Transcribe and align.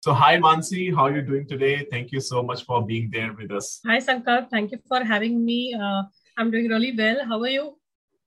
So, 0.00 0.14
hi, 0.14 0.36
Mansi. 0.36 0.94
How 0.94 1.06
are 1.06 1.16
you 1.16 1.22
doing 1.22 1.44
today? 1.48 1.84
Thank 1.90 2.12
you 2.12 2.20
so 2.20 2.40
much 2.40 2.64
for 2.64 2.86
being 2.86 3.10
there 3.10 3.32
with 3.32 3.50
us. 3.50 3.80
Hi, 3.84 3.98
Sankalp. 3.98 4.48
Thank 4.48 4.70
you 4.70 4.78
for 4.86 5.02
having 5.02 5.44
me. 5.44 5.74
Uh, 5.74 6.04
I'm 6.36 6.52
doing 6.52 6.68
really 6.68 6.94
well. 6.96 7.24
How 7.26 7.40
are 7.40 7.48
you? 7.48 7.76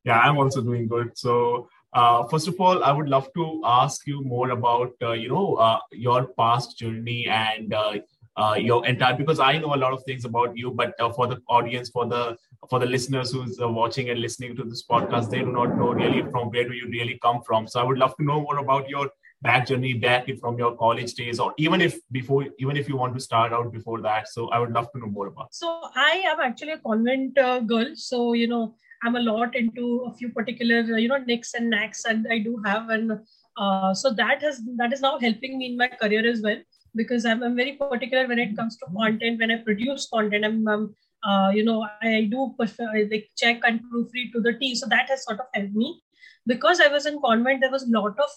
Yeah, 0.04 0.20
I'm 0.20 0.38
also 0.38 0.62
doing 0.62 0.90
good. 0.90 1.18
So, 1.18 1.70
uh, 1.94 2.28
first 2.28 2.50
of 2.50 2.60
all, 2.60 2.84
I 2.84 2.92
would 2.92 3.08
love 3.08 3.30
to 3.36 3.62
ask 3.64 4.06
you 4.06 4.22
more 4.22 4.50
about 4.50 4.92
uh, 5.02 5.14
you 5.14 5.30
know 5.30 5.56
uh, 5.56 5.80
your 5.94 6.28
past 6.38 6.78
journey 6.78 7.28
and 7.28 7.74
uh, 7.74 8.00
uh, 8.36 8.56
your 8.60 8.86
entire 8.86 9.16
because 9.16 9.40
I 9.40 9.58
know 9.58 9.74
a 9.74 9.82
lot 9.86 9.94
of 9.94 10.04
things 10.04 10.26
about 10.26 10.58
you, 10.58 10.72
but 10.72 11.00
uh, 11.00 11.14
for 11.14 11.28
the 11.28 11.40
audience, 11.48 11.90
for 11.90 12.06
the 12.06 12.36
for 12.70 12.80
the 12.80 12.86
listeners 12.86 13.32
who's 13.32 13.58
watching 13.62 14.10
and 14.10 14.20
listening 14.20 14.58
to 14.58 14.66
this 14.66 14.86
podcast, 14.86 15.30
they 15.30 15.40
do 15.40 15.54
not 15.54 15.78
know 15.78 15.94
really 15.94 16.30
from 16.32 16.50
where 16.50 16.68
do 16.68 16.74
you 16.74 16.90
really 16.90 17.18
come 17.24 17.42
from. 17.44 17.66
So, 17.66 17.80
I 17.80 17.84
would 17.84 17.98
love 17.98 18.14
to 18.18 18.26
know 18.26 18.42
more 18.42 18.58
about 18.58 18.90
your 18.90 19.10
back 19.42 19.68
journey 19.68 19.94
back 19.94 20.28
from 20.40 20.58
your 20.58 20.76
college 20.76 21.14
days 21.16 21.40
or 21.40 21.54
even 21.58 21.82
if 21.82 22.00
before 22.12 22.46
even 22.60 22.78
if 22.78 22.88
you 22.88 22.96
want 22.96 23.14
to 23.14 23.20
start 23.20 23.52
out 23.52 23.72
before 23.72 24.02
that. 24.02 24.28
So 24.28 24.50
i 24.50 24.60
would 24.60 24.72
love 24.72 24.92
to 24.92 25.00
know 25.00 25.08
more 25.08 25.28
about 25.28 25.54
so 25.54 25.90
i 25.96 26.22
am 26.32 26.40
actually 26.40 26.74
a 26.74 26.80
convent 26.80 27.38
uh, 27.38 27.60
girl. 27.60 27.92
So 27.96 28.34
you 28.34 28.48
know 28.48 28.76
i'm 29.04 29.16
a 29.16 29.20
lot 29.20 29.56
into 29.56 30.06
a 30.08 30.14
few 30.16 30.30
particular 30.30 30.80
uh, 30.82 30.98
you 30.98 31.08
know 31.08 31.18
nicks 31.18 31.54
and 31.56 31.70
knacks 31.70 32.06
and 32.06 32.28
i 32.32 32.38
do 32.38 32.62
have 32.66 32.90
and 32.90 33.12
uh, 33.58 33.94
so 33.94 34.14
that 34.14 34.42
has 34.42 34.62
that 34.78 34.94
is 34.94 35.02
now 35.02 35.18
helping 35.20 35.58
me 35.58 35.72
in 35.72 35.78
my 35.78 35.88
career 35.88 36.28
as 36.30 36.42
well 36.42 36.58
because 36.96 37.26
I'm, 37.26 37.42
I'm 37.44 37.56
very 37.56 37.74
particular 37.74 38.28
when 38.28 38.40
it 38.40 38.56
comes 38.56 38.78
to 38.78 38.86
content. 38.96 39.40
When 39.40 39.52
i 39.52 39.58
produce 39.58 40.08
content 40.14 40.46
i'm, 40.46 40.68
I'm 40.68 40.96
uh, 41.24 41.52
you 41.52 41.64
know 41.64 41.88
i 42.02 42.28
do 42.32 42.54
like 42.60 43.30
check 43.38 43.62
and 43.64 43.82
proofread 43.92 44.32
to 44.34 44.42
the 44.42 44.54
t. 44.60 44.76
So 44.76 44.88
that 44.88 45.10
has 45.10 45.24
sort 45.24 45.40
of 45.40 45.46
helped 45.54 45.74
me. 45.74 46.02
Because 46.48 46.80
i 46.80 46.88
was 46.88 47.06
in 47.06 47.20
convent 47.22 47.62
there 47.62 47.72
was 47.72 47.84
a 47.84 47.92
lot 47.92 48.20
of 48.20 48.30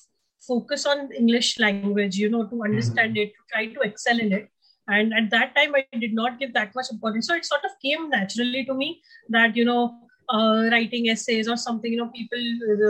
focus 0.46 0.86
on 0.86 1.12
English 1.12 1.58
language, 1.58 2.16
you 2.16 2.28
know, 2.28 2.46
to 2.46 2.62
understand 2.62 3.14
mm-hmm. 3.14 3.22
it, 3.22 3.32
to 3.34 3.42
try 3.52 3.66
to 3.66 3.80
excel 3.80 4.18
in 4.18 4.32
it. 4.32 4.48
And 4.86 5.14
at 5.14 5.30
that 5.30 5.54
time, 5.56 5.74
I 5.74 5.84
did 5.98 6.14
not 6.14 6.38
give 6.38 6.52
that 6.54 6.74
much 6.74 6.90
importance. 6.90 7.26
So 7.26 7.34
it 7.34 7.44
sort 7.44 7.64
of 7.64 7.70
came 7.82 8.10
naturally 8.10 8.64
to 8.66 8.74
me 8.74 9.00
that, 9.30 9.56
you 9.56 9.64
know, 9.64 9.98
uh, 10.28 10.68
writing 10.70 11.08
essays 11.08 11.48
or 11.48 11.56
something, 11.56 11.90
you 11.90 11.98
know, 11.98 12.08
people, 12.08 12.38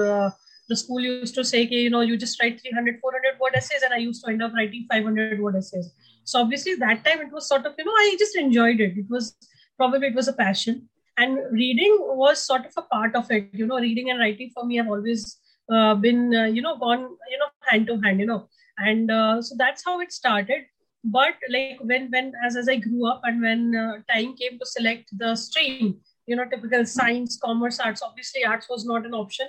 uh, 0.01 0.31
the 0.69 0.77
school 0.77 1.01
used 1.01 1.35
to 1.37 1.45
say, 1.45 1.67
okay, 1.67 1.83
you 1.83 1.91
know, 1.91 2.01
you 2.01 2.17
just 2.17 2.41
write 2.43 2.61
300, 2.61 2.99
400 3.01 3.39
word 3.41 3.55
essays. 3.55 3.83
And 3.83 3.95
I 3.95 3.99
used 3.99 4.25
to 4.25 4.31
end 4.31 4.43
up 4.43 4.53
writing 4.55 4.87
500 4.91 5.41
word 5.41 5.57
essays. 5.57 5.93
So 6.25 6.41
obviously 6.41 6.75
that 6.77 7.05
time 7.05 7.21
it 7.21 7.33
was 7.33 7.47
sort 7.49 7.67
of, 7.67 7.75
you 7.79 7.85
know, 7.85 7.93
I 7.93 8.17
just 8.19 8.37
enjoyed 8.37 8.81
it. 8.81 8.97
It 8.97 9.07
was 9.09 9.37
probably, 9.77 10.09
it 10.09 10.15
was 10.15 10.29
a 10.29 10.33
passion. 10.33 10.89
And 11.17 11.39
reading 11.53 11.97
was 12.01 12.45
sort 12.45 12.67
of 12.67 12.73
a 12.77 12.83
part 12.83 13.15
of 13.15 13.31
it. 13.31 13.51
You 13.53 13.67
know, 13.67 13.79
reading 13.79 14.11
and 14.11 14.19
writing 14.19 14.51
for 14.53 14.65
me 14.65 14.77
have 14.77 14.89
always 14.89 15.39
uh, 15.70 15.96
been 15.96 16.36
uh, 16.36 16.46
you 16.46 16.62
know 16.62 16.76
gone 16.78 17.04
you 17.34 17.38
know 17.38 17.50
hand 17.70 17.88
to 17.88 18.00
hand 18.02 18.20
you 18.20 18.26
know 18.26 18.48
and 18.78 19.12
uh, 19.12 19.42
so 19.42 19.56
that's 19.58 19.84
how 19.86 20.00
it 20.00 20.12
started 20.12 20.66
but 21.04 21.36
like 21.50 21.78
when 21.82 22.10
when 22.12 22.34
as, 22.46 22.56
as 22.58 22.68
i 22.68 22.76
grew 22.76 23.08
up 23.08 23.22
and 23.24 23.42
when 23.42 23.76
uh, 23.76 23.94
time 24.14 24.36
came 24.36 24.60
to 24.60 24.66
select 24.66 25.10
the 25.18 25.36
stream 25.36 25.98
you 26.28 26.36
know 26.36 26.46
typical 26.46 26.86
science 26.86 27.38
commerce 27.44 27.80
arts 27.80 28.02
obviously 28.02 28.44
arts 28.44 28.68
was 28.70 28.86
not 28.86 29.06
an 29.06 29.14
option 29.14 29.48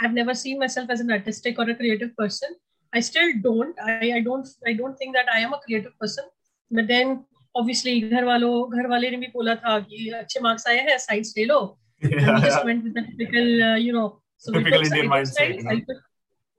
i've 0.00 0.12
never 0.12 0.34
seen 0.34 0.58
myself 0.58 0.90
as 0.90 1.00
an 1.00 1.10
artistic 1.10 1.58
or 1.58 1.68
a 1.68 1.74
creative 1.74 2.16
person 2.16 2.54
i 2.92 3.00
still 3.00 3.32
don't 3.42 3.74
i, 3.82 4.12
I 4.18 4.20
don't 4.20 4.48
i 4.66 4.72
don't 4.72 4.96
think 4.96 5.14
that 5.14 5.26
i 5.34 5.40
am 5.40 5.52
a 5.52 5.60
creative 5.66 5.98
person 5.98 6.24
but 6.70 6.86
then 6.86 7.24
obviously 7.60 8.00
घर 8.10 8.24
वालों 8.24 8.52
घर 8.76 8.86
वाले 8.88 9.10
ने 9.10 9.16
भी 9.16 9.26
बोला 9.34 9.54
था 9.54 9.78
कि 9.88 10.08
अच्छे 10.18 10.40
मार्क्स 10.40 10.66
आए 10.68 10.78
हैं 10.88 10.98
साइंस 10.98 11.34
ले 11.38 11.44
लो 11.44 11.60
yeah. 12.02 12.18
and 12.18 12.36
we 12.36 12.42
just 12.42 12.64
went 12.64 12.84
with 12.84 12.94
the 12.94 13.02
typical 13.02 13.62
uh, 13.62 13.76
you 13.76 13.92
know 13.92 14.20
so 14.38 14.52
Typical 14.52 14.80
Indian 14.80 15.08
mindset. 15.08 15.56
You 15.56 15.62
know? 15.62 15.80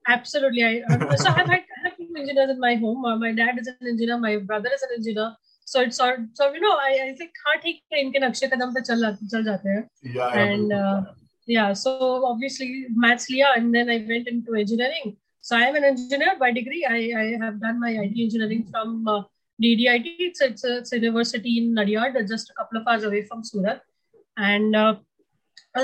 absolutely. 0.08 0.64
I, 0.64 0.82
uh, 0.90 1.16
so 1.16 1.30
I've 1.30 1.48
had, 1.48 1.64
I 1.78 1.88
have 1.88 1.98
two 1.98 2.14
engineers 2.18 2.50
in 2.50 2.60
my 2.60 2.76
home. 2.76 3.06
Uh, 3.06 3.18
my 3.18 3.32
dad 3.32 3.60
is 3.60 3.68
an 3.68 3.88
engineer. 3.88 4.18
My 4.18 4.38
brother 4.38 4.70
is 4.74 4.84
an 4.84 4.90
engineer. 4.98 5.36
So 5.66 5.82
it's 5.82 5.98
sort 5.98 6.20
so 6.34 6.52
you 6.52 6.60
know 6.60 6.72
I, 6.72 7.10
I 7.10 7.16
think 7.18 7.32
हाँ 7.46 7.56
ठीक 7.62 7.82
है 7.94 8.00
इनके 8.02 8.20
नक्शे 8.20 8.48
कदम 8.54 8.74
पे 8.74 8.82
चल 8.82 9.16
चल 9.32 9.44
जाते 9.44 9.70
हैं. 9.70 9.84
Yeah. 10.16 10.40
And 10.46 10.74
uh, 10.74 11.02
yeah, 11.48 11.74
so 11.74 12.26
obviously 12.26 12.88
maths 12.96 13.30
liya 13.30 13.54
and 13.58 13.74
then 13.74 13.90
I 13.90 14.06
went 14.10 14.28
into 14.28 14.56
engineering. 14.56 15.16
So 15.42 15.58
I 15.58 15.64
am 15.64 15.76
an 15.76 15.84
engineer 15.84 16.36
by 16.40 16.52
degree. 16.52 16.86
I, 16.86 17.00
I 17.22 17.38
have 17.44 17.60
done 17.60 17.80
my 17.80 17.90
IT 17.92 18.16
engineering 18.18 18.66
from 18.72 19.08
uh, 19.08 19.24
DDIT. 19.62 20.16
It's, 20.20 20.42
it's, 20.42 20.64
a, 20.64 20.78
it's 20.78 20.94
a 20.94 21.00
university 21.00 21.58
in 21.58 21.76
Nadiad, 21.76 22.16
just 22.30 22.50
a 22.50 22.54
couple 22.54 22.80
of 22.80 22.88
hours 22.88 23.04
away 23.04 23.26
from 23.26 23.44
Surat. 23.44 23.82
And 24.38 24.74
uh, 24.74 24.96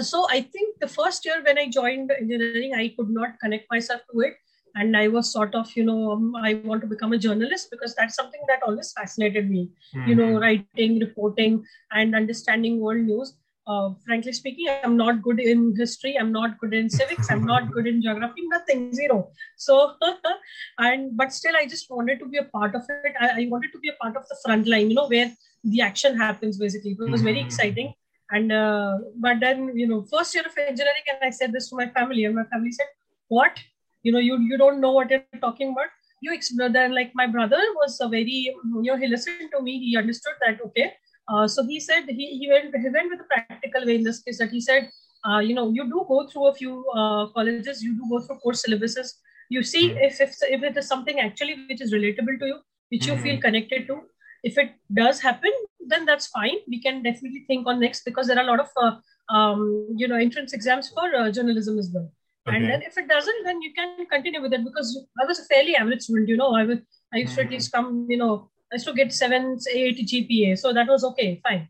so 0.03 0.27
I 0.31 0.41
think 0.41 0.81
the 0.81 0.89
first 0.89 1.25
year 1.25 1.43
when 1.45 1.59
I 1.59 1.69
joined 1.69 2.11
engineering, 2.11 2.75
I 2.75 2.95
could 2.97 3.11
not 3.11 3.39
connect 3.41 3.71
myself 3.71 4.01
to 4.13 4.21
it. 4.21 4.35
And 4.77 4.97
I 4.97 5.07
was 5.07 5.31
sort 5.31 5.55
of, 5.55 5.71
you 5.77 5.85
know, 5.85 6.13
um, 6.13 6.35
I 6.35 6.55
want 6.55 6.81
to 6.81 6.89
become 6.89 7.13
a 7.13 7.19
journalist 7.19 7.69
because 7.71 7.95
that's 7.95 8.17
something 8.17 8.41
that 8.49 8.61
always 8.67 8.93
fascinated 8.93 9.49
me, 9.49 9.71
mm-hmm. 9.95 10.09
you 10.09 10.17
know, 10.17 10.25
mm-hmm. 10.25 10.43
writing, 10.43 10.99
reporting, 10.99 11.65
and 11.93 12.15
understanding 12.15 12.81
world 12.81 13.03
news. 13.03 13.35
Uh, 13.67 13.91
frankly 14.05 14.33
speaking, 14.33 14.67
I'm 14.83 14.97
not 14.97 15.23
good 15.23 15.41
in 15.41 15.75
history. 15.77 16.19
I'm 16.19 16.33
not 16.33 16.59
good 16.59 16.75
in 16.75 16.91
civics. 16.91 17.31
I'm 17.31 17.47
not 17.47 17.71
good 17.71 17.87
in 17.87 18.03
geography. 18.03 18.43
Nothing, 18.49 18.93
zero. 18.93 19.31
So, 19.57 19.95
and 20.79 21.17
but 21.17 21.33
still, 21.33 21.57
I 21.57 21.67
just 21.67 21.89
wanted 21.89 22.19
to 22.19 22.27
be 22.27 22.39
a 22.39 22.45
part 22.45 22.75
of 22.75 22.83
it. 22.89 23.15
I, 23.19 23.43
I, 23.43 23.49
wanted 23.49 23.73
to 23.73 23.79
be 23.79 23.89
a 23.89 23.95
part 24.03 24.17
of 24.17 24.29
the 24.29 24.37
front 24.45 24.67
line, 24.67 24.91
you 24.91 24.97
know, 24.97 25.09
where 25.09 25.33
the 25.63 25.81
action 25.81 26.15
happens. 26.15 26.59
Basically, 26.59 26.91
it 26.91 27.11
was 27.11 27.23
very 27.23 27.37
mm-hmm. 27.37 27.47
exciting. 27.47 27.95
And 28.31 28.53
uh, 28.53 28.99
but 29.17 29.41
then 29.41 29.77
you 29.77 29.87
know, 29.87 30.03
first 30.11 30.35
year 30.35 30.45
of 30.47 30.57
engineering, 30.57 31.07
and 31.09 31.19
I 31.23 31.31
said 31.31 31.53
this 31.53 31.69
to 31.71 31.77
my 31.77 31.89
family, 31.89 32.25
and 32.25 32.35
my 32.35 32.45
family 32.45 32.73
said, 32.73 32.87
"What? 33.29 33.59
You 34.03 34.13
know, 34.13 34.19
you 34.19 34.39
you 34.41 34.59
don't 34.59 34.81
know 34.81 34.93
what 34.93 35.11
you're 35.11 35.41
talking 35.41 35.73
about." 35.73 35.89
You 36.23 36.33
explore 36.33 36.71
then 36.71 36.95
like 36.95 37.13
my 37.15 37.27
brother 37.27 37.61
was 37.77 37.99
a 38.01 38.09
very 38.09 38.55
you 38.55 38.83
know 38.83 38.97
he 38.97 39.09
listened 39.09 39.51
to 39.55 39.63
me, 39.63 39.79
he 39.79 39.97
understood 39.97 40.35
that 40.41 40.61
okay. 40.67 40.93
Uh, 41.29 41.49
so 41.49 41.65
he 41.65 41.81
said 41.81 42.05
he, 42.09 42.39
he 42.39 42.49
went 42.49 42.75
he 42.75 42.89
went 42.91 43.11
with 43.11 43.21
a 43.21 43.25
practical 43.25 43.87
way 43.87 43.97
in 43.97 44.05
this 44.05 44.21
case 44.21 44.39
that 44.39 44.51
he 44.51 44.61
said 44.61 44.91
uh, 45.27 45.39
you 45.39 45.55
know 45.55 45.71
you 45.71 45.85
do 45.85 46.05
go 46.07 46.27
through 46.29 46.49
a 46.49 46.55
few 46.55 46.85
uh, 46.91 47.27
colleges 47.29 47.83
you 47.83 47.95
do 47.97 48.07
go 48.11 48.21
through 48.21 48.37
course 48.41 48.63
syllabuses 48.63 49.15
you 49.49 49.63
see 49.63 49.89
mm-hmm. 49.89 50.05
if, 50.05 50.21
if 50.21 50.35
if 50.57 50.63
it 50.63 50.77
is 50.77 50.87
something 50.87 51.21
actually 51.21 51.55
which 51.71 51.81
is 51.81 51.95
relatable 51.95 52.39
to 52.39 52.47
you 52.47 52.59
which 52.91 53.07
you 53.07 53.17
feel 53.17 53.41
connected 53.41 53.87
to 53.87 54.03
if 54.51 54.59
it 54.59 54.73
does 55.03 55.21
happen 55.21 55.53
then 55.87 56.05
that's 56.05 56.27
fine. 56.27 56.59
We 56.69 56.81
can 56.81 57.03
definitely 57.03 57.45
think 57.47 57.67
on 57.67 57.81
next 57.81 58.05
because 58.05 58.27
there 58.27 58.39
are 58.39 58.45
a 58.45 58.47
lot 58.47 58.61
of 58.61 58.69
uh, 58.77 59.35
um, 59.35 59.89
you 59.97 60.09
know 60.09 60.17
entrance 60.17 60.53
exams 60.53 60.89
for 60.89 61.15
uh, 61.15 61.31
journalism 61.31 61.79
as 61.79 61.91
well. 61.93 62.11
Okay. 62.47 62.57
and 62.59 62.67
then 62.69 62.83
if 62.83 62.99
it 63.01 63.09
doesn't 63.09 63.45
then 63.45 63.63
you 63.63 63.73
can 63.77 64.05
continue 64.09 64.41
with 64.43 64.53
it 64.53 64.63
because 64.63 64.89
i 65.19 65.25
was 65.29 65.39
a 65.43 65.45
fairly 65.51 65.77
average 65.77 66.03
student 66.03 66.29
you 66.29 66.37
know. 66.37 66.55
I 66.55 66.65
was 66.65 66.81
i 67.15 67.21
used 67.21 67.37
to 67.37 67.43
at 67.45 67.51
least 67.51 67.73
come 67.73 68.07
you 68.07 68.19
know 68.19 68.51
i 68.71 68.75
used 68.75 68.87
to 68.89 68.93
get 68.99 69.15
7 69.15 69.57
8 69.75 70.03
gpa 70.11 70.59
so 70.63 70.75
that 70.75 70.87
was 70.87 71.05
okay 71.11 71.41
fine. 71.47 71.63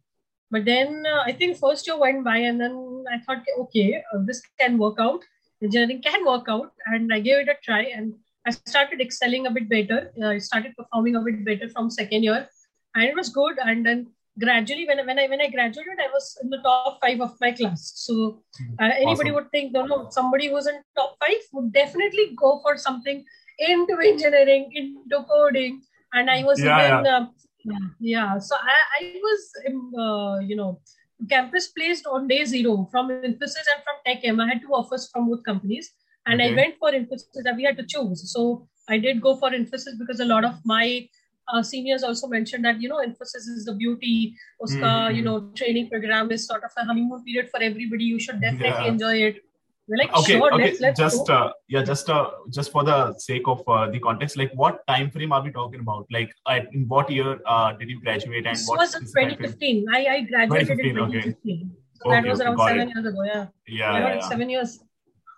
But 0.51 0.65
then 0.65 1.05
uh, 1.13 1.23
i 1.27 1.33
think 1.33 1.59
first 1.59 1.87
year 1.87 1.97
went 2.01 2.25
by 2.25 2.39
and 2.39 2.61
then 2.61 2.75
i 3.13 3.21
thought 3.21 3.53
okay 3.61 4.03
uh, 4.13 4.19
this 4.25 4.43
can 4.61 4.77
work 4.79 4.99
out. 4.99 5.23
Engineering 5.63 6.03
can 6.03 6.27
work 6.27 6.49
out 6.49 6.73
and 6.87 7.15
i 7.19 7.21
gave 7.21 7.39
it 7.45 7.55
a 7.55 7.57
try 7.69 7.83
and 7.99 8.13
i 8.45 8.51
started 8.51 9.01
excelling 9.01 9.47
a 9.47 9.55
bit 9.61 9.69
better. 9.77 10.01
Uh, 10.21 10.31
i 10.35 10.39
started 10.39 10.77
performing 10.83 11.15
a 11.15 11.25
bit 11.31 11.45
better 11.53 11.69
from 11.69 11.89
second 12.03 12.25
year 12.31 12.49
and 12.95 13.05
it 13.05 13.15
was 13.15 13.29
good. 13.29 13.59
And 13.63 13.85
then 13.85 14.07
gradually, 14.39 14.87
when 14.87 15.05
when 15.07 15.19
I 15.19 15.27
when 15.29 15.41
I 15.41 15.49
graduated, 15.49 15.99
I 16.01 16.11
was 16.13 16.37
in 16.43 16.51
the 16.51 16.59
top 16.59 16.99
five 17.01 17.21
of 17.21 17.33
my 17.41 17.53
class. 17.53 17.93
So 17.95 18.43
uh, 18.81 18.85
anybody 18.85 19.31
awesome. 19.31 19.35
would 19.35 19.51
think, 19.51 19.73
no, 19.73 19.87
no, 19.87 20.09
somebody 20.11 20.49
who's 20.49 20.67
in 20.67 20.83
top 20.97 21.17
five 21.21 21.43
would 21.53 21.73
definitely 21.73 22.35
go 22.37 22.61
for 22.63 22.77
something 22.77 23.25
into 23.59 23.99
engineering, 23.99 24.71
into 24.75 25.25
coding. 25.31 25.83
And 26.13 26.31
I 26.31 26.45
was 26.45 26.63
yeah, 26.63 27.01
even, 27.01 27.05
yeah. 27.05 27.19
Uh, 27.19 27.89
yeah. 28.01 28.39
So 28.39 28.55
I, 28.57 28.77
I 29.01 29.15
was, 29.23 29.51
uh, 29.99 30.39
you 30.41 30.57
know, 30.57 30.81
campus 31.29 31.69
placed 31.69 32.07
on 32.07 32.29
day 32.29 32.45
zero 32.45 32.89
from 32.91 33.09
Infosys 33.09 33.69
and 33.73 33.83
from 33.85 33.97
Tech 34.07 34.21
M. 34.23 34.41
I 34.41 34.49
had 34.49 34.63
two 34.63 34.73
offers 34.73 35.09
from 35.13 35.29
both 35.29 35.43
companies, 35.45 35.91
and 36.27 36.41
okay. 36.41 36.53
I 36.53 36.57
went 36.57 36.77
for 36.79 36.93
Infosys. 36.93 37.43
That 37.43 37.57
we 37.57 37.65
had 37.65 37.77
to 37.79 37.87
choose. 37.87 38.31
So 38.33 38.69
I 38.89 38.99
did 38.99 39.21
go 39.21 39.37
for 39.37 39.51
Infosys 39.51 39.99
because 39.99 40.21
a 40.21 40.25
lot 40.25 40.45
of 40.45 40.55
my 40.65 41.09
uh, 41.53 41.63
seniors 41.63 42.03
also 42.03 42.27
mentioned 42.27 42.65
that 42.65 42.81
you 42.81 42.89
know 42.89 42.99
Infosys 42.99 43.49
is 43.57 43.65
the 43.65 43.75
beauty. 43.75 44.35
Uska 44.63 44.81
mm-hmm. 44.81 45.17
you 45.17 45.23
know 45.23 45.51
training 45.55 45.89
program 45.91 46.31
is 46.31 46.47
sort 46.47 46.65
of 46.65 46.71
a 46.77 46.85
honeymoon 46.85 47.25
period 47.25 47.51
for 47.51 47.63
everybody. 47.63 48.05
You 48.05 48.21
should 48.21 48.41
definitely 48.41 48.69
yeah. 48.69 48.93
enjoy 48.93 49.17
it. 49.29 49.43
We're 49.87 49.99
like 49.99 50.15
okay 50.17 50.39
sure, 50.39 50.55
okay 50.55 50.65
let's, 50.65 50.81
let's 50.81 50.99
just 50.99 51.29
uh, 51.29 51.53
yeah 51.69 51.83
just 51.83 52.09
uh, 52.09 52.31
just 52.49 52.73
for 52.73 52.85
the 52.85 53.13
sake 53.19 53.47
of 53.47 53.63
uh, 53.69 53.91
the 53.91 54.01
context 54.01 54.39
like 54.39 54.51
what 54.55 54.87
time 54.87 55.11
frame 55.11 55.33
are 55.33 55.43
we 55.43 55.53
talking 55.53 55.81
about? 55.81 56.07
Like 56.11 56.33
in 56.73 56.89
what 56.89 57.11
year 57.11 57.39
uh, 57.47 57.73
did 57.73 57.91
you 57.91 58.01
graduate 58.01 58.47
and 58.47 58.57
this 58.57 58.67
what 58.67 58.79
was 58.79 58.95
in 58.95 59.03
2015 59.03 59.85
I, 59.93 60.07
I 60.07 60.21
graduated 60.23 60.79
2015, 60.79 60.89
in 60.89 60.95
2015 60.95 61.27
okay. 61.27 61.71
so 61.93 62.11
okay, 62.11 62.23
that 62.23 62.31
was 62.31 62.41
around 62.41 62.59
seven 62.59 62.89
it. 62.89 62.95
years 62.95 63.07
ago 63.07 63.23
yeah. 63.25 63.47
Yeah, 63.67 63.99
yeah, 63.99 64.15
yeah. 64.15 64.29
seven 64.29 64.49
years. 64.51 64.79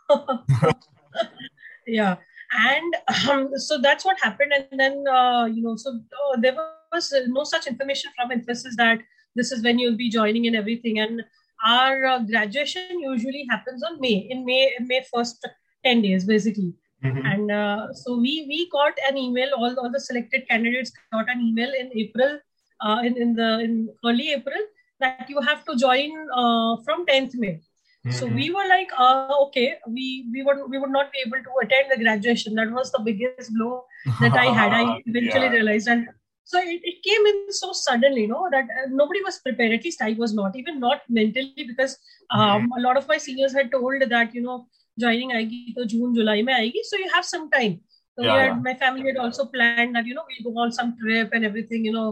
Yeah 1.89 2.17
and 2.57 2.97
um, 3.29 3.51
so 3.57 3.79
that's 3.81 4.05
what 4.05 4.17
happened 4.23 4.53
and 4.53 4.81
then 4.81 5.05
uh, 5.09 5.45
you 5.47 5.63
know 5.63 5.77
so 5.77 5.91
uh, 5.91 6.41
there 6.41 6.55
was 6.93 7.15
no 7.27 7.45
such 7.45 7.67
information 7.67 8.11
from 8.17 8.31
infosys 8.31 8.77
that 8.77 8.99
this 9.35 9.53
is 9.53 9.63
when 9.63 9.79
you'll 9.79 9.97
be 9.97 10.09
joining 10.09 10.47
and 10.47 10.57
everything 10.57 10.99
and 10.99 11.23
our 11.65 12.05
uh, 12.05 12.19
graduation 12.21 13.01
usually 13.01 13.47
happens 13.51 13.83
on 13.83 14.01
may 14.01 14.27
in 14.31 14.45
may 14.45 14.75
may 14.81 15.05
first 15.13 15.47
10 15.85 16.03
days 16.03 16.25
basically 16.25 16.75
Mm-hmm. 17.05 17.27
And 17.27 17.51
uh, 17.51 17.93
so 17.93 18.17
we 18.17 18.47
we 18.49 18.69
got 18.71 18.95
an 19.09 19.17
email. 19.17 19.51
All, 19.57 19.75
all 19.79 19.91
the 19.91 20.01
selected 20.01 20.49
candidates 20.49 20.93
got 21.13 21.29
an 21.29 21.41
email 21.41 21.73
in 21.79 21.91
April, 21.95 22.39
uh, 22.81 23.01
in 23.05 23.17
in 23.17 23.35
the 23.35 23.61
in 23.61 23.89
early 24.05 24.33
April 24.33 24.63
that 25.01 25.29
you 25.29 25.41
have 25.41 25.65
to 25.67 25.77
join 25.77 26.11
uh, 26.33 26.77
from 26.85 27.05
10th 27.05 27.35
May. 27.35 27.61
Mm-hmm. 28.06 28.18
So 28.18 28.26
we 28.26 28.50
were 28.50 28.68
like, 28.68 28.90
uh, 28.98 29.28
okay, 29.48 29.76
we 29.88 30.28
we 30.34 30.42
would 30.42 30.58
we 30.70 30.80
would 30.80 30.90
not 30.90 31.12
be 31.12 31.20
able 31.26 31.44
to 31.44 31.52
attend 31.64 31.92
the 31.92 32.04
graduation. 32.04 32.56
That 32.56 32.72
was 32.72 32.92
the 32.92 33.02
biggest 33.06 33.54
blow 33.54 33.84
that 34.20 34.34
I 34.34 34.46
had. 34.46 34.74
I 34.74 35.04
eventually 35.06 35.46
yeah. 35.46 35.58
realized, 35.58 35.88
and 35.88 36.08
so 36.44 36.60
it, 36.60 36.82
it 36.84 37.04
came 37.04 37.28
in 37.28 37.54
so 37.54 37.72
suddenly, 37.74 38.22
you 38.22 38.28
know, 38.28 38.48
that 38.52 38.64
uh, 38.64 38.88
nobody 38.90 39.22
was 39.24 39.38
prepared. 39.40 39.74
At 39.74 39.84
least 39.84 40.02
I 40.02 40.16
was 40.18 40.34
not, 40.34 40.56
even 40.56 40.80
not 40.80 41.02
mentally, 41.10 41.54
because 41.68 41.96
um, 42.32 42.64
mm-hmm. 42.64 42.80
a 42.80 42.82
lot 42.82 42.98
of 42.98 43.08
my 43.08 43.18
seniors 43.18 43.54
had 43.54 43.72
told 43.72 44.02
that 44.10 44.34
you 44.34 44.42
know 44.42 44.66
joining 45.00 45.32
आएगी 45.32 45.74
तो 45.76 45.84
जून 45.94 46.14
जुलाई 46.14 46.42
में 46.44 46.54
आएगी 46.54 46.82
so 46.88 46.98
you 46.98 47.10
have 47.14 47.26
some 47.26 47.50
time 47.52 47.80
so 48.18 48.24
yeah. 48.24 48.40
had, 48.40 48.64
my 48.64 48.74
family 48.74 49.08
had 49.08 49.18
also 49.18 49.46
planned 49.46 49.96
that 49.96 50.06
you 50.06 50.14
know 50.14 50.26
we'll 50.32 50.54
go 50.54 50.60
on 50.60 50.72
some 50.72 50.98
trip 50.98 51.30
and 51.34 51.46
everything 51.46 51.86
you 51.86 51.94
know 51.98 52.10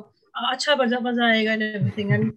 अच्छा 0.51 0.75
मजा 0.75 0.99
मजा 1.05 1.25
आएगा 1.27 1.53
and 1.53 1.63
everything 1.63 2.13
and 2.17 2.31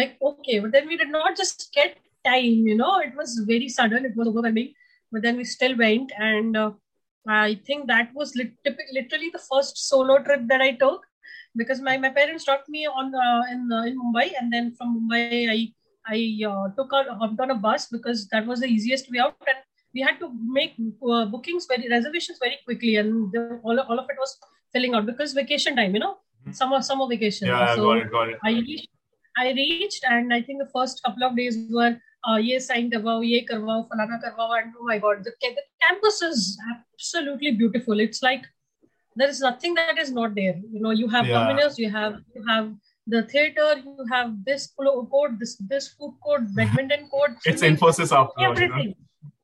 like 0.00 0.16
okay 0.30 0.58
but 0.60 0.70
then 0.72 0.86
we 0.86 0.96
did 0.96 1.10
not 1.14 1.36
just 1.36 1.68
get 1.74 1.96
time 2.25 2.67
you 2.69 2.75
know 2.75 2.99
it 2.99 3.15
was 3.15 3.41
very 3.47 3.69
sudden 3.69 4.05
it 4.05 4.15
was 4.15 4.27
overwhelming 4.27 4.73
but 5.11 5.21
then 5.21 5.37
we 5.37 5.43
still 5.43 5.75
went 5.77 6.11
and 6.17 6.57
uh, 6.57 6.71
I 7.27 7.59
think 7.65 7.87
that 7.87 8.13
was 8.13 8.35
lit- 8.35 8.57
literally 8.91 9.29
the 9.31 9.39
first 9.51 9.77
solo 9.87 10.21
trip 10.23 10.41
that 10.47 10.61
I 10.61 10.71
took 10.73 11.05
because 11.55 11.79
my, 11.79 11.97
my 11.97 12.09
parents 12.09 12.45
dropped 12.45 12.67
me 12.67 12.85
on 12.85 13.13
uh, 13.15 13.43
in 13.51 13.71
uh, 13.71 13.83
in 13.83 13.97
Mumbai 13.97 14.31
and 14.39 14.51
then 14.51 14.73
from 14.75 14.95
Mumbai 14.97 15.49
I 15.49 15.73
I 16.05 16.19
uh, 16.49 16.69
took 16.75 16.91
a 16.91 17.13
hopped 17.15 17.39
on 17.39 17.51
a 17.51 17.55
bus 17.55 17.87
because 17.87 18.27
that 18.29 18.45
was 18.45 18.59
the 18.59 18.67
easiest 18.67 19.09
way 19.11 19.19
out 19.19 19.35
and 19.47 19.57
we 19.93 20.01
had 20.01 20.19
to 20.19 20.31
make 20.45 20.73
uh, 21.09 21.25
bookings 21.25 21.65
very 21.67 21.87
reservations 21.89 22.39
very 22.41 22.57
quickly 22.65 22.97
and 22.97 23.31
the, 23.31 23.59
all, 23.63 23.79
all 23.79 23.99
of 23.99 24.09
it 24.09 24.17
was 24.19 24.37
filling 24.73 24.95
out 24.95 25.05
because 25.05 25.33
vacation 25.33 25.75
time 25.75 25.93
you 25.93 25.99
know 25.99 26.15
mm-hmm. 26.15 26.51
summer 26.51 26.81
summer 26.81 27.07
vacation 27.07 27.47
yeah, 27.47 27.75
so 27.75 27.83
got 27.83 27.97
it, 27.97 28.11
got 28.11 28.29
it. 28.29 28.37
I 28.43 28.51
reached, 28.51 28.89
I 29.37 29.51
reached 29.51 30.03
and 30.09 30.33
I 30.33 30.41
think 30.41 30.59
the 30.59 30.71
first 30.73 31.01
couple 31.03 31.23
of 31.23 31.37
days 31.37 31.57
were 31.69 31.97
uh, 32.27 32.37
ye 32.37 32.59
sign 32.59 32.89
yeah 32.89 33.23
ye 33.23 33.45
karwao, 33.45 33.87
falana 33.89 34.19
karwao, 34.23 34.61
and 34.61 34.73
oh 34.79 34.85
my 34.85 34.97
god, 34.99 35.23
the, 35.23 35.31
the 35.41 35.63
campus 35.81 36.21
is 36.21 36.57
absolutely 36.73 37.51
beautiful. 37.51 37.99
It's 37.99 38.23
like 38.23 38.43
there 39.15 39.29
is 39.29 39.39
nothing 39.39 39.73
that 39.75 39.97
is 39.97 40.11
not 40.11 40.35
there. 40.35 40.55
You 40.71 40.81
know, 40.81 40.91
you 40.91 41.07
have 41.09 41.25
yeah. 41.25 41.49
You 41.77 41.89
have 41.89 42.21
you 42.35 42.45
have 42.47 42.73
the 43.07 43.23
theater, 43.23 43.75
you 43.83 44.05
have 44.11 44.33
this 44.45 44.67
court, 45.11 45.31
this 45.39 45.55
this 45.69 45.89
food 45.89 46.15
court, 46.23 46.43
badminton 46.55 47.07
court. 47.09 47.31
it's 47.45 47.61
Infosys 47.61 48.15
after 48.15 48.45
everything. 48.51 48.95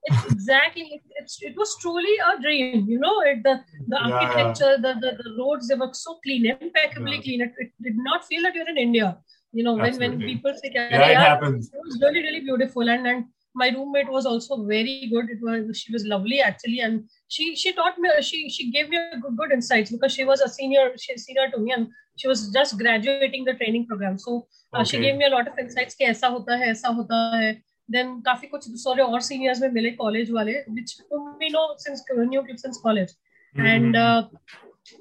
It's 0.03 0.31
exactly 0.31 1.01
it, 1.17 1.31
it 1.41 1.57
was 1.57 1.75
truly 1.81 2.13
a 2.25 2.41
dream 2.41 2.85
you 2.87 2.99
know 2.99 3.19
it, 3.21 3.43
the 3.43 3.59
the 3.89 3.97
architecture. 3.97 4.77
The, 4.77 4.93
the, 4.93 5.11
the 5.21 5.35
roads 5.37 5.67
they 5.67 5.75
were 5.75 5.89
so 5.91 6.17
clean 6.23 6.45
impeccably 6.45 7.21
clean 7.21 7.41
it, 7.41 7.51
it 7.57 7.71
did 7.81 7.97
not 7.97 8.25
feel 8.25 8.41
that 8.43 8.55
you're 8.55 8.69
in 8.69 8.77
india 8.77 9.17
you 9.52 9.62
know 9.62 9.74
when 9.74 9.96
when 9.98 10.18
people 10.18 10.52
say 10.60 10.70
yeah, 10.74 11.08
it 11.08 11.16
happens 11.16 11.70
it 11.72 11.80
was 11.84 12.00
really 12.02 12.22
really 12.22 12.40
beautiful 12.40 12.88
and 12.88 13.06
and 13.06 13.24
my 13.54 13.68
roommate 13.68 14.10
was 14.10 14.26
also 14.26 14.64
very 14.64 15.08
good 15.12 15.30
it 15.30 15.40
was 15.40 15.78
she 15.78 15.92
was 15.92 16.04
lovely 16.04 16.40
actually 16.40 16.80
and 16.80 17.04
she 17.28 17.54
she 17.54 17.72
taught 17.72 17.98
me 17.98 18.10
she 18.20 18.48
she 18.50 18.70
gave 18.70 18.88
me 18.88 18.96
a 18.96 19.18
good, 19.20 19.36
good 19.36 19.52
insights 19.52 19.92
because 19.92 20.12
she 20.12 20.24
was 20.24 20.40
a 20.40 20.48
senior 20.48 20.90
she 20.96 21.16
senior 21.16 21.48
to 21.50 21.58
me 21.58 21.72
and 21.72 21.86
she 22.16 22.26
was 22.28 22.50
just 22.56 22.76
graduating 22.78 23.44
the 23.44 23.54
training 23.54 23.86
program 23.86 24.18
so 24.18 24.46
uh, 24.72 24.80
okay. 24.80 24.90
she 24.90 24.98
gave 24.98 25.16
me 25.16 25.24
a 25.24 25.30
lot 25.36 25.46
of 25.46 25.58
insights 25.58 25.94
कि 25.94 26.04
ऐसा 26.04 26.28
होता 26.34 26.56
है 26.56 26.70
ऐसा 26.70 26.88
होता 26.98 27.22
है 27.36 27.54
then 27.94 28.20
काफी 28.26 28.46
कुछ 28.46 28.68
दूसरे 28.68 29.02
और 29.02 29.20
सीनियर्स 29.20 29.60
में 29.62 29.68
मिले 29.70 29.90
कॉलेज 30.02 30.30
वाले 30.30 30.54
which 30.74 30.98
we 31.40 31.50
know 31.54 31.66
since 31.86 32.02
knew 32.12 32.44
since 32.56 32.80
college 32.86 33.12
mm-hmm. 33.56 33.66
and 33.66 33.96
uh, 33.96 34.22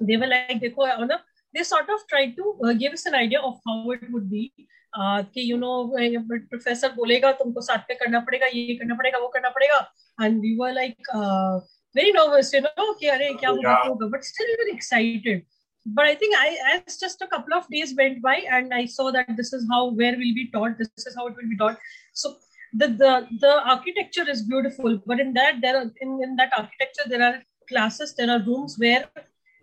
they 0.02 0.18
were 0.18 0.28
like 0.28 0.60
देखो 0.62 1.06
ना 1.06 1.24
they 1.54 1.64
sort 1.64 1.90
of 1.90 2.00
tried 2.10 2.36
to 2.38 2.60
uh, 2.66 2.74
give 2.74 2.94
us 2.94 3.06
an 3.06 3.16
idea 3.16 3.40
of 3.40 3.60
how 3.68 3.92
it 3.92 4.08
would 4.12 4.30
be 4.30 4.52
uh, 4.98 5.24
कि 5.34 5.52
you 5.52 5.58
know 5.58 5.72
professor 5.94 6.92
बोलेगा 6.96 7.32
तुमको 7.44 7.62
साथ 7.70 7.90
में 7.90 7.98
करना 8.00 8.20
पड़ेगा 8.30 8.48
ये 8.54 8.76
करना 8.76 8.96
पड़ेगा 8.96 9.20
वो 9.20 9.28
करना 9.36 9.50
पड़ेगा 9.58 9.80
and 10.22 10.40
we 10.42 10.56
were 10.60 10.74
like 10.74 11.14
very 11.98 12.12
nervous 12.14 12.54
you 12.54 12.62
know 12.62 12.94
कि 13.00 13.08
अरे 13.16 13.34
क्या 13.40 13.50
होगा 13.50 13.62
क्या 13.62 13.90
होगा 13.90 14.08
but 14.14 14.24
still 14.30 14.56
very 14.62 14.76
excited 14.76 15.44
but 15.98 16.06
I 16.06 16.16
think 16.16 16.36
I 16.36 16.48
as 16.74 16.98
just 16.98 17.22
a 17.22 17.28
couple 17.28 17.54
of 17.54 17.68
days 17.70 17.94
went 17.98 18.22
by 18.22 18.36
and 18.58 18.74
I 18.74 18.86
saw 18.86 19.12
that 19.12 19.36
this 19.38 19.54
is 19.54 19.68
how 19.72 19.82
where 20.02 20.18
will 20.22 20.34
be 20.40 20.50
taught 20.54 20.78
this 20.78 21.08
is 21.12 21.16
how 21.16 21.28
it 21.28 21.36
will 21.42 21.50
be 21.50 21.58
taught 21.58 21.78
so 22.22 22.36
the 22.74 22.88
the 23.02 23.12
the 23.46 23.54
architecture 23.76 24.28
is 24.36 24.44
beautiful 24.54 25.00
but 25.06 25.20
in 25.20 25.34
that 25.34 25.62
there 25.62 25.76
are 25.78 25.90
in, 26.02 26.20
in 26.24 26.36
that 26.38 26.58
architecture 26.58 27.08
there 27.08 27.24
are 27.30 27.36
classes 27.70 28.16
there 28.16 28.32
are 28.36 28.40
rooms 28.48 28.78
where 28.86 29.10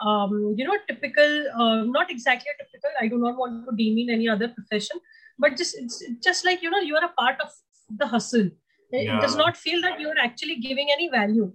um, 0.00 0.54
you 0.56 0.64
know 0.64 0.76
typical 0.88 1.44
uh, 1.54 1.84
not 1.84 2.10
exactly 2.10 2.50
typical 2.58 2.90
i 3.00 3.06
do 3.06 3.18
not 3.18 3.36
want 3.36 3.64
to 3.66 3.76
demean 3.76 4.10
any 4.10 4.28
other 4.28 4.48
profession 4.48 5.00
but 5.38 5.56
just 5.56 5.76
it's 5.78 6.02
just 6.22 6.44
like 6.44 6.62
you 6.62 6.70
know 6.70 6.80
you 6.80 6.96
are 6.96 7.04
a 7.04 7.14
part 7.22 7.40
of 7.40 7.50
the 7.98 8.06
hustle 8.06 8.48
it 8.92 9.04
yeah. 9.04 9.20
does 9.20 9.36
not 9.36 9.56
feel 9.56 9.80
that 9.80 10.00
you 10.00 10.08
are 10.08 10.20
actually 10.22 10.56
giving 10.56 10.88
any 10.92 11.08
value 11.08 11.50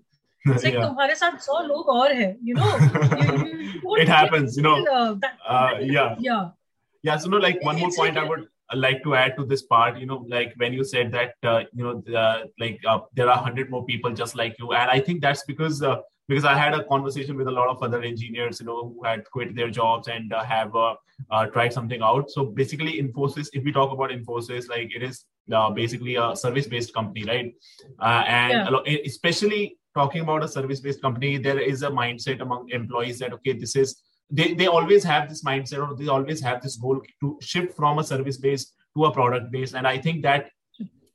it's 0.46 0.64
like 0.64 0.76
तुम्हारे 0.76 1.16
साथ 1.16 1.38
सौ 1.42 1.60
लोग 1.68 1.88
और 1.90 2.12
है 2.16 2.36
you 2.48 2.56
know 2.56 2.68
you, 2.78 3.38
you, 3.46 3.72
you 3.84 3.96
it 4.02 4.08
happens 4.08 4.58
you 4.58 4.64
know 4.64 4.76
uh, 4.96 5.14
that, 5.22 5.38
uh, 5.48 5.72
yeah 5.82 6.16
yeah 6.20 6.50
yeah 7.08 7.18
so 7.18 7.30
no 7.30 7.38
like 7.46 7.64
one 7.70 7.80
more 7.80 7.90
point 7.96 8.18
i 8.18 8.24
would 8.32 8.46
like 8.74 9.02
to 9.04 9.16
add 9.22 9.36
to 9.38 9.46
this 9.46 9.64
part 9.72 9.98
you 10.00 10.06
know 10.12 10.18
like 10.36 10.54
when 10.58 10.74
you 10.74 10.84
said 10.84 11.12
that 11.12 11.34
uh, 11.44 11.64
you 11.74 11.84
know 11.84 12.02
the, 12.06 12.52
like 12.60 12.80
uh, 12.88 13.00
there 13.14 13.30
are 13.30 13.38
100 13.38 13.70
more 13.70 13.86
people 13.86 14.12
just 14.12 14.36
like 14.36 14.56
you 14.60 14.72
and 14.74 14.92
i 14.92 15.00
think 15.00 15.22
that's 15.22 15.44
because 15.46 15.82
uh, 15.82 15.98
because 16.31 16.45
i 16.51 16.57
had 16.57 16.75
a 16.75 16.85
conversation 16.85 17.37
with 17.37 17.49
a 17.53 17.55
lot 17.59 17.69
of 17.73 17.83
other 17.87 18.01
engineers 18.11 18.61
you 18.61 18.67
know 18.67 18.81
who 18.89 19.05
had 19.05 19.25
quit 19.37 19.55
their 19.55 19.71
jobs 19.79 20.09
and 20.09 20.33
uh, 20.33 20.45
have 20.45 20.75
uh, 20.77 20.95
uh, 21.31 21.47
tried 21.47 21.73
something 21.73 22.03
out. 22.03 22.31
So 22.31 22.45
basically 22.45 23.01
infosys 23.03 23.49
if 23.53 23.65
we 23.65 23.73
talk 23.73 23.93
about 23.93 24.11
infosys 24.11 24.69
like 24.69 24.95
it 24.95 25.03
is 25.03 25.25
basically 25.75 26.15
a 26.17 26.37
service 26.37 26.67
based 26.67 26.95
company 26.95 27.25
right? 27.25 27.53
And 28.01 28.69
yeah. 28.87 28.97
especially 29.05 29.77
talking 29.95 30.23
about 30.23 30.45
a 30.45 30.49
service 30.49 30.81
based 30.81 31.03
company 31.03 31.37
there 31.39 31.59
is 31.59 31.83
a 31.83 31.91
mindset 31.91 32.41
among 32.41 32.69
employees 32.71 33.19
that 33.19 33.33
okay 33.33 33.53
this 33.53 33.75
is 33.77 34.01
they, 34.31 34.55
they 34.55 34.69
always 34.69 35.03
have 35.03 35.29
this 35.29 35.43
mindset 35.43 35.87
or 35.87 35.97
they 35.97 36.07
always 36.07 36.41
have 36.41 36.63
this 36.63 36.77
goal 36.77 37.01
to 37.21 37.37
shift 37.41 37.77
from 37.77 37.99
a 37.99 38.05
service 38.05 38.37
based 38.37 38.75
to 38.97 39.07
a 39.07 39.13
product 39.13 39.51
based 39.51 39.75
and 39.75 39.89
i 39.89 39.99
think 39.99 40.23
that 40.23 40.51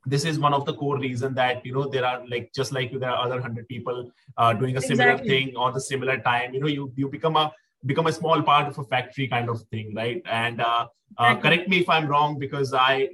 this 0.05 0.25
is 0.25 0.39
one 0.39 0.53
of 0.53 0.65
the 0.65 0.73
core 0.73 0.97
reason 0.99 1.33
that 1.33 1.65
you 1.65 1.73
know 1.73 1.87
there 1.87 2.05
are 2.05 2.21
like 2.27 2.51
just 2.53 2.71
like 2.71 2.91
you 2.91 2.99
there 2.99 3.09
are 3.09 3.25
other 3.25 3.35
100 3.35 3.67
people 3.67 4.11
uh, 4.37 4.53
doing 4.53 4.77
a 4.77 4.81
similar 4.81 5.11
exactly. 5.11 5.29
thing 5.29 5.55
on 5.55 5.73
the 5.73 5.81
similar 5.81 6.17
time 6.19 6.53
you 6.53 6.59
know 6.59 6.67
you 6.67 6.91
you 6.95 7.09
become 7.09 7.35
a 7.35 7.51
become 7.85 8.07
a 8.07 8.11
small 8.11 8.41
part 8.41 8.67
of 8.67 8.77
a 8.79 8.83
factory 8.83 9.27
kind 9.27 9.49
of 9.49 9.61
thing 9.71 9.93
right 9.95 10.21
and 10.25 10.61
uh, 10.61 10.87
uh, 11.17 11.35
correct 11.35 11.67
me 11.69 11.79
if 11.79 11.89
i'm 11.89 12.07
wrong 12.07 12.37
because 12.39 12.73
i 12.73 13.07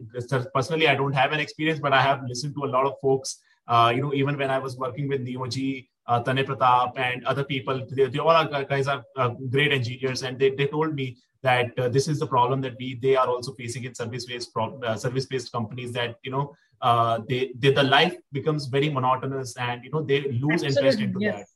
personally 0.54 0.88
i 0.88 0.96
don't 0.96 1.14
have 1.14 1.32
an 1.32 1.40
experience 1.40 1.80
but 1.80 1.94
i 1.94 2.02
have 2.02 2.22
listened 2.28 2.54
to 2.56 2.66
a 2.66 2.72
lot 2.76 2.86
of 2.86 2.94
folks 3.02 3.40
uh, 3.68 3.92
you 3.96 4.02
know 4.02 4.14
even 4.14 4.38
when 4.38 4.50
i 4.50 4.60
was 4.60 4.78
working 4.78 5.08
with 5.08 5.26
neoG 5.26 5.88
uh, 6.08 6.22
Tanay 6.24 6.46
Pratap 6.46 6.98
and 6.98 7.26
other 7.26 7.44
people. 7.44 7.86
They, 7.90 8.08
they 8.08 8.20
all 8.20 8.30
are, 8.30 8.66
guys 8.66 8.88
are 8.88 9.04
uh, 9.16 9.30
great 9.50 9.72
engineers, 9.72 10.24
and 10.24 10.38
they, 10.38 10.50
they 10.50 10.68
told 10.68 10.96
me 10.96 11.18
that 11.44 11.78
uh, 11.80 11.90
this 11.90 12.08
is 12.08 12.20
the 12.20 12.28
problem 12.28 12.62
that 12.62 12.76
we 12.80 12.96
they 13.02 13.16
are 13.16 13.28
also 13.28 13.54
facing 13.54 13.84
in 13.84 13.96
service 13.96 14.26
based 14.26 14.52
uh, 14.58 14.96
service 14.96 15.26
based 15.26 15.52
companies 15.52 15.92
that 15.92 16.16
you 16.24 16.32
know 16.32 16.54
uh, 16.82 17.20
they, 17.28 17.52
they 17.58 17.72
the 17.72 17.84
life 17.84 18.16
becomes 18.32 18.66
very 18.66 18.90
monotonous 18.90 19.56
and 19.58 19.84
you 19.84 19.92
know 19.92 20.02
they 20.02 20.22
lose 20.22 20.64
Absolutely, 20.64 20.78
interest 20.78 21.00
into 21.00 21.20
yes. 21.20 21.54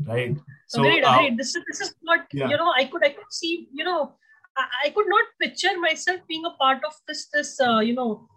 that 0.00 0.10
right 0.10 0.36
so 0.68 0.80
agreed, 0.80 1.04
uh, 1.04 1.14
agreed. 1.14 1.36
this 1.38 1.54
is 1.54 1.64
this 1.68 1.80
is 1.80 1.94
what 2.02 2.26
yeah. 2.32 2.48
you 2.48 2.56
know 2.56 2.72
i 2.76 2.84
could 2.84 3.04
i 3.04 3.10
could 3.10 3.30
see 3.30 3.68
you 3.72 3.84
know 3.84 4.14
I, 4.56 4.64
I, 4.86 4.90
could 4.90 5.08
not 5.08 5.24
picture 5.40 5.78
myself 5.80 6.20
being 6.28 6.44
a 6.44 6.50
part 6.50 6.82
of 6.84 6.94
this 7.08 7.28
this 7.32 7.60
uh, 7.60 7.80
you 7.80 7.94
know 7.94 8.28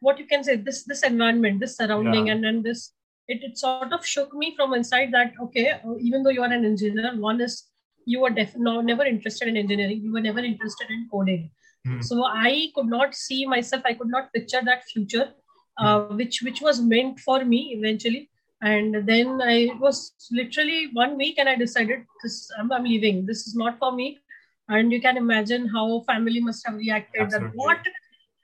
what 0.00 0.18
you 0.18 0.26
can 0.26 0.44
say 0.44 0.56
this 0.56 0.84
this 0.84 1.02
environment 1.02 1.60
this 1.60 1.76
surrounding 1.76 2.26
yeah. 2.26 2.34
and 2.34 2.44
and 2.44 2.64
this 2.64 2.92
it, 3.28 3.42
it 3.42 3.58
sort 3.58 3.92
of 3.92 4.04
shook 4.04 4.34
me 4.34 4.54
from 4.56 4.74
inside 4.74 5.12
that 5.12 5.32
okay 5.40 5.80
even 6.00 6.22
though 6.22 6.30
you 6.30 6.42
are 6.42 6.52
an 6.52 6.64
engineer 6.64 7.16
one 7.16 7.40
is 7.40 7.71
you 8.06 8.20
were 8.20 8.30
def- 8.30 8.56
no, 8.56 8.80
never 8.80 9.04
interested 9.04 9.48
in 9.48 9.56
engineering 9.56 10.00
you 10.02 10.12
were 10.12 10.20
never 10.20 10.40
interested 10.40 10.90
in 10.90 11.08
coding 11.10 11.50
mm. 11.86 12.02
so 12.02 12.24
i 12.24 12.68
could 12.74 12.86
not 12.86 13.14
see 13.14 13.46
myself 13.46 13.82
i 13.84 13.94
could 13.94 14.08
not 14.08 14.32
picture 14.32 14.62
that 14.64 14.84
future 14.84 15.28
uh, 15.78 16.00
mm. 16.00 16.16
which 16.16 16.42
which 16.42 16.60
was 16.60 16.80
meant 16.80 17.18
for 17.20 17.44
me 17.44 17.74
eventually 17.78 18.28
and 18.62 19.06
then 19.06 19.40
i 19.42 19.70
was 19.80 20.12
literally 20.30 20.88
one 20.92 21.16
week 21.16 21.38
and 21.38 21.48
i 21.48 21.56
decided 21.56 22.04
this 22.22 22.50
I'm, 22.58 22.70
I'm, 22.72 22.84
leaving 22.84 23.26
this 23.26 23.46
is 23.46 23.54
not 23.54 23.78
for 23.78 23.92
me 23.92 24.18
and 24.68 24.92
you 24.92 25.00
can 25.00 25.16
imagine 25.16 25.66
how 25.68 26.04
family 26.06 26.40
must 26.40 26.66
have 26.66 26.76
reacted 26.76 27.30
that 27.30 27.50
what 27.54 27.78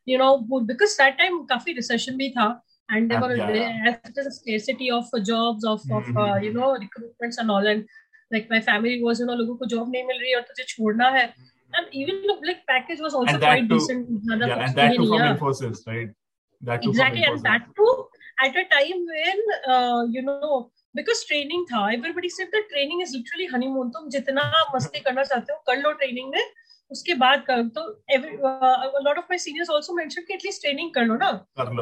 you 0.05 0.19
know 0.19 0.39
because 0.67 0.97
that 0.97 1.19
time 1.19 1.47
coffee 1.47 1.75
recession 1.75 2.19
bhi 2.19 2.33
tha 2.35 2.49
and 2.91 3.11
there 3.11 3.23
uh, 3.23 3.29
were 3.29 3.37
yeah. 3.37 3.97
scarcity 4.31 4.91
of 4.91 5.05
jobs 5.23 5.65
of, 5.65 5.83
mm-hmm. 5.83 5.97
of 5.97 6.17
uh, 6.17 6.21
mm-hmm. 6.21 6.45
you 6.45 6.53
know 6.53 6.77
recruitments 6.85 7.39
and 7.39 7.51
all 7.51 7.67
and 7.67 7.87
like 8.33 8.49
my 8.51 8.61
family 8.63 9.03
was 9.03 9.21
you 9.21 9.27
know 9.27 9.35
लोगों 9.35 9.57
को 9.57 9.67
job 9.67 9.91
नहीं 9.93 10.05
मिल 10.05 10.21
रही 10.21 10.35
और 10.35 10.43
तुझे 10.49 10.65
छोड़ना 10.69 11.09
है। 11.11 11.25
And 11.73 11.87
even 11.95 12.45
like 12.45 12.59
package 12.69 13.01
was 13.01 13.15
also 13.15 13.39
quite 13.39 13.65
decent 13.73 14.07
ज़्यादा 14.09 14.47
from 14.95 15.25
Infosys 15.25 15.85
right 15.89 16.15
exactly 16.85 17.23
and 17.23 17.39
that 17.41 17.63
too 17.77 17.91
at 18.45 18.57
a 18.57 18.63
time 18.71 19.05
when 19.11 19.39
you 20.17 20.23
know 20.23 20.61
because 20.97 21.27
training 21.27 21.65
था 21.67 21.91
everybody 21.93 22.29
said 22.31 22.49
that 22.55 22.69
training 22.69 23.03
is 23.03 23.17
literally 23.17 23.47
honeymoon 23.55 23.91
तुम 23.91 24.09
जितना 24.11 24.51
मस्ती 24.75 25.01
करना 25.01 25.25
चाहते 25.25 25.53
हो 25.53 25.59
कर 25.67 25.83
लो 25.83 25.93
ट्रेनिंग 25.95 26.31
में। 26.35 26.45
उसके 26.91 27.15
बाद 27.15 27.43
कर 27.47 27.63
तो 27.77 27.83
lot 29.05 29.19
of 29.19 29.25
my 29.31 29.39
seniors 29.39 29.71
also 29.71 29.95
mention 29.95 30.23
कि 30.23 30.35
एटलीस्ट 30.35 30.63
ट्रेनिंग 30.63 30.91
कर 30.93 31.05
लो 31.05 31.17
ना। 31.17 31.29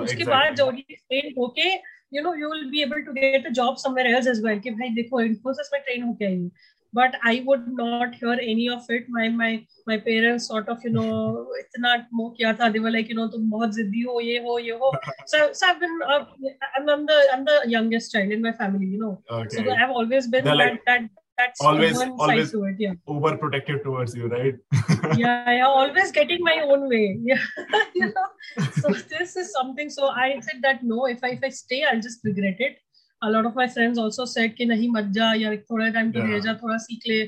उसके 0.01 0.25
बाद 0.25 0.55
जॉब 0.57 0.81
ट्रेन 0.89 1.33
होके 1.39 1.69
you 2.14 2.24
know 2.24 2.34
you 2.36 2.50
will 2.52 2.70
be 2.72 2.82
able 2.82 3.02
to 3.06 3.14
get 3.14 3.46
a 3.46 3.50
job 3.62 3.76
somewhere 3.86 4.16
else 4.16 4.28
as 4.28 4.44
well 4.46 4.60
कि 4.60 4.72
भाई 4.82 4.90
देखो 5.02 5.22
इन्फोसिस 5.22 5.70
में 5.74 5.82
ट्रेन 5.82 6.04
होके 6.04 6.26
आई 6.26 6.50
but 6.94 7.16
I 7.24 7.44
would 7.46 7.68
not 7.74 8.16
hear 8.16 8.34
any 8.34 8.70
of 8.70 8.90
it. 8.90 9.08
My 9.10 9.30
my 9.30 9.66
my 9.88 9.98
parents 9.98 10.48
sort 10.48 10.70
of 10.70 10.84
you 10.84 10.92
know 10.92 11.46
इतना 11.60 11.96
वो 12.14 12.30
किया 12.38 12.54
था. 12.60 12.72
They 12.74 12.82
were 12.86 12.92
like 12.92 13.10
you 13.10 13.16
know 13.16 13.28
तुम 13.32 13.50
बहुत 13.52 13.74
जिद्दी 13.76 14.02
हो 14.02 14.20
ये 14.22 14.38
हो 14.48 14.58
ये 14.60 14.78
हो. 14.82 14.92
So 15.34 15.42
so 15.54 15.68
I've 15.68 15.80
been 15.80 15.98
uh, 16.08 16.26
I'm, 16.76 16.90
I'm 16.90 17.06
the 17.06 17.20
I'm 17.34 17.46
the 17.46 17.58
youngest 17.76 18.12
child 18.12 18.32
in 18.32 18.42
my 18.42 18.52
family. 18.52 18.88
You 18.88 19.00
know. 19.00 19.14
Okay. 19.40 19.58
So 19.58 19.78
I've 19.78 19.96
always 20.02 20.28
been 20.28 20.44
They're 20.44 20.58
that 20.58 20.74
like 20.74 20.86
that 20.86 21.10
that's 21.39 21.61
always 21.61 22.01
always 22.01 22.55
yeah. 22.79 22.95
overprotective 23.07 23.83
towards 23.83 24.15
you 24.17 24.29
right? 24.29 24.55
Yeah 25.17 25.51
yeah 25.51 25.67
always 25.67 26.11
getting 26.11 26.43
my 26.43 26.61
own 26.61 26.89
way 26.89 27.19
yeah. 27.25 27.43
You 27.95 28.07
know? 28.07 28.65
So 28.81 28.89
this 29.13 29.37
is 29.37 29.53
something 29.53 29.91
so 29.91 30.09
i 30.09 30.41
said 30.41 30.63
that 30.63 30.83
no 30.83 31.07
if 31.07 31.23
i 31.23 31.33
if 31.37 31.45
i 31.45 31.51
stay 31.51 31.85
i'll 31.85 32.01
just 32.01 32.25
regret 32.25 32.57
it. 32.61 32.79
A 33.23 33.31
lot 33.31 33.47
of 33.47 33.55
my 33.55 33.67
friends 33.67 33.99
also 33.99 34.25
said 34.25 34.57
ki 34.57 34.67
nahi 34.73 34.91
mat 34.97 35.13
ja 35.19 35.29
yaar 35.43 35.53
thoda 35.69 35.93
time 35.99 36.13
to 36.17 36.25
yeah. 36.33 36.57
thoda 36.65 36.81
seekh 36.89 37.07
le 37.13 37.21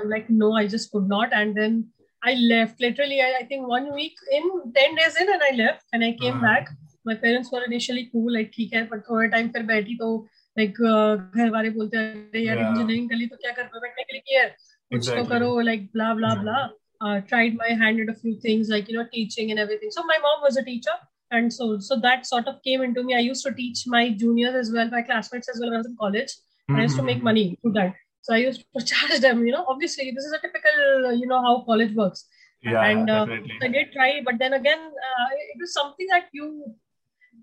i'm 0.00 0.08
like 0.14 0.30
no 0.30 0.54
i 0.62 0.66
just 0.66 0.90
could 0.92 1.08
not. 1.16 1.36
And 1.42 1.60
then 1.62 1.84
i 2.22 2.34
left 2.54 2.80
literally 2.86 3.20
I, 3.26 3.30
I 3.40 3.44
think 3.50 3.68
one 3.74 3.92
week 3.94 4.24
in 4.38 4.50
10 4.80 4.98
days 5.02 5.20
in 5.24 5.32
and 5.36 5.46
i 5.50 5.54
left 5.62 5.84
and 5.92 6.04
i 6.04 6.12
came 6.24 6.34
uh-huh. 6.34 6.48
back. 6.48 6.74
My 7.04 7.14
parents 7.14 7.52
were 7.52 7.64
initially 7.64 8.08
cool 8.12 8.32
like 8.38 8.52
theek 8.58 8.74
hai 8.78 8.88
but 8.94 9.06
thoda 9.10 9.30
time 9.36 9.52
fir 9.56 9.64
baithi 9.74 9.98
to 10.04 10.10
like 10.59 10.79
uh, 10.91 11.15
घर 11.37 11.49
वाले 11.51 11.69
बोलते 11.79 11.97
हैं 11.97 12.29
अरे 12.29 12.41
यार 12.45 12.57
Yeah. 12.57 12.67
Engineering 12.67 13.09
कर 13.09 13.15
ली 13.15 13.27
तो 13.27 13.37
क्या 13.45 13.51
कर 13.59 13.63
पाए 13.73 13.79
बैठने 13.87 14.03
के 14.03 14.13
लिए 14.13 14.21
किया 14.27 14.41
है 14.43 14.49
कुछ 14.49 15.07
तो 15.07 15.13
Exactly. 15.13 15.29
करो 15.31 15.49
like 15.69 15.85
blah 15.97 16.11
blah 16.21 16.35
blah 16.43 16.61
uh, 17.05 17.17
tried 17.31 17.55
my 17.63 17.69
hand 17.83 18.01
at 18.05 18.09
a 18.13 18.17
few 18.23 18.33
things 18.45 18.71
like 18.75 18.89
you 18.91 18.97
know 18.97 19.05
teaching 19.13 19.51
and 19.55 19.63
everything. 19.65 19.91
So 19.97 20.03
my 20.09 20.17
mom 20.25 20.43
was 20.47 20.57
a 20.61 20.63
teacher, 20.69 20.95
and 21.37 21.53
so 21.57 21.67
so 21.89 21.99
that 22.07 22.27
sort 22.31 22.51
of 22.53 22.57
came 22.67 22.83
into 22.87 23.03
me. 23.09 23.15
I 23.19 23.21
used 23.27 23.45
to 23.47 23.53
teach 23.61 23.83
my 23.95 24.01
juniors 24.23 24.57
as 24.63 24.71
well, 24.75 24.91
my 24.97 25.01
classmates 25.07 25.53
as 25.53 25.61
well 25.63 25.71
when 25.71 25.79
I 25.79 25.81
was 25.85 25.89
in 25.93 25.95
college. 26.03 26.35
And 26.67 26.77
I 26.81 26.83
used 26.89 26.99
to 27.01 27.05
make 27.07 27.23
Mhm. 27.23 27.29
money 27.29 27.45
through 27.61 27.71
that. 27.79 27.95
So 28.27 28.35
I 28.35 28.39
used 28.43 28.61
to 28.79 28.85
charge 28.91 29.15
them. 29.25 29.41
You 29.47 29.55
know, 29.57 29.63
obviously 29.75 30.05
this 30.19 30.29
is 30.31 30.37
a 30.39 30.41
typical 30.45 31.09
uh, 31.11 31.15
you 31.23 31.31
know 31.33 31.41
how 31.47 31.55
college 31.71 31.97
works. 32.03 32.23
Yeah, 32.69 32.85
and 32.91 33.09
uh, 33.15 33.25
definitely. 33.25 33.57
I 33.67 33.71
did 33.79 33.91
try, 33.97 34.09
but 34.29 34.39
then 34.45 34.59
again, 34.61 34.85
uh, 35.09 35.27
it 35.53 35.65
was 35.65 35.73
something 35.79 36.13
that 36.15 36.29
you 36.41 36.47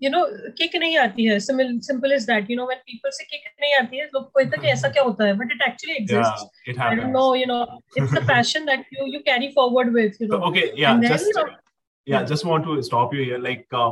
you 0.03 0.09
know 0.11 0.23
kick 0.57 0.75
नहीं 0.81 0.97
आती 0.97 1.23
है 1.25 1.37
simple 1.45 1.71
simple 1.87 2.11
is 2.17 2.25
that 2.27 2.49
you 2.51 2.57
know 2.59 2.67
when 2.71 2.77
people 2.91 3.11
say 3.19 3.25
kick 3.31 3.47
नहीं 3.63 3.73
आती 3.79 3.97
है 3.97 4.05
लोग 4.13 4.25
कहते 4.37 4.55
हैं 4.57 4.61
कि 4.65 4.67
ऐसा 4.73 4.89
क्या 4.97 5.03
होता 5.03 5.25
है 5.29 5.33
but 5.39 5.55
it 5.55 5.63
actually 5.69 5.97
exists 6.01 6.43
Yeah, 6.43 6.73
it 6.73 6.77
I 6.77 6.83
happens. 6.83 7.01
don't 7.01 7.11
know, 7.19 7.33
you 7.39 7.47
know, 7.53 7.61
it's 7.95 8.13
the 8.19 8.21
passion 8.29 8.69
that 8.73 8.85
you 8.97 9.07
you 9.15 9.23
carry 9.31 9.49
forward 9.57 9.91
with, 9.97 10.21
you 10.21 10.27
So, 10.29 10.37
know. 10.37 10.45
okay, 10.51 10.71
yeah, 10.83 10.93
And 10.93 11.03
then, 11.03 11.11
just 11.15 11.27
you 11.31 11.33
know, 11.39 11.47
yeah, 11.49 12.19
yeah. 12.19 12.29
just 12.35 12.45
want 12.51 12.69
to 12.69 12.81
stop 12.91 13.13
you 13.17 13.25
here. 13.31 13.39
Like, 13.47 13.65
uh, 13.81 13.91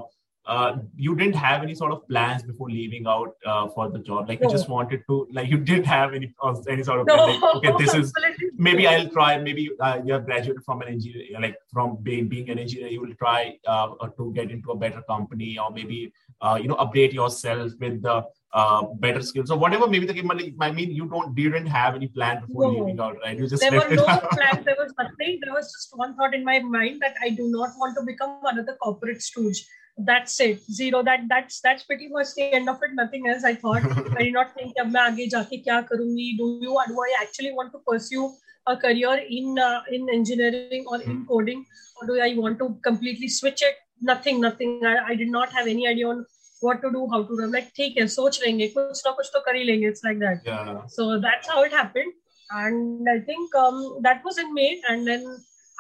uh, 0.55 0.77
you 0.95 1.13
didn't 1.21 1.35
have 1.35 1.61
any 1.67 1.73
sort 1.75 1.91
of 1.91 2.07
plans 2.11 2.43
before 2.43 2.69
leaving 2.69 3.07
out 3.13 3.33
uh, 3.45 3.67
for 3.75 3.89
the 3.95 3.99
job. 4.09 4.29
Like, 4.29 4.39
you 4.39 4.47
No. 4.47 4.51
just 4.57 4.69
wanted 4.69 5.01
to, 5.09 5.15
like, 5.37 5.49
you 5.53 5.57
didn't 5.71 5.87
have 5.93 6.13
any 6.19 6.29
uh, 6.41 6.53
any 6.75 6.83
sort 6.89 7.01
of 7.01 7.07
no, 7.07 7.17
plan. 7.17 7.33
Like, 7.33 7.55
okay, 7.57 7.73
this 7.83 7.93
is 8.01 8.05
absolutely 8.13 8.30
maybe 8.62 8.86
I'll 8.86 9.08
try. 9.08 9.38
Maybe 9.38 9.70
uh, 9.80 10.00
you 10.04 10.12
have 10.14 10.24
graduated 10.24 10.64
from 10.64 10.82
an 10.82 10.88
engineer, 10.88 11.40
like 11.40 11.56
from 11.72 11.96
being, 12.02 12.28
being 12.28 12.48
an 12.50 12.58
engineer, 12.58 12.88
you 12.88 13.00
will 13.00 13.14
try 13.14 13.58
uh, 13.66 13.88
to 14.16 14.32
get 14.32 14.50
into 14.50 14.70
a 14.70 14.76
better 14.76 15.02
company, 15.02 15.58
or 15.58 15.70
maybe 15.70 16.12
uh, 16.40 16.58
you 16.60 16.68
know 16.68 16.76
update 16.76 17.12
yourself 17.12 17.72
with 17.80 18.02
the 18.02 18.24
uh, 18.54 18.82
better 19.00 19.22
skills 19.22 19.50
or 19.50 19.58
whatever. 19.58 19.86
Maybe 19.86 20.06
the 20.06 20.22
like, 20.22 20.54
I 20.60 20.70
mean, 20.70 20.92
you 20.92 21.06
don't 21.08 21.34
didn't 21.34 21.66
have 21.66 21.94
any 21.94 22.08
plan 22.08 22.42
before 22.46 22.72
no. 22.72 22.78
leaving 22.78 23.00
out, 23.00 23.16
right? 23.24 23.38
You 23.38 23.48
just 23.48 23.60
there 23.60 23.72
were 23.72 23.94
no 23.94 24.04
plans. 24.04 24.64
There 24.64 24.76
was 24.78 24.94
nothing. 24.98 25.38
There 25.42 25.52
was 25.52 25.70
just 25.72 25.96
one 25.96 26.16
thought 26.16 26.34
in 26.34 26.44
my 26.44 26.58
mind 26.60 27.00
that 27.02 27.14
I 27.22 27.30
do 27.30 27.48
not 27.50 27.70
want 27.78 27.96
to 27.98 28.04
become 28.06 28.40
another 28.44 28.76
corporate 28.82 29.22
stooge 29.22 29.64
that's 29.98 30.40
it 30.40 30.62
zero 30.72 31.02
that 31.02 31.20
that's 31.28 31.60
that's 31.60 31.84
pretty 31.84 32.08
much 32.08 32.28
the 32.34 32.44
end 32.54 32.68
of 32.68 32.78
it 32.82 32.94
nothing 32.94 33.28
else 33.28 33.44
i 33.44 33.54
thought 33.54 33.82
i 34.16 34.22
did 34.22 34.32
not 34.32 34.54
think 34.54 34.72
ab 34.82 34.90
main 34.94 35.18
aage 35.24 35.34
jaake 35.34 35.58
kya 35.66 35.80
do 35.90 36.06
you 36.16 36.52
do 36.62 36.78
i 36.78 37.10
actually 37.20 37.52
want 37.58 37.70
to 37.74 37.80
pursue 37.90 38.30
a 38.66 38.76
career 38.76 39.20
in 39.28 39.58
uh, 39.58 39.82
in 39.90 40.08
engineering 40.08 40.84
or 40.86 41.00
in 41.00 41.16
hmm. 41.18 41.24
coding 41.24 41.64
or 42.00 42.06
do 42.06 42.20
i 42.20 42.34
want 42.36 42.58
to 42.58 42.76
completely 42.82 43.28
switch 43.28 43.62
it? 43.62 43.76
Nothing 44.00 44.40
nothing. 44.40 44.80
I, 44.84 44.96
I 45.10 45.14
did 45.14 45.28
not 45.28 45.52
have 45.52 45.66
any 45.66 45.86
idea 45.86 46.08
on 46.08 46.26
what 46.60 46.80
to 46.82 46.90
do 46.90 47.08
how 47.10 47.22
to 47.22 47.36
do. 47.36 47.42
I'm 47.44 47.52
like 47.52 47.72
take 47.74 47.96
it 47.96 48.10
soch 48.10 48.40
lenge 48.44 48.74
kuch 48.74 49.04
na 49.04 49.12
kuch 49.20 49.30
it's 49.90 50.04
like 50.04 50.18
that. 50.18 50.42
Yeah. 50.44 50.82
so 50.86 51.20
that's 51.20 51.48
how 51.48 51.62
it 51.62 51.72
happened. 51.72 52.12
And 52.50 53.08
i 53.08 53.18
think 53.20 53.54
um, 53.54 53.98
that 54.02 54.22
was 54.24 54.38
in 54.38 54.52
may 54.54 54.80
and 54.88 55.06
then 55.06 55.24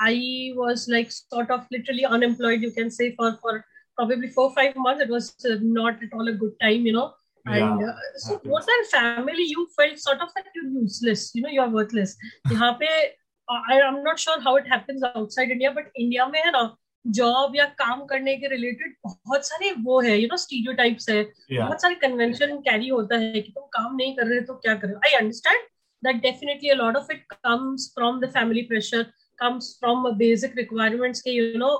i 0.00 0.52
was 0.56 0.88
like 0.88 1.10
sort 1.12 1.50
of 1.50 1.66
literally 1.70 2.04
unemployed 2.04 2.62
you 2.62 2.70
can 2.70 2.90
say 2.90 3.14
for 3.16 3.36
for 3.42 3.64
probably 3.96 4.28
4 4.28 4.54
5 4.54 4.76
months. 4.76 5.02
It 5.02 5.10
was 5.10 5.34
not 5.60 6.02
at 6.02 6.12
all 6.12 6.28
a 6.28 6.32
good 6.32 6.54
time 6.60 6.86
you 6.86 6.92
know. 6.92 7.12
And 7.46 7.80
Yeah, 7.80 7.88
uh, 7.88 7.94
so, 8.16 8.40
what 8.44 8.64
that 8.66 8.86
family, 8.90 9.44
you 9.44 9.68
felt 9.76 9.98
sort 9.98 10.20
of 10.20 10.28
that 10.34 10.44
you're 10.54 10.70
useless, 10.82 11.32
you 11.34 11.42
know, 11.42 11.48
you're 11.48 11.68
worthless. 11.70 12.16
यहाँ 12.52 12.72
पे 12.80 12.88
I, 13.48 13.80
I'm 13.80 14.02
not 14.04 14.18
sure 14.18 14.40
how 14.40 14.56
it 14.56 14.66
happens 14.68 15.02
outside 15.02 15.50
India, 15.50 15.72
but 15.72 15.90
India 15.96 16.26
में 16.30 16.38
है 16.44 16.50
ना 16.52 16.62
job 17.04 17.56
या 17.56 17.64
काम 17.78 18.04
करने 18.06 18.36
के 18.36 18.48
related 18.48 18.94
बहुत 19.06 19.46
सारे 19.46 19.70
वो 19.84 20.00
है 20.00 20.16
यू 20.20 20.28
नो 20.28 20.36
स्टीरियोटाइप्स 20.36 21.08
है 21.10 21.16
Yeah. 21.22 21.60
बहुत 21.60 21.82
सारे 21.82 21.94
कन्वेंशन 22.04 22.56
कैरी 22.68 22.88
होता 22.88 23.16
है 23.18 23.40
कि 23.40 23.52
तुम 23.52 23.64
काम 23.72 23.96
नहीं 23.96 24.14
कर 24.16 24.26
रहे 24.26 24.40
तो 24.50 24.54
क्या 24.66 24.74
कर 24.84 24.94
I 25.06 25.14
understand 25.20 25.66
that 26.02 26.22
definitely 26.22 26.68
a 26.68 26.74
lot 26.74 26.96
of 26.96 27.12
it 27.12 27.24
comes 27.32 27.90
from 27.94 28.20
the 28.20 28.30
family 28.34 28.62
pressure 28.68 29.02
comes 29.38 29.76
from 29.80 30.10
basic 30.18 30.56
requirements 30.58 31.20
के 31.20 31.30
यू 31.30 31.58
नो 31.58 31.76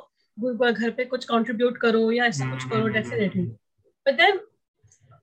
घर 0.72 0.90
पे 0.90 1.04
कुछ 1.04 1.24
कंट्रीब्यूट 1.24 1.78
करो 1.80 2.10
या 2.12 2.26
ऐसा 2.26 2.50
कुछ 2.50 2.68
करो 2.70 2.86
definitely 2.98 3.44
but 4.06 4.14
then 4.20 4.40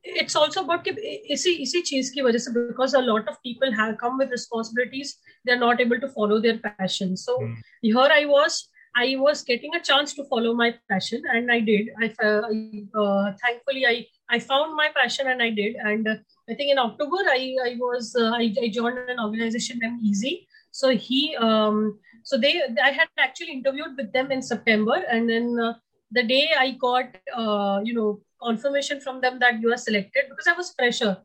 it's 0.03 0.35
also 0.35 0.63
about 0.63 0.83
कि 0.83 0.91
इसी 1.33 1.51
इसी 1.63 1.81
चीज 1.81 2.09
की 2.09 2.21
वजह 2.21 2.39
से 2.39 2.53
because 2.69 2.93
a 2.93 3.01
lot 3.01 3.27
of 3.27 3.41
people 3.43 3.71
have 3.71 3.97
come 3.97 4.17
with 4.17 4.31
responsibilities 4.31 5.17
they're 5.45 5.59
not 5.59 5.81
able 5.81 5.99
to 5.99 6.07
follow 6.09 6.39
their 6.39 6.57
passion. 6.57 7.15
So 7.17 7.37
hmm. 7.37 7.53
here 7.81 7.97
I 7.97 8.25
was 8.25 8.67
I 8.95 9.15
was 9.17 9.43
getting 9.43 9.75
a 9.75 9.81
chance 9.81 10.13
to 10.15 10.23
follow 10.25 10.53
my 10.53 10.73
passion 10.89 11.23
and 11.31 11.51
I 11.51 11.59
did. 11.59 11.89
I 12.01 12.07
uh, 12.25 13.33
thankfully 13.43 13.85
I 13.85 14.05
I 14.29 14.39
found 14.39 14.75
my 14.75 14.89
passion 14.95 15.27
and 15.27 15.41
I 15.41 15.49
did. 15.49 15.75
And 15.75 16.07
uh, 16.07 16.15
I 16.49 16.53
think 16.53 16.71
in 16.71 16.79
October 16.79 17.17
I 17.35 17.55
I 17.65 17.75
was 17.79 18.15
uh, 18.15 18.31
I, 18.31 18.53
I 18.61 18.69
joined 18.69 18.97
an 18.97 19.19
organization 19.19 19.79
named 19.81 20.01
eZee. 20.03 20.45
So 20.71 20.89
he 20.89 21.35
um 21.35 21.99
so 22.23 22.37
they 22.37 22.61
I 22.83 22.91
had 22.91 23.07
actually 23.17 23.53
interviewed 23.53 23.95
with 23.97 24.11
them 24.13 24.31
in 24.31 24.41
September 24.41 25.03
and 25.09 25.29
then 25.29 25.57
uh, 25.59 25.73
the 26.10 26.22
day 26.22 26.42
I 26.58 26.70
got 26.72 27.16
uh, 27.42 27.80
you 27.84 27.94
know 27.94 28.20
confirmation 28.42 29.00
from 29.00 29.20
them 29.20 29.38
that 29.40 29.60
you 29.60 29.72
are 29.72 29.76
selected 29.76 30.24
because 30.30 30.46
I 30.46 30.56
was 30.56 30.72
fresher. 30.78 31.16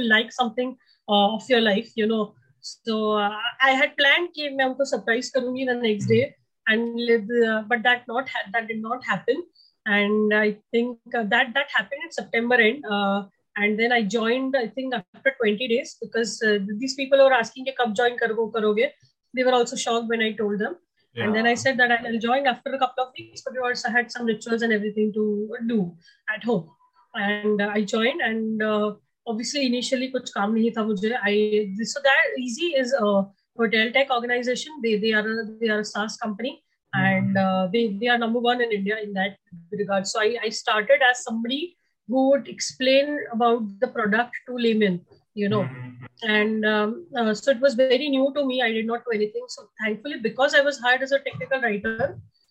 you 1.03 1.17
will 1.17 1.25
like 1.25 1.35
something 1.35 1.35
uh, 1.35 1.35
of 1.35 1.49
your 1.49 1.61
life, 1.61 1.93
you 1.97 2.07
know. 2.07 2.35
So 2.61 3.13
uh, 3.13 3.37
I 3.63 3.71
had 3.71 3.97
planned 3.97 4.29
कि 4.37 4.57
मैं 4.57 4.65
उनको 4.65 4.89
surprise 4.89 5.31
करूंगी 5.31 5.67
the 5.67 5.75
next 5.75 6.07
day, 6.07 6.35
and 6.67 7.47
uh, 7.49 7.63
but 7.69 7.83
that 7.83 8.03
not 8.09 8.29
ha- 8.29 8.51
that 8.53 8.67
did 8.67 8.83
not 8.83 9.05
happen, 9.05 9.45
and 9.87 10.35
I 10.35 10.57
think 10.73 10.99
uh, 11.15 11.25
that 11.25 11.55
that 11.55 11.67
happened 11.75 12.01
in 12.05 12.13
September 12.13 12.55
end, 12.55 12.85
uh, 12.91 13.25
and 13.57 13.79
then 13.79 13.93
I 13.93 14.03
joined 14.03 14.57
I 14.57 14.67
think 14.67 14.95
after 14.95 15.35
20 15.43 15.69
days 15.69 15.97
because 16.03 16.43
uh, 16.43 16.59
these 16.79 16.95
people 16.95 17.19
were 17.19 17.33
asking 17.33 17.67
कि 17.67 17.75
कब 17.81 17.95
join 17.95 18.19
करो 18.19 18.53
करोगे. 18.53 18.91
They 19.35 19.45
were 19.45 19.53
also 19.53 19.77
shocked 19.77 20.09
when 20.09 20.23
I 20.23 20.33
told 20.33 20.59
them, 20.59 20.77
Yeah. 21.15 21.25
And 21.25 21.35
then 21.35 21.47
I 21.47 21.55
said 21.55 21.79
that 21.79 21.91
I'll 21.91 22.19
join 22.19 22.47
after 22.47 22.75
a 22.75 22.79
couple 22.79 23.05
of 23.05 23.13
weeks, 23.19 23.43
but 23.43 23.53
we 23.53 23.59
also 23.59 23.91
had 23.91 24.11
some 24.13 24.27
rituals 24.27 24.63
and 24.63 24.73
everything 24.73 25.13
to 25.15 25.57
do 25.67 25.97
at 26.29 26.45
home. 26.45 26.71
And 27.15 27.61
uh, 27.61 27.71
I 27.75 27.83
joined, 27.83 28.21
and 28.21 28.63
uh, 28.63 28.95
obviously 29.28 29.66
initially 29.66 30.10
kuch 30.16 30.34
kaam 30.36 30.58
nahi 30.58 30.74
tha 30.78 30.86
mujhe 30.90 31.16
i 31.32 31.38
this, 31.78 31.94
so 31.94 32.04
that 32.08 32.36
eZee 32.44 32.74
is 32.84 32.94
a 33.00 33.08
hotel 33.62 33.92
tech 33.98 34.14
organization. 34.18 34.82
They 34.84 34.98
they 35.06 35.14
are 35.14 35.26
a, 35.34 35.46
they 35.62 35.70
are 35.70 35.80
a 35.80 35.90
SaaS 35.94 36.18
company 36.18 36.54
hmm. 36.94 37.06
and 37.06 37.38
uh, 37.46 37.68
they 37.74 37.84
they 38.04 38.12
are 38.16 38.20
number 38.26 38.44
one 38.50 38.62
in 38.68 38.78
india 38.80 39.00
in 39.08 39.14
that 39.20 39.38
regard. 39.84 40.08
So 40.14 40.22
i 40.28 40.30
i 40.50 40.54
started 40.62 41.08
as 41.10 41.24
somebody 41.30 41.62
who 42.08 42.30
would 42.30 42.48
explain 42.56 43.20
about 43.36 43.68
the 43.84 43.92
product 43.98 44.42
to 44.48 44.64
laymen 44.68 45.02
you 45.42 45.50
know. 45.52 45.64
Hmm. 45.64 45.92
And 46.34 46.66
um, 46.72 46.90
uh, 47.20 47.34
so 47.38 47.52
it 47.52 47.60
was 47.60 47.74
very 47.78 48.08
new 48.16 48.26
to 48.36 48.42
me. 48.50 48.58
I 48.66 48.72
did 48.74 48.86
not 48.90 49.00
know 49.06 49.14
anything. 49.16 49.46
So 49.54 49.64
thankfully 49.80 50.20
because 50.26 50.54
i 50.60 50.62
was 50.68 50.80
hired 50.84 51.06
as 51.06 51.14
a 51.18 51.20
technical 51.28 51.62
writer 51.62 51.96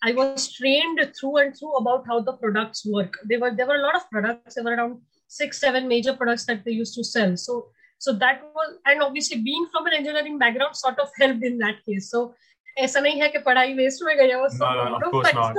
I 0.05 0.13
was 0.13 0.53
trained 0.53 1.01
through 1.19 1.37
and 1.39 1.57
through 1.57 1.75
about 1.77 2.07
how 2.07 2.21
the 2.21 2.33
products 2.33 2.85
work. 2.85 3.17
There 3.25 3.39
were 3.39 3.53
there 3.55 3.67
were 3.67 3.77
a 3.77 3.83
lot 3.83 3.95
of 3.95 4.09
products. 4.11 4.57
There 4.57 4.65
were 4.65 4.75
around 4.75 5.01
six 5.32 5.60
seven 5.60 5.88
major 5.88 6.14
products 6.16 6.46
that 6.46 6.64
they 6.66 6.72
used 6.72 6.96
to 6.96 7.04
sell 7.04 7.36
so 7.36 7.68
so 8.00 8.14
that 8.14 8.42
was 8.56 8.76
and 8.86 9.02
obviously 9.02 9.42
being 9.42 9.68
from 9.72 9.88
an 9.88 9.94
engineering 9.94 10.38
background 10.38 10.76
sort 10.76 11.00
of 11.00 11.10
helped 11.20 11.44
in 11.44 11.58
that 11.58 11.84
case 11.86 12.12
so 12.12 12.34
ऐसा 12.80 13.00
नहीं 13.00 13.22
है 13.22 13.28
कि 13.28 13.40
पढ़ाई 13.46 13.74
waste 13.74 14.04
में 14.04 14.16
गया 14.18 14.38
वो 14.38 14.48
no, 14.58 14.74
no, 14.90 14.98
of 14.98 15.12
course 15.12 15.34
not 15.34 15.56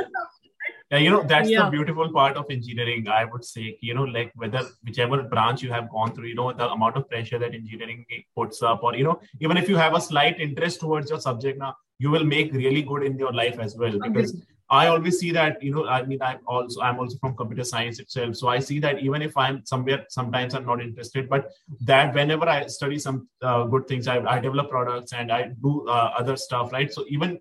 yeah 0.92 1.00
you 1.04 1.11
know 1.11 1.23
that's 1.30 1.50
yeah. 1.50 1.64
the 1.64 1.71
beautiful 1.71 2.11
part 2.12 2.37
of 2.40 2.50
engineering 2.50 3.09
i 3.16 3.25
would 3.33 3.45
say 3.45 3.64
you 3.88 3.95
know 3.99 4.04
like 4.16 4.30
whether 4.42 4.62
whichever 4.88 5.18
branch 5.33 5.62
you 5.62 5.73
have 5.73 5.88
gone 5.97 6.14
through 6.14 6.28
you 6.28 6.37
know 6.38 6.47
the 6.61 6.68
amount 6.76 7.00
of 7.00 7.09
pressure 7.11 7.40
that 7.42 7.57
engineering 7.59 8.04
puts 8.40 8.62
up 8.71 8.87
or 8.90 8.95
you 9.00 9.04
know 9.09 9.16
even 9.40 9.62
if 9.62 9.68
you 9.73 9.76
have 9.76 9.99
a 9.99 10.00
slight 10.07 10.40
interest 10.47 10.80
towards 10.85 11.11
your 11.14 11.21
subject 11.26 11.59
now 11.64 11.75
you 11.99 12.11
will 12.14 12.25
make 12.25 12.54
really 12.62 12.83
good 12.92 13.02
in 13.11 13.18
your 13.25 13.33
life 13.33 13.59
as 13.66 13.76
well 13.83 13.99
because 14.07 14.35
okay. 14.35 14.54
I 14.74 14.88
always 14.88 15.20
see 15.20 15.32
that, 15.34 15.62
you 15.62 15.72
know, 15.75 15.88
I 15.88 16.03
mean, 16.03 16.20
I'm 16.22 16.39
also, 16.48 16.82
I'm 16.82 16.98
also 17.00 17.18
from 17.20 17.36
computer 17.36 17.63
science 17.63 18.00
itself. 18.00 18.36
So 18.36 18.48
I 18.48 18.58
see 18.58 18.80
that 18.80 19.00
even 19.08 19.22
if 19.22 19.38
I'm 19.38 19.63
somewhere, 19.65 20.06
sometimes 20.10 20.56
I'm 20.56 20.65
not 20.65 20.82
interested, 20.82 21.30
but 21.30 21.51
that 21.82 22.15
whenever 22.15 22.50
I 22.50 22.65
study 22.65 22.98
some 22.98 23.27
uh, 23.44 23.65
good 23.65 23.88
things, 23.88 24.08
I, 24.08 24.18
I 24.36 24.39
develop 24.39 24.72
products 24.72 25.13
and 25.13 25.32
I 25.32 25.51
do 25.62 25.88
uh, 25.88 26.13
other 26.18 26.36
stuff, 26.36 26.74
right? 26.74 26.92
So 26.92 27.06
even 27.08 27.39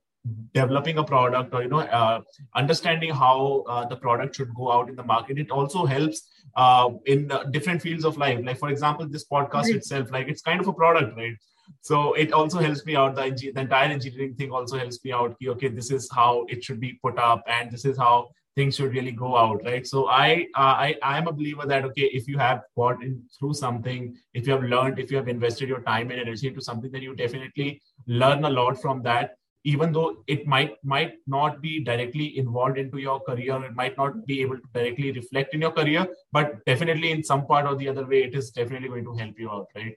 developing 0.54 0.98
a 0.98 1.04
product 1.04 1.52
or 1.52 1.62
you 1.62 1.68
know 1.68 1.80
uh, 1.80 2.20
understanding 2.54 3.10
how 3.12 3.64
uh, 3.68 3.84
the 3.86 3.96
product 3.96 4.36
should 4.36 4.54
go 4.54 4.70
out 4.70 4.88
in 4.88 4.94
the 4.94 5.02
market 5.02 5.36
it 5.36 5.50
also 5.50 5.84
helps 5.84 6.28
uh, 6.54 6.90
in 7.06 7.28
different 7.50 7.82
fields 7.82 8.04
of 8.04 8.16
life 8.16 8.38
like 8.44 8.56
for 8.56 8.68
example 8.68 9.08
this 9.08 9.26
podcast 9.26 9.64
right. 9.64 9.80
itself 9.80 10.12
like 10.12 10.28
it's 10.28 10.40
kind 10.40 10.60
of 10.60 10.68
a 10.68 10.72
product 10.72 11.16
right 11.16 11.34
so 11.80 12.12
it 12.14 12.32
also 12.32 12.58
helps 12.58 12.84
me 12.86 12.96
out. 12.96 13.16
The, 13.16 13.30
the 13.30 13.60
entire 13.60 13.90
engineering 13.90 14.34
thing 14.34 14.52
also 14.52 14.78
helps 14.78 15.04
me 15.04 15.12
out. 15.12 15.36
Okay 15.44 15.68
this 15.68 15.90
is 15.90 16.08
how 16.12 16.46
it 16.48 16.62
should 16.62 16.80
be 16.80 16.98
put 17.02 17.18
up 17.18 17.42
and 17.46 17.70
this 17.70 17.84
is 17.84 17.96
how 17.96 18.28
things 18.54 18.76
should 18.76 18.92
really 18.92 19.12
go 19.12 19.36
out 19.36 19.62
right? 19.64 19.86
So 19.86 20.08
i 20.08 20.46
uh, 20.56 20.74
i 20.86 20.94
i 21.02 21.18
am 21.18 21.28
a 21.28 21.32
believer 21.32 21.66
that 21.66 21.84
okay 21.84 22.08
if 22.20 22.28
you 22.28 22.38
have 22.38 22.62
got 22.76 23.02
in 23.02 23.22
through 23.38 23.54
something 23.54 24.14
if 24.34 24.46
you 24.46 24.52
have 24.52 24.62
learned 24.62 24.98
if 24.98 25.10
you 25.10 25.16
have 25.16 25.28
invested 25.28 25.68
your 25.68 25.82
time 25.82 26.10
and 26.10 26.20
energy 26.20 26.48
into 26.48 26.60
something 26.60 26.92
then 26.92 27.02
you 27.02 27.14
definitely 27.14 27.80
learn 28.06 28.44
a 28.44 28.50
lot 28.50 28.80
from 28.80 29.02
that. 29.02 29.36
Even 29.64 29.92
though 29.92 30.24
it 30.26 30.44
might 30.44 30.72
might 30.82 31.12
not 31.24 31.60
be 31.62 31.84
directly 31.84 32.36
involved 32.36 32.78
into 32.78 32.98
your 32.98 33.20
career 33.20 33.64
it 33.64 33.74
might 33.76 33.96
not 33.96 34.26
be 34.26 34.40
able 34.42 34.56
to 34.56 34.68
directly 34.74 35.12
reflect 35.12 35.54
in 35.54 35.60
your 35.60 35.70
career 35.70 36.06
but 36.32 36.64
definitely 36.66 37.12
in 37.12 37.22
some 37.22 37.46
part 37.46 37.66
or 37.66 37.76
the 37.76 37.88
other 37.88 38.04
way 38.04 38.24
it 38.24 38.34
is 38.34 38.50
definitely 38.50 38.88
going 38.88 39.04
to 39.04 39.14
help 39.14 39.38
you 39.38 39.48
out 39.48 39.68
right 39.76 39.96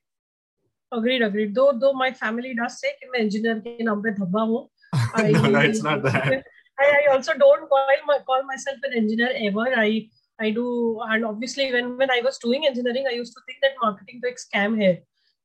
agreed 0.97 1.21
agreed 1.27 1.55
though 1.55 1.71
though 1.83 1.93
my 1.93 2.11
family 2.23 2.53
does 2.59 2.79
say 2.81 2.91
कि 2.99 3.09
मैं 3.13 3.19
engineer 3.25 3.59
के 3.67 3.83
नाम 3.83 4.01
पे 4.03 4.11
धब्बा 4.19 4.41
हूँ 4.51 4.67
no, 5.33 5.49
no 5.55 5.59
it's 5.69 5.83
not 5.83 6.03
that 6.03 6.43
I, 6.79 6.85
I 6.99 7.13
also 7.13 7.33
don't 7.33 7.69
call 7.69 7.87
my, 8.07 8.19
call 8.27 8.43
myself 8.43 8.77
an 8.83 8.93
engineer 8.93 9.31
ever 9.49 9.67
I 9.83 10.09
I 10.39 10.49
do 10.51 10.99
and 11.07 11.25
obviously 11.25 11.71
when 11.73 11.97
when 11.97 12.11
I 12.11 12.21
was 12.25 12.37
doing 12.37 12.65
engineering 12.65 13.05
I 13.11 13.15
used 13.17 13.33
to 13.33 13.43
think 13.45 13.61
that 13.65 13.77
marketing 13.83 14.21
तो 14.23 14.27
एक 14.27 14.39
scam 14.45 14.81
है 14.81 14.91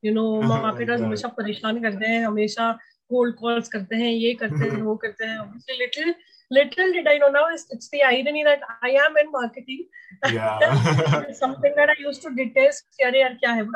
you 0.02 0.14
know 0.16 0.28
marketers 0.52 1.00
हमेशा 1.00 1.28
परेशान 1.40 1.80
करते 1.82 2.06
हैं 2.06 2.24
हमेशा 2.26 2.72
cold 3.12 3.38
calls 3.42 3.68
करते 3.68 3.96
हैं 4.02 4.10
ये 4.12 4.34
करते 4.42 4.64
हैं 4.64 4.82
वो 4.88 4.96
करते 5.04 5.24
हैं 5.24 5.38
obviously 5.44 5.78
little 5.84 6.12
little 6.50 6.92
did 6.92 7.06
I 7.06 7.18
know 7.18 7.28
now 7.28 7.46
it's 7.50 7.88
the 7.88 8.02
irony 8.02 8.44
that 8.44 8.60
I 8.82 8.90
am 8.90 9.16
in 9.16 9.30
marketing. 9.30 9.86
Yeah. 10.30 11.32
something 11.32 11.72
that 11.76 11.90
I 11.90 11.94
used 11.98 12.22
to 12.22 12.34
detest. 12.34 12.84
But 12.98 13.14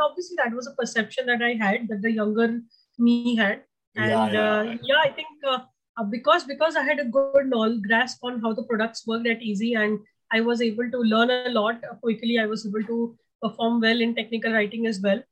obviously, 0.03 0.37
that 0.43 0.53
was 0.53 0.67
a 0.67 0.75
perception 0.75 1.27
that 1.27 1.43
I 1.43 1.55
had 1.55 1.89
that 1.89 2.03
the 2.03 2.13
younger 2.13 2.61
me 2.99 3.37
had. 3.37 3.63
And 3.97 4.11
yeah, 4.11 4.31
yeah. 4.31 4.51
Uh, 4.51 4.77
yeah 4.83 4.97
I 5.05 5.11
think 5.11 5.29
uh, 5.49 5.59
uh, 5.97 6.05
because 6.05 6.45
because 6.45 6.75
I 6.77 6.83
had 6.83 6.99
a 6.99 7.05
good 7.05 7.47
knowledge 7.47 7.83
grasp 7.83 8.19
on 8.25 8.41
how 8.41 8.53
the 8.53 8.65
products 8.65 9.07
work 9.07 9.23
that 9.25 9.41
eZee, 9.41 9.77
and 9.79 10.01
I 10.33 10.41
was 10.41 10.61
able 10.61 10.91
to 10.91 10.99
learn 10.99 11.31
a 11.31 11.51
lot 11.51 11.77
uh, 11.85 11.95
quickly. 11.95 12.39
I 12.39 12.47
was 12.47 12.67
able 12.67 12.83
to 12.83 13.17
perform 13.41 13.81
well 13.81 14.01
in 14.01 14.15
technical 14.15 14.53
writing 14.53 14.87
as 14.87 15.01
well. 15.01 15.23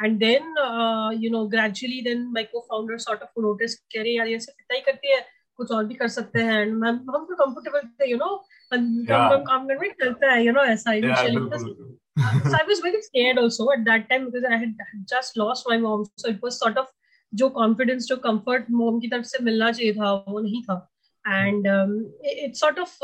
And 0.00 0.18
then, 0.18 0.42
uh, 0.58 1.10
you 1.10 1.30
know, 1.30 1.46
gradually, 1.46 2.02
then 2.02 2.32
my 2.32 2.44
co-founder 2.44 2.98
sort 2.98 3.22
of 3.22 3.28
noticed, 3.36 3.82
"Kerry, 3.94 4.16
यार 4.16 4.26
ये 4.26 4.38
सब 4.38 4.52
कुछ 5.60 5.72
और 5.72 5.84
भी 5.86 5.94
कर 5.94 6.08
सकते 6.16 6.42
हैं। 6.42 6.60
And 6.60 6.74
ma'am 6.74 7.00
हम 7.14 7.24
तो 7.30 7.34
कंफर्टेबल 7.44 7.88
थे 8.00 8.10
यू 8.10 8.16
नो 8.16 8.36
काम 8.72 9.66
करने 9.66 9.78
में 9.78 9.90
चलता 10.02 10.32
है 10.32 10.44
यू 10.44 10.52
नो 10.52 10.64
ऐसा 10.74 10.92
initially 10.92 11.88
so 12.20 12.56
I 12.56 12.64
was 12.68 12.80
very 12.84 12.98
scared 13.02 13.38
also 13.38 13.64
at 13.72 13.84
that 13.84 14.02
time 14.08 14.24
because 14.24 14.46
I 14.46 14.56
had 14.62 14.72
just 15.10 15.36
lost 15.40 15.68
my 15.68 15.76
mom. 15.84 16.00
So 16.22 16.32
it 16.32 16.42
was 16.46 16.58
sort 16.62 16.80
of 16.80 16.88
जो 17.32 17.48
कॉन्फिडेंस 17.50 18.06
जो 18.06 18.16
कंफर्ट 18.24 18.64
मॉम 18.70 18.98
की 19.00 19.08
तरफ़ 19.08 19.24
से 19.26 19.38
मिलना 19.44 19.70
चाहिए 19.72 19.92
था 19.94 20.10
वो 20.28 20.40
नहीं 20.40 20.62
था। 20.62 20.76
And 21.24 21.66
it's 22.24 22.60
sort 22.60 22.78
of 22.78 22.96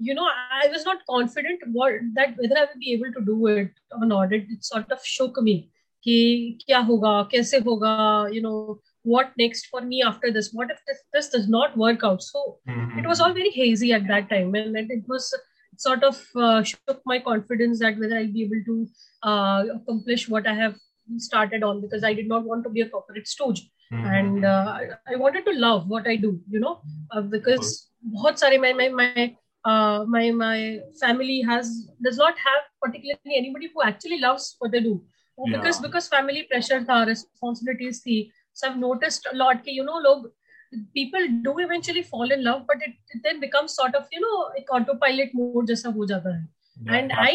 you 0.00 0.14
know 0.14 0.28
I 0.28 0.68
was 0.68 0.84
not 0.88 1.02
confident 1.06 1.64
what 1.68 2.02
that 2.18 2.38
whether 2.40 2.56
I 2.56 2.64
will 2.64 2.78
be 2.78 2.92
able 2.94 3.10
to 3.12 3.20
do 3.24 3.48
it 3.48 3.74
on 3.98 4.12
audit 4.12 4.48
it's 4.52 4.70
sort 4.70 4.92
of 4.92 5.04
shock 5.06 5.38
me 5.42 5.54
कि 6.04 6.16
क्या 6.66 6.78
होगा 6.90 7.22
कैसे 7.32 7.58
होगा 7.66 7.96
you 8.32 8.42
know 8.42 8.54
what 9.04 9.32
next 9.36 9.66
for 9.66 9.80
me 9.80 10.02
after 10.02 10.30
this 10.30 10.52
what 10.52 10.70
if 10.70 10.78
this, 10.86 10.98
this 11.12 11.28
does 11.28 11.48
not 11.48 11.76
work 11.76 12.04
out 12.04 12.22
so 12.22 12.58
mm-hmm. 12.68 12.98
it 12.98 13.06
was 13.06 13.20
all 13.20 13.32
very 13.32 13.50
hazy 13.50 13.92
at 13.92 14.06
that 14.06 14.28
time 14.28 14.54
and, 14.54 14.76
and 14.76 14.90
it 14.90 15.04
was 15.08 15.34
sort 15.76 16.04
of 16.04 16.22
uh, 16.36 16.62
shook 16.62 17.00
my 17.04 17.18
confidence 17.18 17.80
that 17.80 17.98
whether 17.98 18.16
i'll 18.16 18.32
be 18.32 18.44
able 18.44 18.62
to 18.64 18.88
uh, 19.22 19.64
accomplish 19.74 20.28
what 20.28 20.46
i 20.46 20.54
have 20.54 20.76
started 21.18 21.62
on 21.62 21.80
because 21.80 22.04
i 22.04 22.14
did 22.14 22.28
not 22.28 22.44
want 22.44 22.62
to 22.62 22.70
be 22.70 22.82
a 22.82 22.88
corporate 22.88 23.26
stooge 23.26 23.68
mm-hmm. 23.92 24.06
and 24.06 24.44
uh, 24.44 24.78
I, 25.08 25.16
wanted 25.16 25.44
to 25.46 25.52
love 25.52 25.88
what 25.88 26.06
i 26.06 26.16
do 26.16 26.40
you 26.48 26.60
know 26.60 26.80
uh, 27.10 27.22
because 27.22 27.88
bahut 28.14 28.38
sare 28.38 28.60
my 28.60 28.72
my 28.72 28.88
my 28.88 29.36
uh, 29.64 30.04
my 30.08 30.30
my 30.30 30.80
family 31.00 31.40
has 31.40 31.88
does 32.02 32.16
not 32.16 32.38
have 32.46 32.62
particularly 32.80 33.36
anybody 33.36 33.70
who 33.72 33.82
actually 33.82 34.18
loves 34.18 34.56
what 34.58 34.72
they 34.72 34.80
do 34.80 35.02
because 35.46 35.76
yeah. 35.76 35.86
because 35.86 36.08
family 36.08 36.42
pressure 36.50 36.80
tha, 36.84 37.04
responsibilities 37.06 38.02
the 38.02 38.30
so 38.53 38.67
i've 38.67 38.77
noticed 38.77 39.27
a 39.31 39.35
lot 39.35 39.63
ki, 39.63 39.71
you 39.71 39.83
know 39.83 40.01
log 40.07 40.27
people 40.93 41.27
do 41.43 41.57
eventually 41.59 42.03
fall 42.03 42.31
in 42.31 42.43
love 42.43 42.63
but 42.67 42.77
it, 42.81 42.93
it 43.09 43.21
then 43.23 43.39
becomes 43.39 43.73
sort 43.73 43.95
of 43.95 44.05
you 44.11 44.21
know 44.21 44.37
एक 44.61 44.71
autopilot 44.77 45.35
mode 45.41 45.67
जैसा 45.67 45.89
हो 45.97 46.05
जाता 46.13 46.35
है 46.37 46.45
yeah, 46.85 46.95
and 46.97 47.13
i 47.25 47.33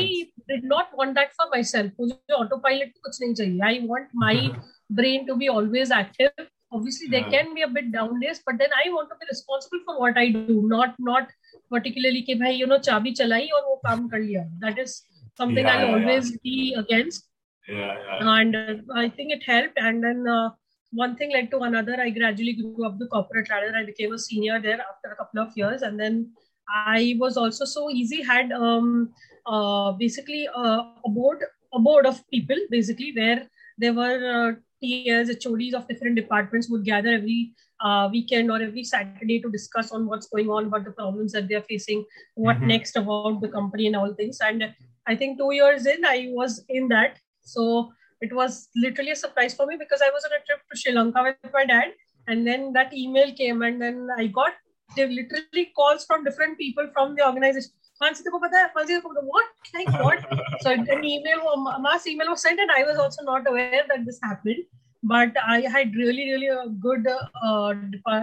did 0.51 0.67
not 0.73 0.91
want 0.99 1.15
that 1.21 1.37
for 1.39 1.47
myself 1.55 2.01
मुझे 2.01 2.35
autopilot 2.41 2.99
कुछ 3.07 3.21
नहीं 3.21 3.35
चाहिए 3.35 3.61
i 3.71 3.87
want 3.93 4.19
my 4.25 4.35
brain 5.01 5.27
to 5.31 5.39
be 5.45 5.49
always 5.55 5.95
active 6.01 6.45
obviously 6.77 7.09
there 7.15 7.25
yeah. 7.25 7.33
can 7.33 7.55
be 7.55 7.65
a 7.69 7.71
bit 7.79 7.91
down 7.95 8.21
days 8.21 8.43
but 8.51 8.61
then 8.61 8.77
i 8.83 8.85
want 8.93 9.11
to 9.15 9.17
be 9.23 9.31
responsible 9.31 9.83
for 9.89 9.97
what 10.03 10.21
i 10.21 10.29
do 10.37 10.61
not 10.75 10.95
not 11.09 11.35
particularly 11.75 12.23
कि 12.29 12.39
भाई 12.45 12.55
you 12.61 12.69
know 12.71 12.79
चाबी 12.91 13.13
चलाई 13.23 13.49
और 13.57 13.67
वो 13.67 13.75
काम 13.89 14.09
कर 14.15 14.21
लिया 14.29 14.47
that 14.65 14.81
is 14.85 14.97
something 15.41 15.67
yeah, 15.67 15.83
i'll 15.83 15.95
always 15.97 16.33
yeah. 16.33 16.43
be 16.49 16.57
against 16.85 17.29
and 17.69 18.57
uh, 18.57 18.75
I 18.95 19.09
think 19.09 19.33
it 19.33 19.43
helped. 19.45 19.79
And 19.79 20.03
then 20.03 20.27
uh, 20.27 20.51
one 20.92 21.16
thing 21.16 21.32
led 21.32 21.52
to 21.52 21.60
another. 21.60 21.98
I 22.00 22.10
gradually 22.10 22.54
grew 22.54 22.86
up 22.86 22.98
the 22.98 23.08
corporate 23.08 23.50
ladder. 23.50 23.74
I 23.76 23.86
became 23.86 24.14
a 24.14 24.20
senior 24.20 24.62
there 24.62 24.80
after 24.80 25.12
a 25.12 25.16
couple 25.16 25.42
of 25.42 25.56
years, 25.56 25.82
and 25.82 26.00
then 26.00 26.32
I 26.70 27.16
was 27.20 27.38
also 27.38 27.66
so 27.66 27.88
eZee. 27.90 28.26
Had 28.26 28.52
um, 28.52 29.14
uh, 29.46 29.92
basically 29.94 30.48
uh, 30.48 30.84
a 31.06 31.10
board, 31.10 31.44
a 31.74 31.80
board 31.80 32.06
of 32.06 32.24
people, 32.30 32.58
basically 32.70 33.14
where 33.16 33.48
there 33.78 33.94
were 33.94 34.20
uh, 34.38 34.52
TAs, 34.84 35.30
HODs 35.44 35.74
of 35.74 35.88
different 35.88 36.16
departments 36.16 36.70
would 36.70 36.86
gather 36.86 37.10
every 37.10 37.54
uh, 37.80 38.10
weekend 38.12 38.52
or 38.52 38.62
every 38.62 38.84
Saturday 38.84 39.40
to 39.42 39.50
discuss 39.52 39.92
on 39.92 40.08
what's 40.08 40.28
going 40.28 40.50
on, 40.50 40.70
what 40.70 40.84
the 40.84 40.92
problems 40.92 41.32
that 41.34 41.48
they're 41.48 41.62
facing, 41.64 42.06
what 42.36 42.58
mm-hmm. 42.58 42.68
next 42.68 42.96
about 42.96 43.42
the 43.42 43.50
company 43.50 43.88
and 43.88 43.96
all 43.96 44.14
things. 44.14 44.40
And 44.42 44.74
I 45.06 45.16
think 45.16 45.38
two 45.38 45.54
years 45.54 45.86
in, 45.86 46.06
I 46.06 46.30
was 46.32 46.64
in 46.70 46.88
that 46.90 47.20
so 47.44 47.92
it 48.22 48.34
was 48.34 48.70
literally 48.76 49.12
a 49.12 49.16
surprise 49.16 49.54
for 49.54 49.66
me 49.66 49.76
because 49.78 50.02
I 50.02 50.10
was 50.10 50.24
on 50.26 50.32
a 50.32 50.44
trip 50.46 50.60
to 50.72 50.78
Sri 50.78 50.94
Lanka 50.94 51.24
with 51.24 51.54
my 51.54 51.66
dad, 51.66 51.94
and 52.28 52.46
then 52.46 52.74
that 52.74 52.94
email 52.94 53.34
came, 53.34 53.62
and 53.62 53.82
then 53.82 54.08
I 54.18 54.28
got 54.28 54.54
literally 54.96 55.72
calls 55.76 56.06
from 56.06 56.24
different 56.24 56.58
people 56.58 56.90
from 56.94 57.16
the 57.16 57.26
organization. 57.28 57.72
What? 58.00 59.46
Like 59.74 60.04
what? 60.04 60.20
so 60.62 60.72
an 60.72 61.04
email, 61.04 61.40
a 61.40 61.82
mass 61.82 62.08
email 62.08 62.30
was 62.30 62.42
sent, 62.42 62.60
and 62.60 62.72
I 62.72 62.84
was 62.84 62.98
also 62.98 63.24
not 63.24 63.48
aware 63.48 63.84
that 63.88 64.06
this 64.06 64.20
happened. 64.24 64.64
but 65.04 65.36
I 65.48 65.62
had 65.62 65.96
really, 65.96 66.32
really 66.32 66.48
a 66.48 66.70
good 66.70 67.08
uh, 67.08 67.74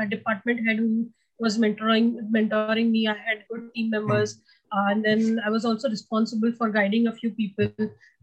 department 0.08 0.66
head 0.66 0.78
who 0.78 1.08
was 1.38 1.58
mentoring 1.58 2.18
mentoring 2.32 2.90
me. 2.90 3.06
I 3.08 3.14
had 3.14 3.44
good 3.50 3.72
team 3.74 3.90
members, 3.90 4.40
and 4.74 5.04
then 5.04 5.40
I 5.44 5.50
was 5.50 5.64
also 5.64 5.88
responsible 5.88 6.52
for 6.52 6.68
guiding 6.68 7.06
a 7.06 7.12
few 7.12 7.30
people. 7.30 7.70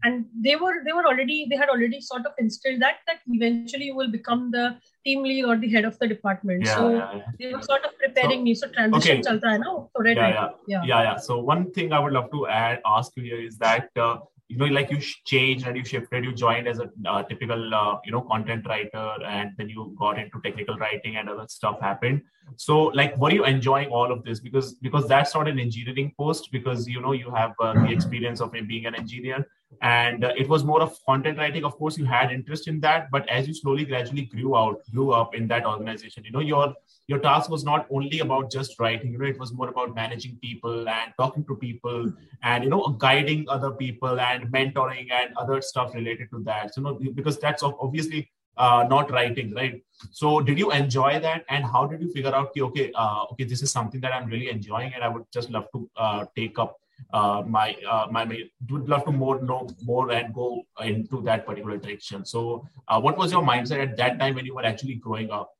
And 0.04 0.26
they 0.34 0.56
were 0.56 0.82
they 0.84 0.92
were 0.92 1.06
already 1.06 1.46
they 1.48 1.56
had 1.56 1.68
already 1.68 2.00
sort 2.00 2.26
of 2.26 2.32
instilled 2.38 2.82
that 2.82 2.96
that 3.06 3.20
eventually 3.28 3.86
you 3.86 3.94
will 3.94 4.10
become 4.10 4.50
the 4.50 4.76
team 5.04 5.22
lead 5.22 5.44
or 5.44 5.56
the 5.56 5.68
head 5.68 5.84
of 5.84 5.98
the 5.98 6.08
department. 6.08 6.64
Yeah, 6.64 6.74
so 6.74 6.90
yeah, 6.90 7.14
yeah. 7.14 7.22
they 7.38 7.54
were 7.54 7.62
sort 7.62 7.84
of 7.84 7.96
preparing 7.98 8.40
so, 8.40 8.44
me. 8.44 8.54
So 8.54 8.68
transition 8.68 9.18
okay. 9.18 9.28
chalta 9.28 9.48
hai 9.50 9.56
na, 9.58 9.64
so 9.64 10.04
yeah, 10.04 10.12
yeah, 10.12 10.48
yeah, 10.66 10.82
yeah, 10.84 11.02
yeah. 11.02 11.16
So 11.16 11.38
one 11.38 11.70
thing 11.72 11.92
I 11.92 12.00
would 12.00 12.12
love 12.12 12.30
to 12.32 12.46
add 12.48 12.80
ask 12.84 13.12
you 13.16 13.22
here 13.22 13.40
is 13.40 13.58
that. 13.58 13.90
Uh, 13.96 14.18
you 14.52 14.58
know 14.58 14.66
like 14.66 14.90
you 14.90 14.98
changed 15.32 15.66
and 15.66 15.76
you 15.76 15.84
shifted 15.84 16.24
you 16.24 16.32
joined 16.32 16.68
as 16.68 16.78
a 16.78 16.90
uh, 17.06 17.22
typical 17.22 17.74
uh, 17.74 17.96
you 18.04 18.12
know 18.12 18.20
content 18.32 18.66
writer 18.68 19.06
and 19.26 19.52
then 19.56 19.68
you 19.68 19.94
got 19.98 20.18
into 20.18 20.40
technical 20.44 20.76
writing 20.76 21.16
and 21.16 21.28
other 21.28 21.46
stuff 21.48 21.80
happened. 21.80 22.20
So 22.56 22.84
like 23.00 23.16
were 23.16 23.32
you 23.32 23.44
enjoying 23.44 23.88
all 23.88 24.12
of 24.12 24.24
this? 24.24 24.40
Because 24.40 24.74
because 24.74 25.08
that's 25.08 25.34
not 25.34 25.48
an 25.48 25.58
engineering 25.58 26.12
post 26.18 26.52
because 26.52 26.86
you 26.86 27.00
know 27.00 27.12
you 27.12 27.30
have 27.30 27.52
uh, 27.60 27.72
the 27.72 27.92
experience 27.92 28.40
of 28.40 28.52
being 28.52 28.86
an 28.86 28.94
engineer. 28.94 29.46
And 29.80 30.22
uh, 30.22 30.34
it 30.36 30.46
was 30.50 30.64
more 30.64 30.82
of 30.82 30.98
content 31.06 31.38
writing. 31.38 31.64
Of 31.64 31.78
course 31.78 31.96
you 31.96 32.04
had 32.04 32.30
interest 32.30 32.68
in 32.68 32.80
that 32.80 33.10
but 33.10 33.28
as 33.28 33.48
you 33.48 33.54
slowly 33.54 33.86
gradually 33.86 34.26
grew 34.34 34.56
out 34.56 34.82
grew 34.92 35.12
up 35.12 35.34
in 35.34 35.48
that 35.48 35.64
organization 35.66 36.24
you 36.24 36.32
know 36.32 36.40
your 36.40 36.74
your 37.12 37.20
task 37.26 37.50
was 37.54 37.64
not 37.70 37.86
only 37.98 38.20
about 38.26 38.50
just 38.56 38.78
writing 38.80 39.12
you 39.12 39.18
know 39.22 39.30
it 39.32 39.38
was 39.44 39.52
more 39.60 39.68
about 39.68 39.94
managing 39.94 40.36
people 40.44 40.88
and 40.96 41.16
talking 41.22 41.44
to 41.50 41.56
people 41.64 42.12
and 42.42 42.64
you 42.64 42.70
know 42.74 42.82
guiding 43.06 43.44
other 43.56 43.70
people 43.70 44.20
and 44.28 44.52
mentoring 44.58 45.10
and 45.20 45.42
other 45.44 45.60
stuff 45.70 45.94
related 45.94 46.30
to 46.36 46.42
that 46.50 46.74
so 46.74 46.80
you 46.80 46.86
know 46.86 47.12
because 47.20 47.38
that's 47.46 47.62
obviously 47.62 48.28
uh, 48.58 48.84
not 48.88 49.10
writing 49.10 49.54
right? 49.54 49.82
So 50.10 50.40
did 50.40 50.58
you 50.58 50.72
enjoy 50.72 51.18
that? 51.20 51.44
And 51.48 51.64
how 51.64 51.86
did 51.86 52.02
you 52.02 52.12
figure 52.12 52.34
out 52.34 52.50
okay 52.54 52.92
uh, 52.94 53.24
okay 53.32 53.44
this 53.44 53.62
is 53.62 53.72
something 53.72 54.00
that 54.00 54.12
i'm 54.14 54.28
really 54.28 54.50
enjoying 54.50 54.92
and 54.94 55.02
i 55.02 55.08
would 55.08 55.24
just 55.32 55.50
love 55.50 55.66
to 55.74 55.88
uh, 55.96 56.24
take 56.36 56.58
up 56.58 56.76
uh, 57.12 57.42
my 57.46 57.76
uh, 57.88 58.06
my 58.10 58.24
would 58.70 58.88
love 58.88 59.04
to 59.04 59.12
more 59.12 59.40
know 59.42 59.68
more 59.84 60.10
and 60.10 60.34
go 60.34 60.62
into 60.80 61.20
that 61.22 61.46
particular 61.46 61.76
direction. 61.76 62.24
So 62.24 62.66
uh, 62.88 63.00
what 63.00 63.18
was 63.18 63.32
your 63.32 63.42
mindset 63.42 63.82
at 63.82 63.96
that 63.96 64.18
time 64.18 64.34
when 64.34 64.46
you 64.46 64.54
were 64.54 64.64
actually 64.64 64.94
growing 64.94 65.30
up 65.30 65.52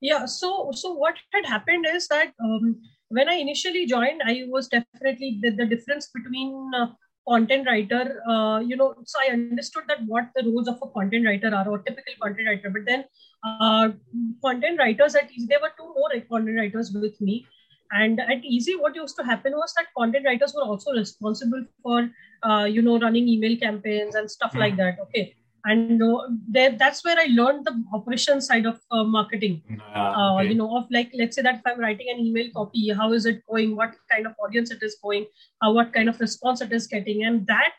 yeah 0.00 0.24
so 0.24 0.70
so 0.72 0.92
what 0.92 1.16
had 1.32 1.46
happened 1.46 1.86
is 1.88 2.08
that 2.08 2.32
um, 2.44 2.76
when 3.08 3.28
i 3.28 3.34
initially 3.34 3.86
joined 3.86 4.22
i 4.24 4.44
was 4.48 4.68
definitely 4.68 5.38
the, 5.42 5.50
the 5.50 5.66
difference 5.66 6.10
between 6.14 6.70
uh, 6.74 6.86
content 7.28 7.66
writer 7.66 8.22
uh, 8.28 8.58
you 8.60 8.76
know 8.76 8.94
so 9.04 9.18
i 9.24 9.32
understood 9.32 9.84
that 9.88 10.04
what 10.06 10.28
the 10.34 10.44
roles 10.44 10.68
of 10.68 10.78
a 10.82 10.88
content 10.98 11.26
writer 11.26 11.54
are 11.54 11.68
or 11.68 11.78
typical 11.78 12.14
content 12.22 12.48
writer 12.48 12.70
but 12.70 12.84
then 12.86 13.04
uh, 13.44 13.90
content 14.44 14.78
writers 14.78 15.14
at 15.14 15.30
eZee 15.30 15.48
there 15.48 15.60
were 15.60 15.72
two 15.78 15.88
more 15.94 16.10
content 16.28 16.58
writers 16.58 16.92
with 16.92 17.20
me. 17.20 17.46
And 17.92 18.20
at 18.20 18.42
eZee 18.42 18.80
what 18.80 18.94
used 18.94 19.16
to 19.16 19.24
happen 19.24 19.52
was 19.52 19.72
that 19.76 19.86
content 19.98 20.24
writers 20.24 20.54
were 20.54 20.62
also 20.62 20.92
responsible 20.92 21.64
for 21.82 22.08
uh, 22.42 22.64
you 22.64 22.82
know 22.82 22.98
running 23.00 23.28
email 23.28 23.56
campaigns 23.56 24.14
and 24.14 24.30
stuff 24.30 24.54
like 24.54 24.76
that 24.76 25.00
okay 25.00 25.34
and 25.64 26.02
uh, 26.02 26.20
there, 26.48 26.72
that's 26.72 27.04
where 27.04 27.16
i 27.18 27.26
learned 27.30 27.64
the 27.64 27.84
operation 27.92 28.40
side 28.40 28.66
of 28.66 28.80
uh, 28.90 29.04
marketing 29.04 29.62
uh, 29.94 30.36
okay. 30.36 30.48
you 30.48 30.54
know 30.54 30.76
of 30.76 30.86
like 30.90 31.10
let's 31.14 31.36
say 31.36 31.42
that 31.42 31.56
if 31.56 31.60
i'm 31.66 31.80
writing 31.80 32.06
an 32.10 32.20
email 32.20 32.48
copy 32.54 32.90
how 32.90 33.12
is 33.12 33.26
it 33.26 33.42
going 33.46 33.76
what 33.76 33.94
kind 34.10 34.26
of 34.26 34.32
audience 34.44 34.70
it 34.70 34.82
is 34.82 34.96
going 35.02 35.26
uh, 35.62 35.70
what 35.70 35.92
kind 35.92 36.08
of 36.08 36.18
response 36.20 36.60
it 36.60 36.72
is 36.72 36.86
getting 36.86 37.24
and 37.24 37.46
that 37.46 37.72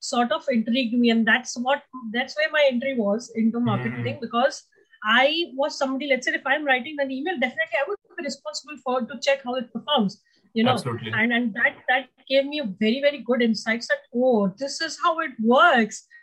sort 0.00 0.32
of 0.32 0.44
intrigued 0.48 0.94
me 0.94 1.10
and 1.10 1.26
that's 1.26 1.56
what 1.56 1.82
that's 2.12 2.36
where 2.36 2.50
my 2.50 2.68
entry 2.70 2.94
was 2.96 3.30
into 3.36 3.58
mm-hmm. 3.58 3.66
marketing 3.66 4.04
mm. 4.04 4.20
because 4.20 4.64
i 5.04 5.44
was 5.54 5.78
somebody 5.78 6.08
let's 6.08 6.26
say 6.26 6.34
if 6.34 6.46
i'm 6.46 6.64
writing 6.64 6.96
an 6.98 7.10
email 7.10 7.38
definitely 7.38 7.78
i 7.80 7.84
would 7.88 7.98
be 8.16 8.24
responsible 8.24 8.76
for 8.84 9.00
to 9.02 9.18
check 9.20 9.42
how 9.44 9.54
it 9.54 9.72
performs 9.72 10.20
you 10.54 10.64
know 10.64 10.72
Absolutely. 10.72 11.12
and 11.14 11.32
and 11.32 11.54
that 11.54 11.76
that 11.88 12.08
gave 12.28 12.46
me 12.46 12.58
a 12.58 12.64
very 12.64 13.00
very 13.00 13.18
good 13.18 13.42
insights 13.42 13.88
that 13.88 14.02
oh 14.14 14.52
this 14.58 14.80
is 14.80 14.98
how 15.02 15.18
it 15.20 15.30
works 15.40 16.06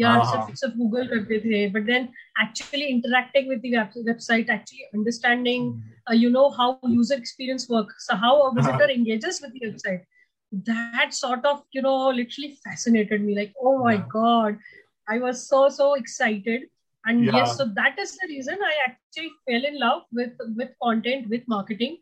या 0.00 0.12
सिर्फ 0.30 0.56
सिर्फ 0.60 0.74
Google 0.76 1.06
करते 1.12 1.38
थे 1.44 1.66
but 1.74 1.84
then 1.86 2.08
actually 2.42 2.84
interacting 2.94 3.48
with 3.50 3.62
the 3.74 4.04
website 4.08 4.50
actually 4.50 4.84
understanding 4.94 5.74
you 6.22 6.28
know 6.34 6.42
how 6.56 6.66
user 6.90 7.16
experience 7.20 7.64
works 7.70 8.04
so 8.08 8.16
how 8.24 8.34
a 8.42 8.50
visitor 8.56 8.86
engages 8.92 9.38
with 9.44 9.54
the 9.54 9.62
website 9.62 10.04
that 10.68 11.16
sort 11.20 11.48
of 11.50 11.62
you 11.76 11.82
know 11.86 11.94
literally 12.18 12.50
fascinated 12.66 13.24
me 13.28 13.34
like 13.38 13.56
oh 13.70 13.72
my 13.86 13.94
god 14.12 14.60
i 15.14 15.16
was 15.24 15.42
so 15.48 15.62
so 15.78 15.88
excited 16.02 16.68
and 17.10 17.24
yeah. 17.24 17.38
yes 17.38 17.56
so 17.62 17.66
that 17.80 17.98
is 18.04 18.14
the 18.20 18.28
reason 18.34 18.62
i 18.68 18.76
actually 18.84 19.32
fell 19.48 19.66
in 19.72 19.80
love 19.86 20.04
with 20.20 20.46
with 20.60 20.70
content 20.86 21.28
with 21.34 21.50
marketing 21.54 21.98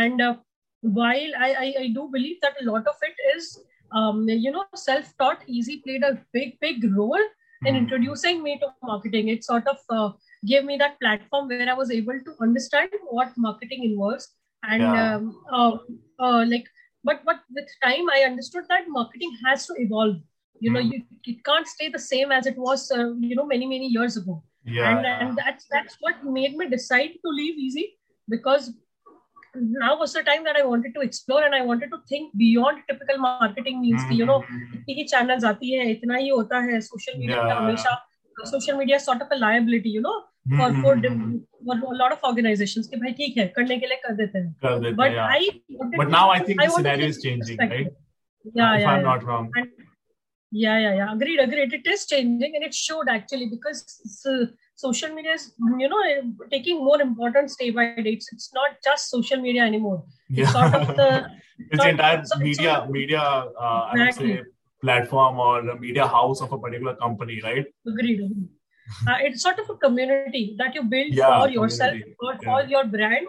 and 0.00 0.20
uh, 0.28 0.34
while 0.80 1.32
I, 1.38 1.52
I, 1.52 1.74
I 1.80 1.88
do 1.88 2.08
believe 2.12 2.36
that 2.42 2.54
a 2.60 2.64
lot 2.64 2.86
of 2.86 2.94
it 3.02 3.14
is 3.36 3.58
um, 3.93 4.27
you 4.27 4.51
know, 4.51 4.65
self-taught 4.75 5.41
eZee 5.47 5.83
played 5.83 6.03
a 6.03 6.19
big, 6.33 6.59
big 6.59 6.83
role 6.95 7.23
in 7.65 7.75
hmm. 7.75 7.81
introducing 7.81 8.43
me 8.43 8.59
to 8.59 8.67
marketing. 8.83 9.29
It 9.29 9.43
sort 9.43 9.67
of 9.67 9.77
uh, 9.89 10.11
gave 10.45 10.65
me 10.65 10.77
that 10.77 10.99
platform 10.99 11.47
where 11.47 11.69
I 11.69 11.73
was 11.73 11.91
able 11.91 12.19
to 12.25 12.35
understand 12.41 12.89
what 13.09 13.31
marketing 13.37 13.83
involves. 13.83 14.29
And 14.63 14.81
yeah. 14.81 15.15
um, 15.15 15.41
uh, 15.51 15.77
uh, 16.19 16.45
like, 16.45 16.65
but 17.03 17.21
but 17.25 17.39
with 17.53 17.67
time, 17.83 18.09
I 18.09 18.23
understood 18.25 18.63
that 18.69 18.85
marketing 18.87 19.35
has 19.45 19.65
to 19.67 19.73
evolve. 19.77 20.17
You 20.59 20.71
know, 20.71 20.79
mm. 20.79 20.91
you, 20.93 21.01
it 21.25 21.43
can't 21.43 21.67
stay 21.67 21.89
the 21.89 21.99
same 21.99 22.31
as 22.31 22.45
it 22.45 22.57
was, 22.57 22.89
uh, 22.91 23.13
you 23.19 23.35
know, 23.35 23.45
many 23.45 23.65
many 23.65 23.87
years 23.87 24.15
ago. 24.15 24.41
Yeah. 24.65 24.97
And, 24.97 25.05
and 25.05 25.37
that's 25.37 25.65
that's 25.69 25.97
what 25.99 26.23
made 26.23 26.55
me 26.55 26.69
decide 26.69 27.11
to 27.23 27.29
leave 27.29 27.55
eZee 27.59 27.89
because 28.29 28.71
now 29.55 29.97
was 29.99 30.13
the 30.13 30.23
time 30.23 30.43
that 30.43 30.55
I 30.55 30.63
wanted 30.65 30.93
to 30.95 31.01
explore 31.01 31.43
and 31.43 31.53
I 31.53 31.61
wanted 31.61 31.91
to 31.91 31.99
think 32.09 32.35
beyond 32.35 32.79
typical 32.89 33.17
marketing 33.17 33.81
means 33.81 34.01
mm-hmm. 34.01 34.13
you 34.13 34.25
know 34.25 34.41
इतनी 34.41 34.93
ही 34.99 35.07
channels 35.13 35.43
आती 35.45 35.71
है 35.73 35.89
इतना 35.91 36.15
ही 36.17 36.29
होता 36.29 36.59
है 36.65 36.79
social 36.81 37.17
media 37.19 37.37
yeah. 37.37 37.59
हमेशा 37.59 37.97
social 38.51 38.77
media 38.77 38.95
is 38.95 39.05
sort 39.05 39.21
of 39.21 39.27
a 39.31 39.37
liability 39.37 39.89
you 39.89 40.01
know 40.01 40.15
for 40.57 40.69
for, 40.81 40.95
for 41.65 41.93
a 41.93 41.97
lot 41.97 42.11
of 42.11 42.23
organizations 42.31 42.87
कि 42.87 42.97
भाई 43.03 43.11
ठीक 43.19 43.37
है 43.37 43.47
करने 43.57 43.77
के 43.79 43.87
लिए 43.87 43.97
कर 44.07 44.15
देते 44.15 44.39
हैं 44.39 44.53
कर 44.65 44.79
देते 44.79 44.95
but 44.95 45.11
yeah. 45.11 45.27
I 45.27 45.97
but 45.97 46.09
now 46.17 46.29
I 46.29 46.39
think 46.39 46.61
I 46.61 46.67
the 46.67 46.75
scenario 46.77 47.13
is 47.15 47.21
changing 47.21 47.57
right 47.59 47.93
yeah 48.55 48.75
if 48.75 48.81
yeah, 48.81 48.89
I'm 48.89 48.99
yeah. 48.99 49.09
not 49.11 49.23
wrong 49.23 49.51
and, 49.55 49.67
yeah 50.51 50.79
yeah 50.85 50.95
yeah 51.01 51.13
agreed 51.13 51.39
agreed 51.39 51.73
it 51.73 51.87
is 51.95 52.05
changing 52.05 52.55
and 52.55 52.63
it 52.69 52.73
showed 52.73 53.07
actually 53.17 53.49
because 53.55 53.85
social 54.75 55.13
media 55.13 55.33
is 55.33 55.53
you 55.79 55.87
know 55.89 56.01
taking 56.51 56.83
more 56.83 57.01
importance 57.01 57.55
day 57.55 57.69
by 57.69 57.85
day 58.01 58.13
it's, 58.13 58.31
it's 58.33 58.53
not 58.53 58.71
just 58.83 59.09
social 59.09 59.39
media 59.39 59.63
anymore 59.63 60.03
yeah. 60.29 60.43
it's 60.43 60.51
sort 60.51 60.73
of 60.73 60.87
the 60.95 61.25
it's 61.71 61.85
entire 61.85 62.25
so, 62.25 62.39
media 62.39 62.87
media 62.89 63.21
uh, 63.21 63.89
exactly. 63.93 63.97
i 63.97 64.05
would 64.05 64.15
say 64.15 64.49
platform 64.81 65.39
or 65.39 65.61
the 65.61 65.75
media 65.75 66.07
house 66.07 66.41
of 66.41 66.51
a 66.51 66.57
particular 66.57 66.95
company 66.95 67.39
right 67.43 67.65
agreed, 67.87 68.21
uh, 69.07 69.17
it's 69.21 69.41
sort 69.41 69.59
of 69.59 69.69
a 69.69 69.75
community 69.75 70.55
that 70.57 70.75
you 70.75 70.83
build 70.83 71.13
yeah, 71.13 71.39
for 71.39 71.49
yourself 71.49 71.95
or 72.19 72.33
yeah. 72.33 72.39
for 72.47 72.63
your 72.69 72.85
brand 72.85 73.27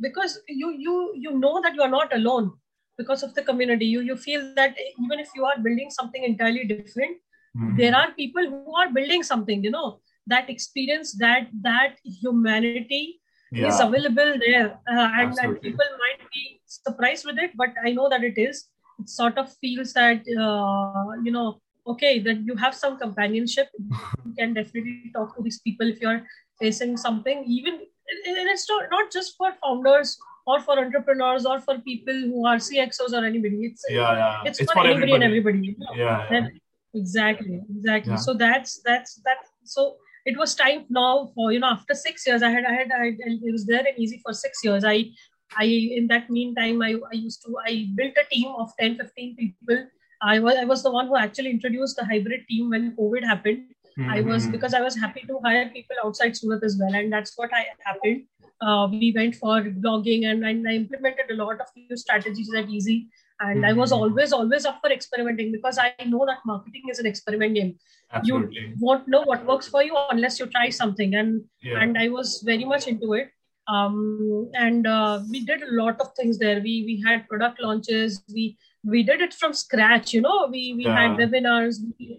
because 0.00 0.38
you 0.48 0.70
you 0.70 1.12
you 1.16 1.38
know 1.38 1.60
that 1.62 1.74
you 1.74 1.82
are 1.82 1.94
not 1.96 2.14
alone 2.14 2.52
because 2.98 3.22
of 3.22 3.34
the 3.34 3.42
community 3.42 3.86
you 3.86 4.00
you 4.00 4.16
feel 4.16 4.54
that 4.54 4.76
even 5.04 5.18
if 5.18 5.28
you 5.34 5.44
are 5.44 5.58
building 5.58 5.90
something 5.90 6.22
entirely 6.22 6.64
different 6.64 7.16
mm-hmm. 7.56 7.76
there 7.76 7.94
are 7.94 8.10
people 8.12 8.48
who 8.48 8.76
are 8.76 8.90
building 8.92 9.22
something 9.22 9.64
you 9.64 9.70
know 9.70 10.00
that 10.26 10.48
experience 10.50 11.12
that 11.12 11.48
that 11.62 11.96
humanity 12.04 13.20
yeah. 13.52 13.68
is 13.68 13.80
available 13.80 14.34
there 14.46 14.78
uh, 14.90 15.08
and, 15.20 15.34
and, 15.42 15.60
people 15.60 15.86
might 16.04 16.30
be 16.32 16.60
surprised 16.66 17.24
with 17.26 17.38
it 17.38 17.50
but 17.56 17.70
i 17.84 17.92
know 17.92 18.08
that 18.08 18.24
it 18.24 18.38
is 18.38 18.68
it 18.98 19.08
sort 19.08 19.38
of 19.38 19.52
feels 19.56 19.92
that 19.92 20.20
uh, 20.44 21.22
you 21.22 21.32
know 21.32 21.60
okay 21.86 22.18
that 22.18 22.40
you 22.44 22.56
have 22.56 22.74
some 22.74 22.98
companionship 22.98 23.68
you 23.78 24.34
can 24.38 24.54
definitely 24.54 25.10
talk 25.14 25.36
to 25.36 25.42
these 25.42 25.60
people 25.60 25.86
if 25.86 26.00
you're 26.00 26.22
facing 26.60 26.96
something 26.96 27.44
even 27.46 27.74
and 27.74 28.48
it's 28.54 28.68
not, 28.68 28.84
not 28.90 29.10
just 29.10 29.36
for 29.36 29.52
founders 29.62 30.18
or 30.46 30.60
for 30.60 30.78
entrepreneurs 30.78 31.46
or 31.46 31.58
for 31.60 31.78
people 31.78 32.14
who 32.14 32.46
are 32.46 32.56
cxos 32.56 33.12
or 33.12 33.24
anybody 33.24 33.66
it's 33.66 33.84
yeah, 33.88 34.12
yeah. 34.12 34.42
it's, 34.44 34.60
it's 34.60 34.72
for, 34.72 34.80
for, 34.80 34.86
anybody 34.86 35.12
everybody. 35.12 35.14
and 35.14 35.24
everybody 35.24 35.66
you 35.68 35.74
know? 35.78 35.94
yeah, 35.94 36.26
yeah 36.30 36.46
exactly 36.94 37.60
exactly 37.76 38.16
so 38.16 38.34
that's 38.34 38.80
that's 38.84 39.16
that 39.24 39.38
so 39.64 39.96
it 40.24 40.38
was 40.38 40.54
time 40.54 40.84
now 40.88 41.30
for 41.34 41.52
you 41.52 41.60
know 41.60 41.72
after 41.76 41.94
six 41.94 42.26
years 42.26 42.42
i 42.42 42.50
had 42.50 42.64
i 42.64 42.72
had 42.72 42.92
I, 42.92 43.12
it 43.18 43.52
was 43.52 43.66
there 43.66 43.84
and 43.86 43.96
eZee 43.98 44.20
for 44.22 44.32
six 44.32 44.64
years. 44.64 44.84
I 44.84 45.10
i 45.58 45.64
in 45.64 46.06
that 46.08 46.30
meantime 46.30 46.82
i, 46.82 46.94
I 47.12 47.14
used 47.14 47.42
to 47.42 47.56
i 47.66 47.88
built 47.94 48.14
a 48.22 48.24
team 48.34 48.52
of 48.58 48.72
10 48.80 48.96
15 48.96 49.36
people. 49.36 49.86
I 50.22 50.38
was 50.38 50.56
i 50.56 50.64
was 50.64 50.82
the 50.82 50.90
one 50.90 51.08
who 51.08 51.16
actually 51.16 51.50
introduced 51.50 51.96
the 51.96 52.04
hybrid 52.04 52.46
team 52.48 52.70
when 52.70 52.96
covid 52.96 53.24
happened. 53.24 53.64
Mm-hmm. 53.98 54.10
i 54.10 54.20
was 54.22 54.46
because 54.52 54.74
i 54.74 54.80
was 54.80 54.96
happy 55.00 55.20
to 55.26 55.38
hire 55.44 55.68
people 55.74 55.96
outside 56.04 56.36
surat 56.36 56.64
as 56.64 56.76
well 56.80 56.94
and 57.00 57.12
that's 57.12 57.36
what 57.36 57.52
i 57.52 57.66
happened. 57.84 58.24
Uh, 58.60 58.88
we 58.90 59.12
went 59.14 59.36
for 59.36 59.60
blogging 59.84 60.26
and, 60.30 60.44
and 60.44 60.66
i 60.68 60.72
implemented 60.72 61.30
a 61.30 61.36
lot 61.42 61.60
of 61.60 61.68
new 61.76 61.96
strategies 61.96 62.50
at 62.60 62.66
eZee 62.66 63.06
and 63.40 63.56
mm-hmm. 63.56 63.64
i 63.64 63.72
was 63.72 63.92
mm-hmm. 63.92 64.02
always 64.02 64.32
always 64.32 64.64
up 64.64 64.78
for 64.80 64.90
experimenting 64.90 65.50
because 65.52 65.78
i 65.78 65.92
know 66.06 66.24
that 66.26 66.38
marketing 66.46 66.82
is 66.90 66.98
an 66.98 67.06
experiment 67.06 67.54
game 67.54 67.76
Absolutely. 68.12 68.60
you 68.60 68.74
won't 68.78 69.08
know 69.08 69.22
what 69.22 69.44
works 69.44 69.68
for 69.68 69.82
you 69.82 69.96
unless 70.10 70.38
you 70.38 70.46
try 70.46 70.68
something 70.68 71.14
and 71.14 71.42
yeah. 71.62 71.80
and 71.80 71.98
i 71.98 72.08
was 72.08 72.42
very 72.44 72.64
much 72.64 72.86
into 72.86 73.14
it 73.14 73.30
um, 73.66 74.50
and 74.52 74.86
uh, 74.86 75.22
we 75.30 75.44
did 75.44 75.62
a 75.62 75.72
lot 75.72 75.98
of 76.00 76.12
things 76.14 76.38
there 76.38 76.60
we 76.60 76.84
we 76.86 77.02
had 77.04 77.26
product 77.28 77.60
launches 77.60 78.22
we 78.32 78.58
we 78.84 79.02
did 79.02 79.20
it 79.20 79.32
from 79.32 79.52
scratch 79.52 80.12
you 80.12 80.20
know 80.20 80.48
we 80.50 80.74
we 80.74 80.84
yeah. 80.84 81.00
had 81.00 81.18
webinars 81.18 81.76
we 81.98 82.18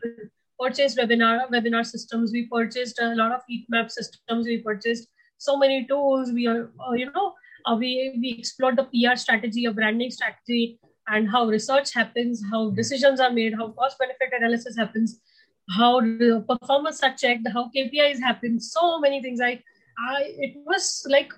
purchased 0.59 0.97
webinar 0.97 1.47
webinar 1.51 1.85
systems 1.85 2.31
we 2.31 2.47
purchased 2.47 2.99
a 2.99 3.13
lot 3.15 3.31
of 3.31 3.41
heat 3.47 3.65
map 3.69 3.91
systems 3.91 4.47
we 4.47 4.57
purchased 4.57 5.07
so 5.37 5.57
many 5.57 5.85
tools 5.85 6.31
we 6.31 6.47
are 6.47 6.71
uh, 6.87 6.93
you 6.93 7.11
know 7.11 7.33
uh, 7.65 7.75
we 7.75 8.17
we 8.19 8.35
explored 8.39 8.77
the 8.77 8.85
pr 8.85 9.15
strategy 9.15 9.65
a 9.65 9.71
branding 9.71 10.09
strategy 10.09 10.79
and 11.07 11.29
how 11.29 11.45
research 11.45 11.93
happens, 11.93 12.41
how 12.51 12.69
decisions 12.71 13.19
are 13.19 13.31
made, 13.31 13.53
how 13.53 13.69
cost 13.69 13.97
benefit 13.99 14.29
analysis 14.37 14.75
happens, 14.75 15.19
how 15.69 15.99
the 15.99 16.43
performance 16.47 17.01
are 17.03 17.13
checked, 17.13 17.47
how 17.53 17.69
KPIs 17.75 18.19
happen, 18.19 18.59
so 18.59 18.99
many 18.99 19.21
things. 19.21 19.39
I, 19.41 19.61
I 19.99 20.33
it 20.37 20.55
was 20.65 21.05
like 21.09 21.31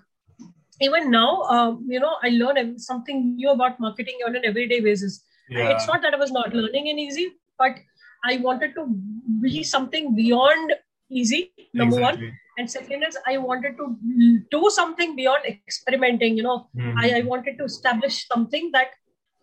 even 0.82 1.10
now, 1.12 1.42
um, 1.44 1.86
you 1.90 2.00
know, 2.00 2.16
I 2.24 2.30
learn 2.30 2.78
something 2.80 3.36
new 3.36 3.50
about 3.52 3.80
marketing 3.80 4.20
on 4.26 4.36
an 4.36 4.44
everyday 4.46 4.80
basis. 4.80 5.24
Yeah. 5.50 5.70
It's 5.70 5.88
not 5.88 6.02
that 6.02 6.14
I 6.14 6.18
was 6.18 6.32
not 6.32 6.54
learning 6.54 6.88
in 6.88 6.98
eZee, 6.98 7.32
but 7.58 7.78
I 8.24 8.38
wanted 8.38 8.74
to 8.76 8.86
be 9.42 9.64
something 9.64 10.16
beyond 10.16 10.74
eZee. 11.12 11.52
Number 11.74 11.98
exactly. 11.98 12.28
one, 12.28 12.38
and 12.58 12.70
second 12.70 13.04
is 13.04 13.18
I 13.28 13.38
wanted 13.38 13.78
to 13.78 14.42
do 14.52 14.70
something 14.70 15.16
beyond 15.16 15.46
experimenting. 15.46 16.38
You 16.38 16.44
know, 16.44 16.70
mm-hmm. 16.76 16.98
I, 16.98 17.20
I 17.20 17.22
wanted 17.22 17.58
to 17.60 17.66
establish 17.66 18.28
something 18.28 18.72
that 18.74 18.88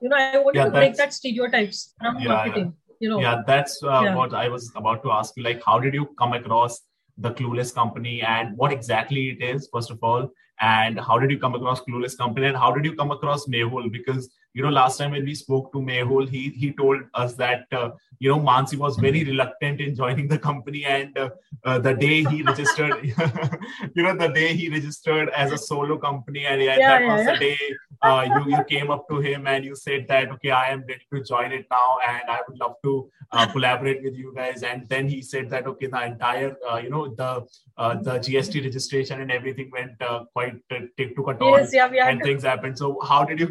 you 0.01 0.09
know 0.09 0.17
i 0.17 0.39
want 0.39 0.57
yeah, 0.57 0.65
to 0.65 0.71
break 0.71 0.97
that 0.97 1.13
stereotypes 1.13 1.95
around 2.03 2.21
yeah, 2.21 2.29
marketing 2.29 2.65
yeah. 2.65 2.97
you 3.01 3.09
know 3.09 3.21
yeah 3.21 3.43
that's 3.47 3.83
uh, 3.83 4.01
yeah. 4.05 4.15
what 4.15 4.35
i 4.35 4.49
was 4.49 4.71
about 4.77 5.03
to 5.03 5.11
ask 5.11 5.37
you 5.37 5.43
like 5.43 5.63
how 5.65 5.79
did 5.79 5.95
you 5.95 6.07
come 6.19 6.33
across 6.33 6.81
the 7.19 7.31
clueless 7.31 7.75
company 7.75 8.23
and 8.23 8.57
what 8.57 8.73
exactly 8.73 9.29
it 9.31 9.43
is 9.43 9.69
first 9.73 9.91
of 9.91 9.99
all 10.03 10.29
and 10.61 10.99
how 11.01 11.19
did 11.19 11.31
you 11.31 11.39
come 11.39 11.55
across 11.55 11.81
clueless 11.83 12.17
company 12.17 12.47
and 12.47 12.57
how 12.57 12.73
did 12.73 12.85
you 12.85 12.95
come 12.95 13.11
across 13.11 13.47
mehul 13.47 13.91
because 13.91 14.31
you 14.55 14.63
know 14.63 14.71
last 14.71 14.99
time 14.99 15.11
when 15.11 15.25
we 15.25 15.35
spoke 15.35 15.73
to 15.73 15.79
mehul 15.79 16.29
he 16.29 16.43
he 16.51 16.73
told 16.73 17.01
us 17.15 17.35
that 17.35 17.67
uh, 17.73 17.91
you 18.19 18.29
know 18.31 18.41
mansi 18.49 18.77
was 18.85 18.97
very 18.97 19.23
reluctant 19.25 19.81
in 19.81 19.95
joining 19.95 20.29
the 20.29 20.39
company 20.39 20.85
and 20.85 21.19
uh, 21.19 21.29
uh, 21.65 21.79
the 21.79 21.95
day 21.95 22.25
he 22.25 22.43
registered 22.51 22.95
you 23.95 24.03
know 24.03 24.17
the 24.17 24.31
day 24.41 24.55
he 24.55 24.69
registered 24.69 25.29
as 25.31 25.53
a 25.53 25.59
solo 25.59 25.99
company 25.99 26.47
and 26.47 26.63
yeah, 26.63 26.77
that 26.77 27.03
yeah, 27.03 27.15
was 27.15 27.27
yeah. 27.27 27.33
the 27.33 27.39
day 27.39 27.59
uh, 28.03 28.23
you 28.33 28.57
you 28.57 28.65
came 28.65 28.91
up 28.91 29.09
to 29.09 29.19
him 29.27 29.47
and 29.47 29.65
you 29.65 29.75
said 29.75 30.07
that 30.09 30.31
okay 30.37 30.51
i 30.51 30.67
am 30.77 30.85
ready 30.89 31.07
to 31.13 31.23
join 31.33 31.53
it 31.59 31.67
now 31.71 31.99
and 32.09 32.35
i 32.37 32.39
would 32.47 32.59
love 32.59 32.77
to 32.83 32.95
uh, 33.33 33.47
collaborate 33.55 34.03
with 34.03 34.15
you 34.15 34.33
guys 34.35 34.63
and 34.63 34.89
then 34.89 35.09
he 35.09 35.21
said 35.23 35.51
that 35.51 35.67
okay 35.67 35.87
the 35.87 36.03
entire 36.05 36.57
uh, 36.71 36.77
you 36.77 36.91
know 36.91 37.05
the 37.23 37.31
uh, 37.77 37.95
the 38.09 38.19
gst 38.27 38.63
registration 38.65 39.21
and 39.21 39.33
everything 39.33 39.71
went 39.79 40.01
uh, 40.03 40.25
quite 40.33 40.57
uh, 40.71 40.81
took 41.17 41.29
a 41.29 41.35
toll 41.35 41.59
yes, 41.59 41.73
yeah, 41.73 42.09
and 42.09 42.23
things 42.23 42.43
happened 42.43 42.79
so 42.79 42.99
how 43.13 43.25
did 43.25 43.41
you 43.41 43.49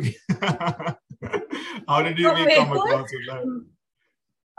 how 1.87 2.01
did 2.01 2.17
you 2.17 2.25
so 2.25 2.35
come 2.35 2.47
Mehul, 2.47 2.75
across 2.77 3.11
that? 3.27 3.65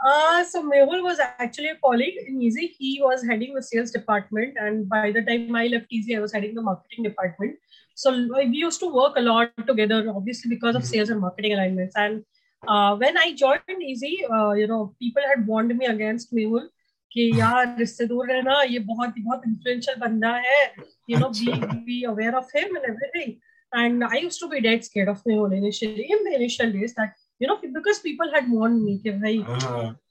Uh, 0.05 0.43
so 0.43 0.61
Mehul 0.63 1.03
was 1.03 1.19
actually 1.19 1.69
a 1.69 1.75
colleague 1.75 2.17
in 2.27 2.39
eZee. 2.39 2.71
He 2.77 2.99
was 3.01 3.25
heading 3.25 3.53
the 3.53 3.63
sales 3.63 3.91
department, 3.91 4.57
and 4.59 4.87
by 4.89 5.11
the 5.11 5.23
time 5.23 5.55
I 5.55 5.67
left 5.67 5.91
eZee, 5.91 6.17
I 6.17 6.19
was 6.19 6.33
heading 6.33 6.53
the 6.55 6.61
marketing 6.61 7.03
department. 7.03 7.57
So 7.95 8.11
we 8.11 8.45
used 8.57 8.79
to 8.81 8.93
work 8.93 9.13
a 9.15 9.21
lot 9.21 9.51
together, 9.65 10.05
obviously 10.13 10.49
because 10.49 10.75
of 10.75 10.81
mm-hmm. 10.81 10.91
sales 10.91 11.09
and 11.09 11.21
marketing 11.21 11.53
alignments. 11.53 11.95
And 11.95 12.23
uh, 12.67 12.95
when 12.97 13.17
I 13.17 13.33
joined 13.33 13.61
eZee, 13.69 14.17
uh, 14.29 14.53
you 14.53 14.67
know, 14.67 14.95
people 14.99 15.23
had 15.33 15.47
warned 15.47 15.75
me 15.77 15.85
against 15.85 16.33
Mehul 16.33 16.69
कि 17.15 17.29
यार 17.39 17.81
इससे 17.81 18.05
दूर 18.05 18.27
रहना 18.31 18.61
ये 18.69 18.79
बहुत 18.87 19.13
बहुत 19.17 19.41
influential 19.47 19.99
बंदा 19.99 20.31
है 20.45 20.63
you 21.09 21.19
know 21.19 21.29
be 21.37 21.51
be 21.85 22.01
aware 22.11 22.35
of 22.35 22.49
him 22.55 22.77
and 22.77 22.85
everything 22.89 23.33
and 23.74 24.04
I 24.04 24.16
used 24.16 24.40
to 24.40 24.48
be 24.48 24.60
dead 24.60 24.84
scared 24.84 25.08
of 25.08 25.22
Mehul 25.24 25.56
initially 25.56 26.06
in 26.10 26.24
the 26.24 26.34
initial 26.34 26.72
days 26.72 26.94
that 26.94 27.14
you 27.38 27.46
know 27.46 27.58
because 27.74 28.00
people 28.00 28.30
had 28.32 28.50
warned 28.50 28.82
me 28.84 28.98
कि 29.04 29.10
भाई 29.20 29.38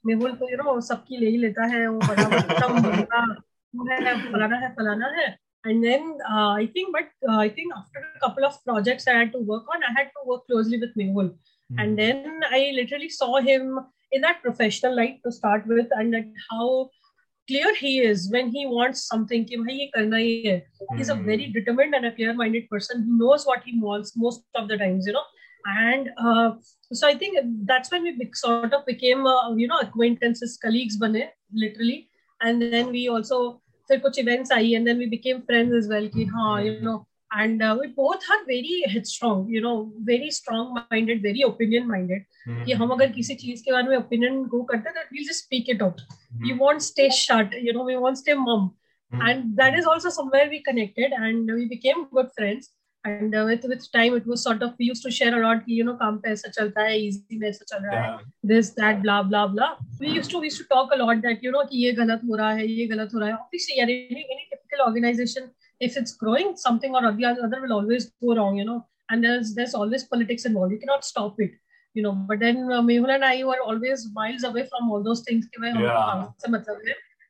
मेहुल 0.06 0.32
तो 0.38 0.50
you 0.50 0.56
know 0.62 0.78
सबकी 0.88 1.20
ले 1.20 1.30
ही 1.30 1.36
लेता 1.44 1.66
है 1.74 1.86
वो 1.88 1.98
बड़ा 2.08 2.28
बड़ा 3.74 4.08
है 4.08 4.16
फलाना 4.32 4.56
है 4.56 4.74
फलाना 4.74 5.12
है 5.18 5.28
and 5.64 5.84
then 5.84 6.18
uh, 6.28 6.52
I 6.52 6.66
think, 6.66 6.92
but 6.92 7.08
uh, 7.28 7.38
I 7.38 7.48
think 7.48 7.72
after 7.76 7.98
a 8.16 8.20
couple 8.20 8.44
of 8.44 8.62
projects 8.64 9.06
I 9.06 9.14
had 9.14 9.32
to 9.32 9.38
work 9.38 9.64
on, 9.74 9.82
I 9.82 9.92
had 9.92 10.06
to 10.06 10.26
work 10.26 10.46
closely 10.46 10.78
with 10.78 10.96
Mehul. 10.96 11.30
Mm-hmm. 11.30 11.78
And 11.78 11.98
then 11.98 12.40
I 12.50 12.72
literally 12.74 13.10
saw 13.10 13.40
him 13.40 13.78
in 14.12 14.22
that 14.22 14.42
professional 14.42 14.96
light 14.96 15.20
to 15.24 15.32
start 15.32 15.66
with, 15.66 15.88
and 15.92 16.14
that 16.14 16.24
how 16.50 16.90
clear 17.48 17.74
he 17.74 18.00
is 18.00 18.30
when 18.30 18.50
he 18.50 18.66
wants 18.66 19.06
something. 19.06 19.44
Mm-hmm. 19.44 20.96
He's 20.96 21.08
a 21.08 21.14
very 21.14 21.46
determined 21.52 21.94
and 21.94 22.06
a 22.06 22.12
clear-minded 22.12 22.68
person. 22.68 23.04
He 23.04 23.10
knows 23.10 23.44
what 23.44 23.62
he 23.64 23.78
wants 23.80 24.16
most 24.16 24.42
of 24.54 24.68
the 24.68 24.76
times, 24.76 25.06
you 25.06 25.12
know. 25.12 25.24
And 25.66 26.10
uh, 26.16 26.52
so 26.92 27.06
I 27.06 27.14
think 27.14 27.38
that's 27.64 27.90
when 27.90 28.04
we 28.04 28.30
sort 28.34 28.72
of 28.72 28.86
became, 28.86 29.26
uh, 29.26 29.54
you 29.54 29.66
know, 29.66 29.78
acquaintances, 29.78 30.58
colleagues, 30.62 30.96
bane, 30.96 31.28
literally. 31.52 32.08
And 32.40 32.62
then 32.62 32.90
we 32.90 33.08
also 33.08 33.60
फिर 33.90 33.98
कुछ 33.98 34.18
events 34.18 34.52
I 34.52 34.72
and 34.72 34.84
then 34.86 34.98
we 34.98 35.06
became 35.10 35.38
friends 35.46 35.74
as 35.76 35.90
well 35.92 36.08
कि 36.08 36.24
हाँ 36.34 36.62
you 36.64 36.72
no 36.82 36.92
And 37.31 37.61
uh, 37.61 37.75
we 37.79 37.87
both 37.87 38.23
are 38.29 38.45
very 38.45 38.83
headstrong 38.87 39.47
you 39.49 39.61
know 39.61 39.91
very 40.03 40.29
strong 40.29 40.77
minded 40.91 41.21
very 41.21 41.41
opinion 41.41 41.87
minded 41.87 42.21
mm-hmm. 42.47 42.63
कि 42.65 42.71
हम 42.81 42.89
अगर 42.91 43.11
किसी 43.11 43.35
चीज़ 43.35 43.63
के 43.63 43.71
बारे 43.71 43.89
में 43.89 43.97
opinion 43.97 44.45
go 44.53 44.63
करते 44.71 44.89
हैं 44.89 45.05
we'll 45.11 45.27
just 45.31 45.45
speak 45.47 45.69
it 45.75 45.81
out 45.81 46.01
mm-hmm. 46.01 46.43
we 46.43 46.53
won't 46.53 46.81
stay 46.81 47.09
shut 47.09 47.53
you 47.67 47.73
know 47.73 47.83
we 47.83 47.97
won't 47.97 48.17
stay 48.17 48.33
mum 48.33 48.71
mm-hmm. 48.71 49.27
and 49.27 49.57
that 49.57 49.77
is 49.79 49.85
also 49.85 50.09
somewhere 50.09 50.49
we 50.49 50.61
connected 50.69 51.11
and 51.11 51.53
we 51.53 51.67
became 51.75 52.05
good 52.11 52.31
friends 52.37 52.71
and 53.05 53.35
uh, 53.35 53.43
with 53.47 53.65
with 53.71 53.83
time 53.91 54.15
it 54.19 54.25
was 54.25 54.41
sort 54.41 54.63
of 54.63 54.71
we 54.79 54.85
used 54.85 55.03
to 55.07 55.11
share 55.17 55.33
a 55.39 55.41
lot 55.47 55.67
you 55.79 55.83
know 55.89 55.97
काम 55.97 56.17
पे 56.21 56.29
ऐसा 56.31 56.49
चलता 56.59 56.87
है 56.87 56.95
easy 57.01 57.39
में 57.41 57.47
ऐसा 57.49 57.65
चल 57.73 57.83
रहा 57.85 58.05
है 58.05 58.17
this 58.53 58.71
that 58.79 59.03
blah 59.03 59.19
blah 59.33 59.45
blah 59.57 59.69
we 59.99 60.15
used 60.19 60.31
to 60.31 60.41
we 60.45 60.51
used 60.51 60.61
to 60.63 60.67
talk 60.73 60.95
a 60.95 61.03
lot 61.03 61.21
that 61.27 61.45
you 61.47 61.51
know 61.55 61.67
कि 61.69 61.85
ये 61.85 61.91
गलत 61.99 62.21
हो 62.29 62.35
रहा 62.41 62.51
है 62.61 62.67
ये 62.71 62.87
गलत 62.93 63.13
हो 63.15 63.19
रहा 63.19 63.29
है 63.29 63.35
obviously 63.35 63.79
यार 63.79 63.93
any, 63.97 64.25
any 64.35 64.47
typical 64.53 64.85
organization 64.87 65.51
if 65.79 65.97
it's 65.97 66.13
growing 66.13 66.55
something 66.55 66.95
or 66.95 67.11
the 67.11 67.25
other 67.25 67.61
will 67.61 67.73
always 67.73 68.11
go 68.21 68.35
wrong 68.35 68.57
you 68.57 68.65
know 68.65 68.85
and 69.09 69.23
there's 69.23 69.53
there's 69.55 69.73
always 69.73 70.03
politics 70.03 70.45
involved 70.45 70.71
you 70.71 70.79
cannot 70.79 71.05
stop 71.05 71.35
it 71.39 71.51
you 71.93 72.03
know 72.03 72.13
but 72.13 72.39
then 72.39 72.57
uh, 72.71 72.81
Mehul 72.81 73.13
and 73.13 73.25
I 73.25 73.43
were 73.43 73.61
always 73.65 74.07
miles 74.13 74.43
away 74.43 74.67
from 74.67 74.89
all 74.91 75.03
those 75.03 75.21
things 75.21 75.47
yeah. 75.63 76.25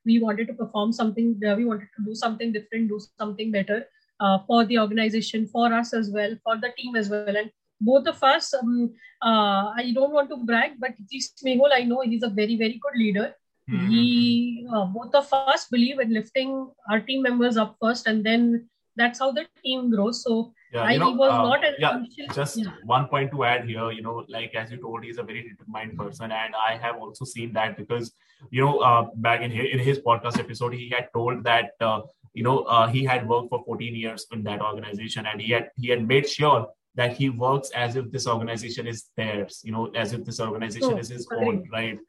we 0.06 0.20
wanted 0.20 0.48
to 0.48 0.54
perform 0.54 0.94
something 0.94 1.40
we 1.42 1.66
wanted 1.66 1.90
to 1.98 2.06
do 2.06 2.16
something 2.16 2.52
different 2.52 2.90
do 2.90 3.00
something 3.18 3.52
better 3.52 3.86
uh, 4.20 4.40
for 4.48 4.66
the 4.66 4.80
organization, 4.80 5.48
for 5.48 5.74
us 5.74 5.94
as 5.94 6.10
well, 6.10 6.36
for 6.44 6.58
the 6.58 6.70
team 6.78 6.96
as 6.96 7.10
well. 7.10 7.36
And 7.36 7.52
both 7.82 8.08
of 8.08 8.24
us, 8.24 8.54
um, 8.54 8.94
uh, 9.22 9.74
I 9.76 9.92
don't 9.94 10.14
want 10.14 10.30
to 10.30 10.38
brag, 10.38 10.80
but 10.80 10.92
this 11.12 11.34
Mehul, 11.46 11.70
I 11.74 11.84
know 11.84 12.02
he's 12.02 12.24
a 12.24 12.30
very, 12.30 12.58
very 12.58 12.80
good 12.82 12.98
leader. 12.98 13.34
Mm-hmm. 13.70 13.90
He, 13.90 14.68
uh, 14.72 14.86
both 14.86 15.16
of 15.16 15.32
us 15.34 15.68
believe 15.72 16.00
in 16.00 16.14
lifting 16.14 16.70
our 16.90 17.00
team 17.00 17.24
members 17.24 17.58
up 17.58 17.78
first, 17.82 18.08
and 18.08 18.24
then 18.24 18.70
that's 18.96 19.20
how 19.20 19.32
the 19.32 19.46
team 19.64 19.90
grows. 19.90 20.24
So 20.24 20.54
yeah, 20.72 20.82
I 20.82 20.98
know, 20.98 21.12
was 21.12 21.32
uh, 21.32 21.44
not 21.44 21.64
yeah, 21.80 22.04
just 22.34 22.58
yeah. 22.58 22.72
one 22.84 23.08
point 23.08 23.32
to 23.32 23.44
add 23.44 23.68
here. 23.68 23.92
You 23.92 24.02
know, 24.02 24.24
like 24.28 24.54
as 24.54 24.72
you 24.72 24.78
told, 24.78 25.04
he's 25.04 25.18
a 25.18 25.24
very 25.24 25.50
determined 25.50 25.98
person, 25.98 26.32
and 26.32 26.54
I 26.56 26.78
have 26.78 26.98
also 26.98 27.26
seen 27.26 27.54
that 27.54 27.76
because 27.76 28.12
you 28.52 28.64
know, 28.64 28.80
uh, 28.80 29.08
back 29.16 29.42
in 29.42 29.52
his, 29.52 29.66
in 29.72 29.80
his 29.80 30.00
podcast 30.00 30.40
episode, 30.40 30.74
he 30.74 30.90
had 30.90 31.10
told 31.14 31.44
that 31.44 31.72
uh, 31.82 32.02
you 32.34 32.44
know 32.44 32.60
uh, 32.64 32.88
he 32.88 33.04
had 33.04 33.28
worked 33.28 33.50
for 33.50 33.64
14 33.66 33.96
years 33.96 34.28
in 34.32 34.44
that 34.44 34.62
organization 34.62 35.26
and 35.26 35.42
he 35.42 35.52
had 35.52 35.70
he 35.78 35.90
had 35.90 36.08
made 36.08 36.28
sure 36.30 36.68
that 36.96 37.18
he 37.18 37.30
works 37.30 37.70
as 37.72 37.96
if 37.96 38.10
this 38.12 38.28
organization 38.28 38.88
is 38.88 39.10
theirs 39.18 39.62
you 39.64 39.72
know 39.72 39.88
as 39.96 40.14
if 40.14 40.24
this 40.24 40.40
organization 40.40 40.94
oh, 40.94 40.98
is 40.98 41.10
his 41.10 41.28
own 41.32 41.68
right? 41.72 42.00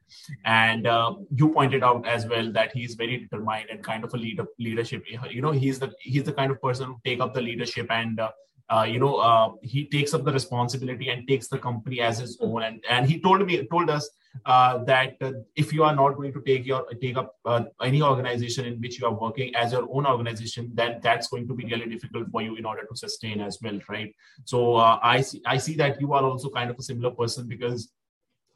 And 0.45 0.87
uh, 0.87 1.15
you 1.35 1.49
pointed 1.49 1.83
out 1.83 2.07
as 2.07 2.25
well 2.25 2.51
that 2.53 2.71
he's 2.73 2.95
very 2.95 3.17
determined 3.17 3.67
and 3.69 3.83
kind 3.83 4.03
of 4.03 4.13
a 4.13 4.17
leader 4.17 4.45
leadership 4.59 5.03
you 5.29 5.41
know 5.41 5.51
he's 5.51 5.79
the 5.79 5.91
he's 5.99 6.23
the 6.23 6.33
kind 6.33 6.51
of 6.51 6.61
person 6.61 6.87
who 6.87 6.97
take 7.05 7.19
up 7.19 7.33
the 7.33 7.41
leadership 7.41 7.87
and 7.89 8.19
uh, 8.19 8.31
uh, 8.69 8.85
you 8.87 8.99
know 8.99 9.15
uh, 9.15 9.51
he 9.61 9.85
takes 9.85 10.13
up 10.13 10.23
the 10.23 10.31
responsibility 10.31 11.09
and 11.09 11.27
takes 11.27 11.47
the 11.47 11.57
company 11.57 12.01
as 12.01 12.19
his 12.19 12.37
own. 12.41 12.63
And 12.63 12.83
and 12.89 13.07
he 13.07 13.19
told 13.19 13.45
me 13.45 13.65
told 13.67 13.89
us 13.89 14.09
uh, 14.45 14.83
that 14.83 15.15
uh, 15.21 15.31
if 15.55 15.73
you 15.73 15.83
are 15.83 15.95
not 15.95 16.15
going 16.15 16.33
to 16.33 16.41
take 16.41 16.65
your 16.65 16.85
take 17.01 17.17
up 17.17 17.35
uh, 17.45 17.63
any 17.81 18.01
organization 18.01 18.65
in 18.65 18.79
which 18.79 18.99
you 18.99 19.07
are 19.07 19.13
working 19.13 19.55
as 19.55 19.71
your 19.71 19.87
own 19.91 20.05
organization 20.05 20.71
then 20.73 20.99
that's 21.01 21.27
going 21.27 21.47
to 21.47 21.53
be 21.53 21.65
really 21.65 21.87
difficult 21.87 22.29
for 22.31 22.41
you 22.41 22.55
in 22.55 22.65
order 22.65 22.85
to 22.85 22.95
sustain 22.95 23.41
as 23.41 23.57
well 23.61 23.79
right? 23.89 24.13
So 24.45 24.75
uh, 24.75 24.99
i 25.01 25.21
see 25.21 25.41
i 25.45 25.57
see 25.57 25.75
that 25.75 25.99
you 25.99 26.13
are 26.13 26.23
also 26.23 26.49
kind 26.49 26.69
of 26.69 26.77
a 26.77 26.83
similar 26.83 27.11
person 27.11 27.47
because 27.47 27.89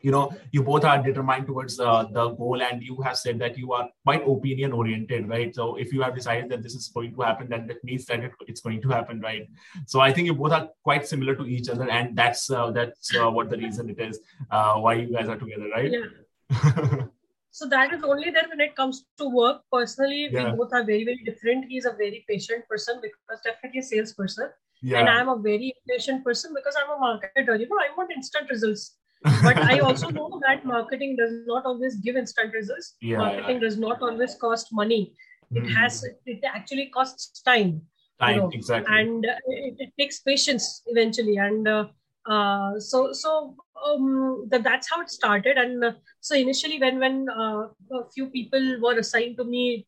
you 0.02 0.12
know 0.12 0.32
you 0.52 0.64
both 0.64 0.84
are 0.84 1.02
determined 1.02 1.48
towards 1.48 1.80
uh, 1.80 2.04
the 2.12 2.30
goal 2.30 2.62
and 2.62 2.84
you 2.84 3.02
have 3.02 3.18
said 3.18 3.40
that 3.40 3.58
you 3.58 3.74
are 3.74 3.90
quite 4.04 4.24
opinion 4.28 4.72
oriented 4.72 5.28
right? 5.30 5.56
So 5.56 5.76
if 5.76 5.94
you 5.94 6.02
have 6.02 6.16
decided 6.16 6.50
that 6.50 6.64
this 6.64 6.76
is 6.76 6.88
going 6.88 7.14
to 7.16 7.22
happen 7.22 7.48
then 7.50 7.68
that 7.68 7.84
means 7.84 8.06
that 8.06 8.24
it, 8.24 8.32
it's 8.48 8.62
going 8.62 8.82
to 8.82 8.90
happen 8.90 9.20
right? 9.22 9.48
So 9.86 10.00
i 10.00 10.12
think 10.12 10.28
you 10.28 10.36
both 10.36 10.52
are 10.52 10.70
quite 10.84 11.08
similar 11.08 11.36
to 11.36 11.46
each 11.46 11.70
other 11.70 11.90
and 11.90 12.16
that's 12.16 12.50
uh, 12.50 12.72
that's 12.72 13.16
uh, 13.16 13.30
what 13.30 13.50
the 13.50 13.58
reason 13.58 13.90
it 13.90 14.00
is 14.00 14.20
uh, 14.50 14.76
why 14.76 14.94
you 14.96 15.12
guys 15.14 15.28
are 15.28 15.38
together 15.38 15.70
right? 15.76 15.92
Yeah. 15.92 17.06
so 17.52 17.68
that 17.68 17.94
is 17.94 18.04
only 18.04 18.32
there 18.32 18.48
when 18.50 18.60
it 18.60 18.76
comes 18.76 19.06
to 19.18 19.30
work. 19.30 19.62
Personally 19.72 20.30
yeah. 20.32 20.52
we 20.52 20.58
both 20.58 20.74
are 20.74 20.84
very 20.84 21.06
very 21.06 21.22
different. 21.26 21.66
He's 21.70 21.86
a 21.86 21.92
very 21.92 22.26
patient 22.28 22.68
person 22.68 23.00
because 23.02 23.42
definitely 23.44 23.80
a 23.80 23.84
salesperson. 23.84 24.50
Yeah. 24.84 25.00
and 25.00 25.10
i'm 25.10 25.30
a 25.30 25.38
very 25.38 25.68
patient 25.88 26.24
person 26.24 26.54
because 26.56 26.76
i'm 26.80 26.90
a 26.90 27.00
marketer. 27.00 27.60
You 27.60 27.68
know 27.70 27.78
i 27.82 27.90
want 27.96 28.12
instant 28.12 28.50
results 28.50 28.96
but 29.24 29.58
I 29.58 29.80
also 29.80 30.10
know 30.10 30.42
that 30.48 30.66
marketing 30.66 31.16
does 31.16 31.32
not 31.46 31.66
always 31.66 31.96
give 31.98 32.16
instant 32.16 32.54
results. 32.54 32.96
Yeah, 33.02 33.18
marketing 33.18 33.56
yeah. 33.56 33.62
does 33.62 33.78
not 33.78 34.02
always 34.02 34.36
cost 34.36 34.70
money. 34.72 35.14
It 35.54 35.64
mm. 35.64 35.76
has 35.76 36.04
it 36.26 36.42
actually 36.44 36.88
costs 36.88 37.42
time. 37.42 37.82
Time 38.20 38.36
you 38.36 38.42
know, 38.42 38.50
exactly, 38.54 39.00
and 39.00 39.26
uh, 39.26 39.36
it, 39.48 39.76
it, 39.80 39.94
takes 40.00 40.20
patience 40.20 40.82
eventually. 40.88 41.38
And 41.38 41.68
uh, 41.68 41.88
uh, 42.26 42.80
so 42.80 43.14
so 43.14 43.56
um, 43.86 44.48
that, 44.50 44.64
that's 44.64 44.90
how 44.90 45.02
it 45.02 45.10
started. 45.10 45.58
And 45.58 45.84
uh, 45.84 45.92
so 46.20 46.36
initially, 46.36 46.80
when 46.80 47.00
when 47.00 47.28
uh, 47.30 47.68
a 47.94 48.10
few 48.14 48.28
people 48.28 48.80
were 48.82 48.98
assigned 48.98 49.38
to 49.38 49.44
me, 49.44 49.86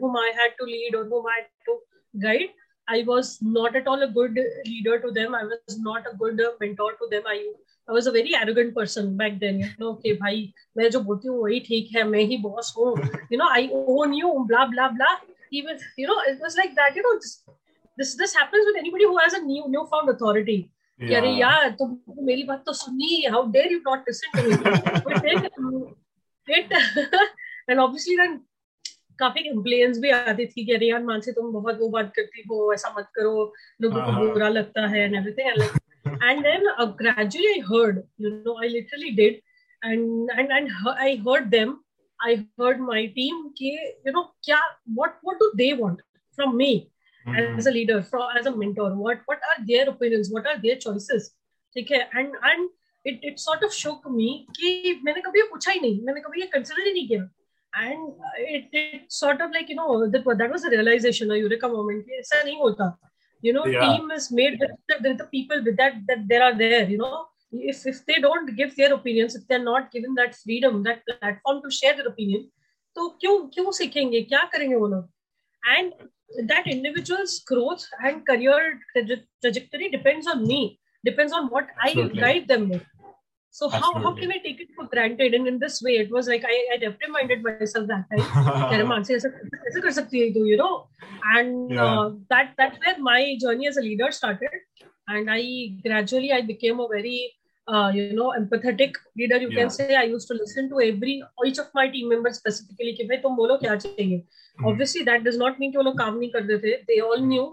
whom 0.00 0.16
I 0.16 0.32
had 0.34 0.52
to 0.60 0.64
lead 0.64 0.94
or 0.94 1.04
whom 1.04 1.26
I 1.26 1.40
had 1.40 1.50
to 1.66 1.78
guide, 2.20 2.50
I 2.88 3.02
was 3.06 3.38
not 3.42 3.74
at 3.74 3.86
all 3.88 4.02
a 4.02 4.08
good 4.08 4.38
leader 4.64 5.00
to 5.00 5.10
them. 5.10 5.34
I 5.34 5.44
was 5.44 5.78
not 5.78 6.06
a 6.06 6.16
good 6.16 6.40
mentor 6.60 6.92
to 6.92 7.08
them. 7.10 7.22
I 7.26 7.52
I 7.88 7.94
was 7.94 8.08
a 8.08 8.12
very 8.12 8.32
arrogant 8.34 8.74
person 8.74 9.16
back 9.16 9.38
then 9.38 9.60
you 9.60 9.66
know 9.80 9.92
के 10.02 10.12
भाई 10.14 10.52
मैं 10.76 10.88
जो 10.90 11.00
बोलती 11.00 11.28
हूँ 11.28 11.42
वही 11.42 11.60
ठीक 11.60 11.88
है 11.96 12.02
मैं 12.04 12.20
ही 12.30 12.36
बॉस 12.38 12.74
हूँ। 12.78 12.94
You 13.32 13.38
know 13.38 13.48
I 13.50 13.68
own 13.74 14.14
you 14.14 14.32
blah 14.46 14.64
blah 14.66 14.88
blah 14.88 15.16
even 15.52 15.78
you 15.98 16.06
know 16.08 16.22
it 16.30 16.42
was 16.42 16.56
like 16.56 16.70
that 16.74 16.96
you 16.96 17.02
know 17.02 17.12
this 17.98 18.16
this 18.18 18.36
happens 18.36 18.66
with 18.66 18.76
anybody 18.76 19.04
who 19.04 19.16
has 19.18 19.36
a 19.36 19.38
new 19.44 19.64
new 19.68 19.82
found 19.90 20.10
authority 20.10 20.60
अरे 21.00 21.30
यार 21.30 21.68
तुम 21.78 21.98
मेरी 22.26 22.42
बात 22.42 22.62
तो 22.66 22.72
सुनी 22.72 23.24
how 23.30 23.50
dare 23.52 23.72
you 23.72 23.78
not 23.86 24.08
listen 24.08 24.30
to 24.36 24.42
me 24.48 24.54
and 27.70 27.78
obviously 27.80 28.16
then 28.16 28.36
काफ़ी 29.18 29.42
complaints 29.42 29.98
भी 29.98 30.10
आती 30.10 30.46
थी 30.46 30.64
कि 30.64 30.72
अरे 30.72 30.86
यार 30.88 31.02
मानसी 31.02 31.32
तुम 31.32 31.52
बहुत 31.52 31.78
वो 31.80 31.88
बात 31.88 32.12
करती 32.16 32.42
हो 32.50 32.72
ऐसा 32.74 32.94
मत 32.98 33.08
करो 33.14 33.52
लोगों 33.82 33.94
को 33.94 34.00
हाँ, 34.00 34.12
हाँ। 34.12 34.26
बुरा 34.32 34.48
लगता 34.48 34.86
है 34.86 35.04
and 35.04 35.14
everything 35.14 35.48
and 35.48 35.58
like 35.58 35.72
and 36.05 36.45
then 36.45 36.63
uh, 36.77 36.85
gradually 36.85 37.53
i 37.57 37.63
heard 37.69 38.03
you 38.17 38.29
know 38.45 38.57
i 38.63 38.67
literally 38.67 39.11
did 39.11 39.41
and 39.83 40.29
and 40.37 40.51
and 40.51 40.69
i 41.07 41.15
heard 41.25 41.49
them 41.51 41.79
i 42.21 42.45
heard 42.57 42.79
my 42.79 43.05
team 43.07 43.51
ki, 43.57 43.77
you 44.05 44.11
know 44.11 44.29
kya, 44.47 44.59
what 44.85 45.17
what 45.21 45.39
do 45.39 45.51
they 45.57 45.73
want 45.73 46.01
from 46.35 46.57
me 46.57 46.91
mm-hmm. 47.27 47.57
as 47.57 47.65
a 47.65 47.71
leader 47.71 48.01
from 48.01 48.27
as 48.37 48.45
a 48.45 48.55
mentor 48.55 48.95
what 48.95 49.19
what 49.25 49.39
are 49.49 49.65
their 49.65 49.89
opinions 49.89 50.31
what 50.31 50.45
are 50.45 50.59
their 50.61 50.75
choices 50.75 51.33
okay 51.77 52.01
and 52.13 52.31
and 52.43 52.69
it 53.03 53.19
it 53.21 53.39
sort 53.39 53.63
of 53.63 53.73
shook 53.73 54.09
me 54.09 54.45
कि 54.57 55.01
मैंने 55.03 55.21
कभी 55.21 55.39
ये 55.39 55.47
पूछा 55.49 55.71
ही 55.71 55.79
नहीं 55.79 56.01
मैंने 56.05 56.21
कभी 56.21 56.41
ये 56.41 56.47
consider 56.55 56.87
ही 56.87 56.93
नहीं 56.93 57.07
किया 57.07 57.29
and 57.73 58.13
it, 58.37 58.67
it 58.73 59.11
sort 59.11 59.39
of 59.41 59.51
like 59.51 59.69
you 59.69 59.75
know 59.75 60.09
that, 60.09 60.25
that 60.37 60.51
was 60.51 60.65
a 60.65 60.69
realization 60.69 61.31
a 61.31 61.37
eureka 61.37 61.69
moment 61.69 62.05
कि 62.05 62.19
ऐसा 62.19 62.43
नहीं 62.43 62.59
होता 62.59 62.97
you 63.45 63.53
know 63.53 63.65
yeah. 63.65 63.81
team 63.81 64.11
is 64.11 64.31
made 64.31 64.57
with 64.59 64.71
the, 64.89 64.97
with 65.03 65.17
the 65.17 65.25
people 65.25 65.63
with 65.63 65.77
that 65.77 65.93
that 66.07 66.27
there 66.27 66.43
are 66.43 66.55
there 66.57 66.87
you 66.89 66.97
know 66.97 67.25
if 67.51 67.85
if 67.85 68.05
they 68.05 68.19
don't 68.25 68.55
give 68.55 68.75
their 68.75 68.93
opinions 68.93 69.35
if 69.35 69.47
they're 69.47 69.69
not 69.69 69.91
given 69.91 70.13
that 70.15 70.35
freedom 70.35 70.83
that 70.83 71.01
platform 71.07 71.61
to 71.63 71.71
share 71.79 71.95
their 71.95 72.07
opinion 72.07 72.49
तो 72.95 73.07
क्यों 73.21 73.35
क्यों 73.55 73.71
सीखेंगे 73.71 74.21
क्या 74.21 74.43
करेंगे 74.53 74.75
वो 74.75 74.87
लोग 74.87 75.09
and 75.75 76.47
that 76.49 76.67
individual's 76.67 77.33
growth 77.49 77.83
and 78.07 78.25
career 78.27 78.59
trajectory 79.41 79.89
depends 79.95 80.27
on 80.33 80.45
me 80.47 80.79
depends 81.05 81.33
on 81.33 81.47
what 81.47 81.67
Absolutely. 81.85 82.19
i 82.19 82.25
guide 82.25 82.47
them 82.47 82.69
with 82.69 82.83
so 83.56 83.70
how, 83.70 83.90
how 84.04 84.12
can 84.14 84.30
I 84.30 84.36
take 84.44 84.60
it 84.60 84.68
for 84.76 84.84
granted? 84.84 85.32
And 85.32 85.48
in 85.48 85.58
this 85.58 85.80
way, 85.80 85.92
it 85.92 86.10
was 86.10 86.28
like 86.28 86.44
I, 86.44 86.56
I 86.74 86.76
reprimanded 86.82 87.42
myself 87.42 87.86
that 87.86 88.04
time. 88.10 88.24
you 90.46 90.58
know, 90.58 90.88
and 91.36 91.70
yeah. 91.70 91.82
uh, 91.82 92.10
that 92.28 92.52
that's 92.58 92.78
where 92.84 92.98
my 92.98 93.38
journey 93.40 93.66
as 93.66 93.78
a 93.78 93.80
leader 93.80 94.10
started. 94.10 94.50
And 95.08 95.30
I 95.30 95.72
gradually 95.82 96.32
I 96.32 96.42
became 96.42 96.80
a 96.80 96.86
very 96.86 97.32
uh, 97.66 97.90
you 97.94 98.12
know 98.12 98.34
empathetic 98.38 98.92
leader. 99.16 99.38
You 99.38 99.48
yeah. 99.50 99.60
can 99.60 99.70
say 99.70 99.94
I 99.94 100.02
used 100.02 100.28
to 100.28 100.34
listen 100.34 100.68
to 100.68 100.82
every 100.82 101.22
each 101.46 101.58
of 101.58 101.72
my 101.74 101.88
team 101.88 102.10
members 102.10 102.36
specifically. 102.44 102.94
कि 103.00 103.08
भाई 103.08 103.22
तुम 103.24 103.36
बोलो 103.36 103.60
क्या 103.66 103.76
चाहिए. 103.76 104.22
Mm. 104.60 104.72
Obviously, 104.72 105.04
that 105.04 105.24
does 105.24 105.44
not 105.44 105.58
mean 105.58 105.72
कि 105.72 105.78
वो 105.78 105.90
लोग 105.90 105.98
काम 105.98 106.18
नहीं 106.18 106.30
करते 106.36 106.58
थे. 106.66 106.80
They 106.90 107.04
all 107.10 107.30
knew 107.32 107.52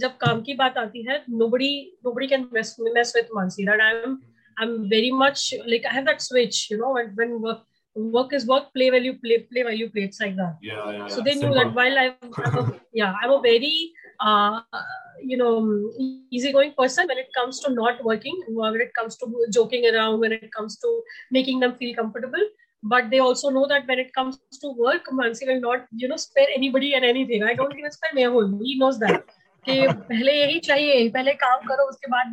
जब 0.00 0.16
काम 0.26 0.42
की 0.42 0.54
बात 0.66 0.78
आती 0.78 1.02
है 1.08 1.24
nobody 1.44 1.72
nobody 2.06 2.28
can 2.28 2.52
mess 2.58 2.78
mess 2.98 3.16
with 3.18 3.40
Mansi. 3.40 3.66
That 3.70 3.88
I 3.88 3.94
am 4.04 4.20
I'm 4.58 4.88
very 4.88 5.10
much 5.10 5.52
like 5.66 5.84
I 5.88 5.92
have 5.92 6.06
that 6.06 6.22
switch, 6.22 6.70
you 6.70 6.78
know, 6.78 6.92
when, 6.92 7.12
when 7.14 7.40
work, 7.40 7.60
work 7.94 8.32
is 8.32 8.46
work, 8.46 8.72
play 8.74 8.90
while 8.90 9.02
you 9.02 9.14
play, 9.14 9.38
play 9.52 9.64
while 9.64 9.72
you 9.72 9.90
play. 9.90 10.02
It's 10.04 10.20
like 10.20 10.36
that. 10.36 10.58
Yeah, 10.62 10.90
yeah. 10.92 11.06
So 11.08 11.22
they 11.22 11.34
knew 11.34 11.52
that 11.54 11.74
while 11.74 11.98
I'm, 11.98 12.14
I'm 12.44 12.58
a, 12.58 12.80
yeah, 12.92 13.14
I'm 13.22 13.30
a 13.30 13.40
very 13.40 13.92
uh, 14.20 14.60
you 15.22 15.36
know 15.36 15.90
easygoing 16.30 16.74
person 16.78 17.06
when 17.06 17.18
it 17.18 17.28
comes 17.36 17.60
to 17.60 17.72
not 17.72 18.02
working, 18.04 18.42
when 18.48 18.80
it 18.80 18.94
comes 18.94 19.16
to 19.16 19.46
joking 19.52 19.86
around, 19.92 20.20
when 20.20 20.32
it 20.32 20.50
comes 20.52 20.76
to 20.78 21.02
making 21.30 21.60
them 21.60 21.74
feel 21.76 21.94
comfortable. 21.94 22.42
But 22.84 23.10
they 23.10 23.20
also 23.20 23.48
know 23.50 23.66
that 23.68 23.86
when 23.86 23.98
it 24.00 24.12
comes 24.12 24.38
to 24.60 24.74
work, 24.76 25.06
Mansi 25.12 25.46
will 25.46 25.60
not, 25.60 25.86
you 25.92 26.08
know, 26.08 26.16
spare 26.16 26.48
anybody 26.54 26.94
and 26.94 27.04
anything. 27.04 27.44
I 27.44 27.54
don't 27.54 27.76
even 27.78 27.90
spare 27.92 28.10
Mehul. 28.14 28.60
He 28.62 28.76
knows 28.78 28.98
that. 28.98 29.24
कि 29.66 29.86
पहले 29.88 30.32
यही 30.32 30.58
चाहिए 30.68 31.08
पहले 31.10 31.32
Yeah, 31.32 31.68
करो 31.68 31.88
उसके 31.88 32.10
बाद 32.10 32.32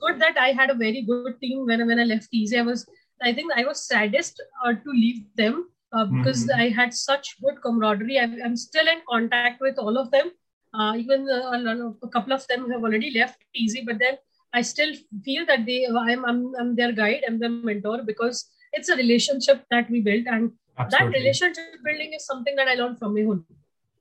good 0.00 0.20
that 0.20 0.38
I 0.38 0.52
had 0.52 0.70
a 0.70 0.74
very 0.74 1.02
good 1.02 1.40
team 1.40 1.66
when, 1.66 1.86
when 1.86 1.98
I 1.98 2.04
left 2.04 2.28
eZee. 2.32 2.58
I 2.58 2.62
was, 2.62 2.86
I 3.22 3.32
think 3.32 3.52
I 3.56 3.64
was 3.64 3.86
saddest 3.86 4.42
uh, 4.64 4.72
to 4.72 4.90
leave 4.90 5.24
them 5.36 5.68
uh, 5.92 6.04
because. 6.04 6.48
I 6.50 6.68
had 6.68 6.94
such 6.94 7.40
good 7.40 7.60
camaraderie. 7.62 8.20
I'm, 8.20 8.56
still 8.56 8.86
in 8.86 9.00
contact 9.08 9.60
with 9.60 9.78
all 9.78 9.98
of 9.98 10.10
them. 10.10 10.30
Uh, 10.74 10.94
even 10.96 11.28
a, 11.28 12.08
couple 12.08 12.32
of 12.32 12.46
them 12.46 12.70
have 12.70 12.82
already 12.82 13.10
left 13.18 13.38
eZee, 13.56 13.84
but 13.86 13.98
then 13.98 14.18
I 14.52 14.62
still 14.62 14.94
feel 15.24 15.46
that 15.46 15.66
they, 15.66 15.86
I'm, 15.86 16.24
I'm, 16.24 16.54
I'm 16.60 16.76
their 16.76 16.92
guide, 16.92 17.22
I'm 17.26 17.38
their 17.38 17.50
mentor 17.50 18.02
because 18.04 18.48
it's 18.72 18.88
a 18.88 18.96
relationship 18.96 19.64
that 19.70 19.90
we 19.90 20.00
built 20.00 20.26
and 20.26 20.52
Absolutely. 20.78 21.12
that 21.12 21.18
relationship 21.18 21.64
building 21.84 22.12
is 22.14 22.24
something 22.24 22.56
that 22.56 22.68
i 22.68 22.74
learned 22.74 22.98
from 22.98 23.14
Mehul 23.14 23.44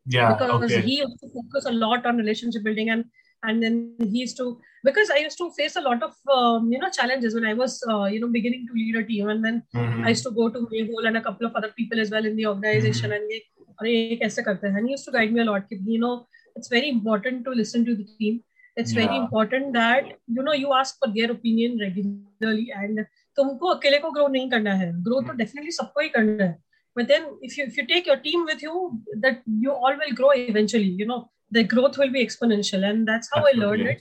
yeah 0.05 0.33
because 0.33 0.71
okay. 0.71 0.81
he 0.81 0.97
used 0.97 1.19
to 1.19 1.29
focus 1.29 1.65
a 1.65 1.71
lot 1.71 2.05
on 2.05 2.17
relationship 2.17 2.63
building 2.63 2.89
and 2.89 3.05
and 3.43 3.61
then 3.61 3.95
he 3.99 4.19
used 4.19 4.37
to 4.37 4.59
because 4.83 5.09
i 5.09 5.17
used 5.17 5.37
to 5.37 5.51
face 5.51 5.75
a 5.75 5.81
lot 5.81 6.01
of 6.01 6.13
um, 6.35 6.71
you 6.71 6.79
know 6.79 6.89
challenges 6.89 7.35
when 7.35 7.45
i 7.45 7.53
was 7.53 7.83
uh, 7.89 8.05
you 8.05 8.19
know 8.19 8.27
beginning 8.27 8.65
to 8.67 8.73
lead 8.73 8.95
a 8.95 9.03
team 9.03 9.29
and 9.29 9.45
then 9.45 9.61
mm-hmm. 9.75 10.03
i 10.05 10.09
used 10.09 10.23
to 10.23 10.31
go 10.31 10.49
to 10.49 10.67
Mehul 10.71 11.07
and 11.07 11.17
a 11.17 11.21
couple 11.21 11.45
of 11.45 11.55
other 11.55 11.71
people 11.77 11.99
as 11.99 12.09
well 12.09 12.25
in 12.25 12.35
the 12.35 12.47
organization 12.47 13.11
mm-hmm. 13.11 13.21
and 13.21 13.87
he 13.87 14.91
used 14.91 15.05
to 15.05 15.11
guide 15.11 15.31
me 15.31 15.41
a 15.41 15.45
lot 15.45 15.63
you 15.69 15.99
know 15.99 16.25
it's 16.55 16.67
very 16.67 16.89
important 16.89 17.45
to 17.45 17.51
listen 17.51 17.85
to 17.85 17.95
the 17.95 18.07
team 18.19 18.43
it's 18.75 18.93
yeah. 18.93 19.05
very 19.05 19.17
important 19.17 19.73
that 19.73 20.05
you 20.27 20.43
know 20.43 20.53
you 20.53 20.73
ask 20.73 20.97
for 20.99 21.13
their 21.13 21.31
opinion 21.31 21.77
regularly 21.79 22.71
and 22.75 23.05
तुमको 23.37 23.67
अकेले 23.73 23.97
को 24.05 24.11
grow 24.11 24.27
नहीं 24.27 24.49
करना 24.49 24.73
है 24.83 24.91
grow 25.03 25.21
तो 25.27 25.33
definitely 25.43 25.71
सबको 25.81 26.01
ही 26.01 26.09
करना 26.17 26.43
है 26.43 26.55
but 26.97 27.07
then 27.07 27.25
if 27.47 27.57
you 27.57 27.65
if 27.69 27.77
you 27.77 27.85
take 27.89 28.07
your 28.09 28.17
team 28.27 28.45
with 28.49 28.61
you 28.65 28.75
that 29.23 29.41
you 29.63 29.71
all 29.71 29.97
will 30.03 30.13
grow 30.19 30.29
eventually 30.43 30.91
you 31.01 31.05
know 31.09 31.17
the 31.57 31.63
growth 31.73 31.97
will 32.01 32.13
be 32.15 32.23
exponential 32.27 32.85
and 32.91 33.07
that's 33.07 33.29
how 33.33 33.41
Absolutely. 33.41 33.63
i 33.63 33.65
learned 33.65 33.89
it 33.91 33.99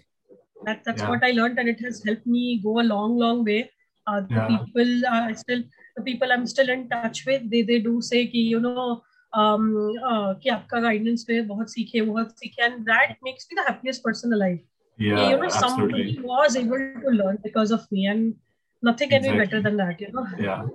that, 0.68 0.84
that's 0.86 1.02
yeah. 1.02 1.10
what 1.10 1.26
i 1.28 1.32
learned 1.38 1.58
and 1.58 1.68
it 1.72 1.82
has 1.86 2.02
helped 2.04 2.30
me 2.36 2.44
go 2.68 2.80
a 2.80 2.86
long 2.92 3.18
long 3.24 3.44
way 3.48 3.58
uh, 4.06 4.20
the 4.20 4.38
yeah. 4.38 4.46
people 4.54 5.04
are 5.16 5.34
still 5.42 5.62
the 5.98 6.04
people 6.08 6.32
i'm 6.36 6.46
still 6.54 6.72
in 6.76 6.88
touch 6.94 7.20
with 7.26 7.44
they 7.50 7.62
they 7.72 7.78
do 7.90 8.00
say 8.00 8.26
ki, 8.26 8.46
you 8.54 8.60
know 8.60 9.02
um 9.42 9.68
uh, 10.10 10.34
कि 10.40 10.50
आपका 10.56 10.82
guidance 10.86 11.28
में 11.28 11.46
बहुत 11.48 11.70
सीखे 11.72 12.02
बहुत 12.08 12.32
सीखे 12.40 12.64
and 12.70 12.86
that 12.86 13.16
makes 13.28 13.46
me 13.50 13.60
the 13.60 13.66
happiest 13.68 14.02
person 14.08 14.32
alive 14.32 14.58
yeah 14.98 15.30
you 15.30 15.36
know 15.36 15.50
absolutely. 15.52 15.60
somebody 15.60 16.18
was 16.32 16.56
able 16.64 16.84
to 17.06 17.16
learn 17.20 17.38
because 17.44 17.70
of 17.78 17.86
me 17.92 18.06
and 18.06 18.34
nothing 18.82 19.08
can 19.08 19.24
exactly. 19.24 19.38
be 19.38 19.44
better 19.44 19.62
than 19.62 19.76
that 19.76 20.00
you 20.00 20.12
know 20.12 20.26
yeah 20.38 20.66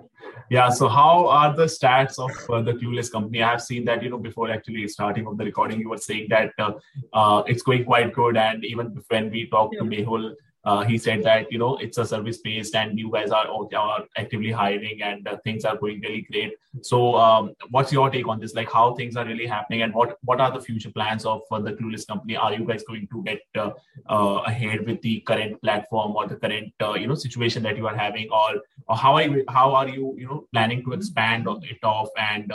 yeah 0.49 0.69
so 0.69 0.87
how 0.87 1.27
are 1.27 1.55
the 1.55 1.65
stats 1.65 2.19
of 2.19 2.31
uh, 2.49 2.61
the 2.61 2.73
clueless 2.73 3.11
company 3.11 3.41
i 3.43 3.49
have 3.51 3.61
seen 3.61 3.85
that 3.85 4.03
you 4.03 4.09
know 4.09 4.17
before 4.17 4.49
actually 4.49 4.87
starting 4.87 5.27
of 5.27 5.37
the 5.37 5.45
recording 5.45 5.79
you 5.79 5.89
were 5.89 5.97
saying 5.97 6.27
that 6.29 6.51
uh, 6.59 6.71
uh, 7.13 7.43
it's 7.47 7.61
going 7.61 7.85
quite 7.85 8.13
good 8.13 8.37
and 8.37 8.65
even 8.65 9.01
when 9.09 9.29
we 9.29 9.47
talked 9.47 9.75
yeah. 9.75 9.81
to 9.81 9.85
mehul 9.85 10.33
uh, 10.63 10.83
he 10.83 10.97
said 10.97 11.23
that 11.23 11.51
you 11.51 11.57
know 11.57 11.77
it's 11.77 11.97
a 11.97 12.05
service 12.05 12.37
based 12.37 12.75
and 12.75 12.97
you 12.97 13.11
guys 13.11 13.31
are, 13.31 13.47
are 13.47 14.05
actively 14.17 14.51
hiring 14.51 15.01
and 15.01 15.27
uh, 15.27 15.37
things 15.43 15.65
are 15.65 15.75
going 15.75 15.99
really 16.01 16.21
great. 16.31 16.53
So 16.81 17.15
um, 17.15 17.53
what's 17.69 17.91
your 17.91 18.09
take 18.09 18.27
on 18.27 18.39
this? 18.39 18.53
Like 18.53 18.71
how 18.71 18.93
things 18.93 19.15
are 19.15 19.25
really 19.25 19.47
happening 19.47 19.81
and 19.81 19.93
what 19.93 20.17
what 20.23 20.39
are 20.39 20.51
the 20.51 20.61
future 20.61 20.91
plans 20.91 21.25
of 21.25 21.41
uh, 21.51 21.59
the 21.59 21.73
clueless 21.73 22.07
company? 22.07 22.35
Are 22.35 22.53
you 22.53 22.65
guys 22.65 22.83
going 22.83 23.07
to 23.11 23.23
get 23.23 23.41
uh, 23.57 23.71
uh, 24.07 24.43
ahead 24.45 24.85
with 24.85 25.01
the 25.01 25.21
current 25.21 25.61
platform 25.61 26.15
or 26.15 26.27
the 26.27 26.35
current 26.35 26.73
uh, 26.81 26.93
you 26.93 27.07
know 27.07 27.15
situation 27.15 27.63
that 27.63 27.75
you 27.75 27.87
are 27.87 27.95
having? 27.95 28.29
Or, 28.29 28.61
or 28.87 28.95
how 28.95 29.15
are 29.15 29.23
you 29.23 29.43
how 29.49 29.73
are 29.73 29.89
you 29.89 30.15
you 30.17 30.27
know 30.27 30.45
planning 30.53 30.83
to 30.85 30.93
expand 30.93 31.47
it 31.47 31.83
off? 31.83 32.09
And 32.17 32.53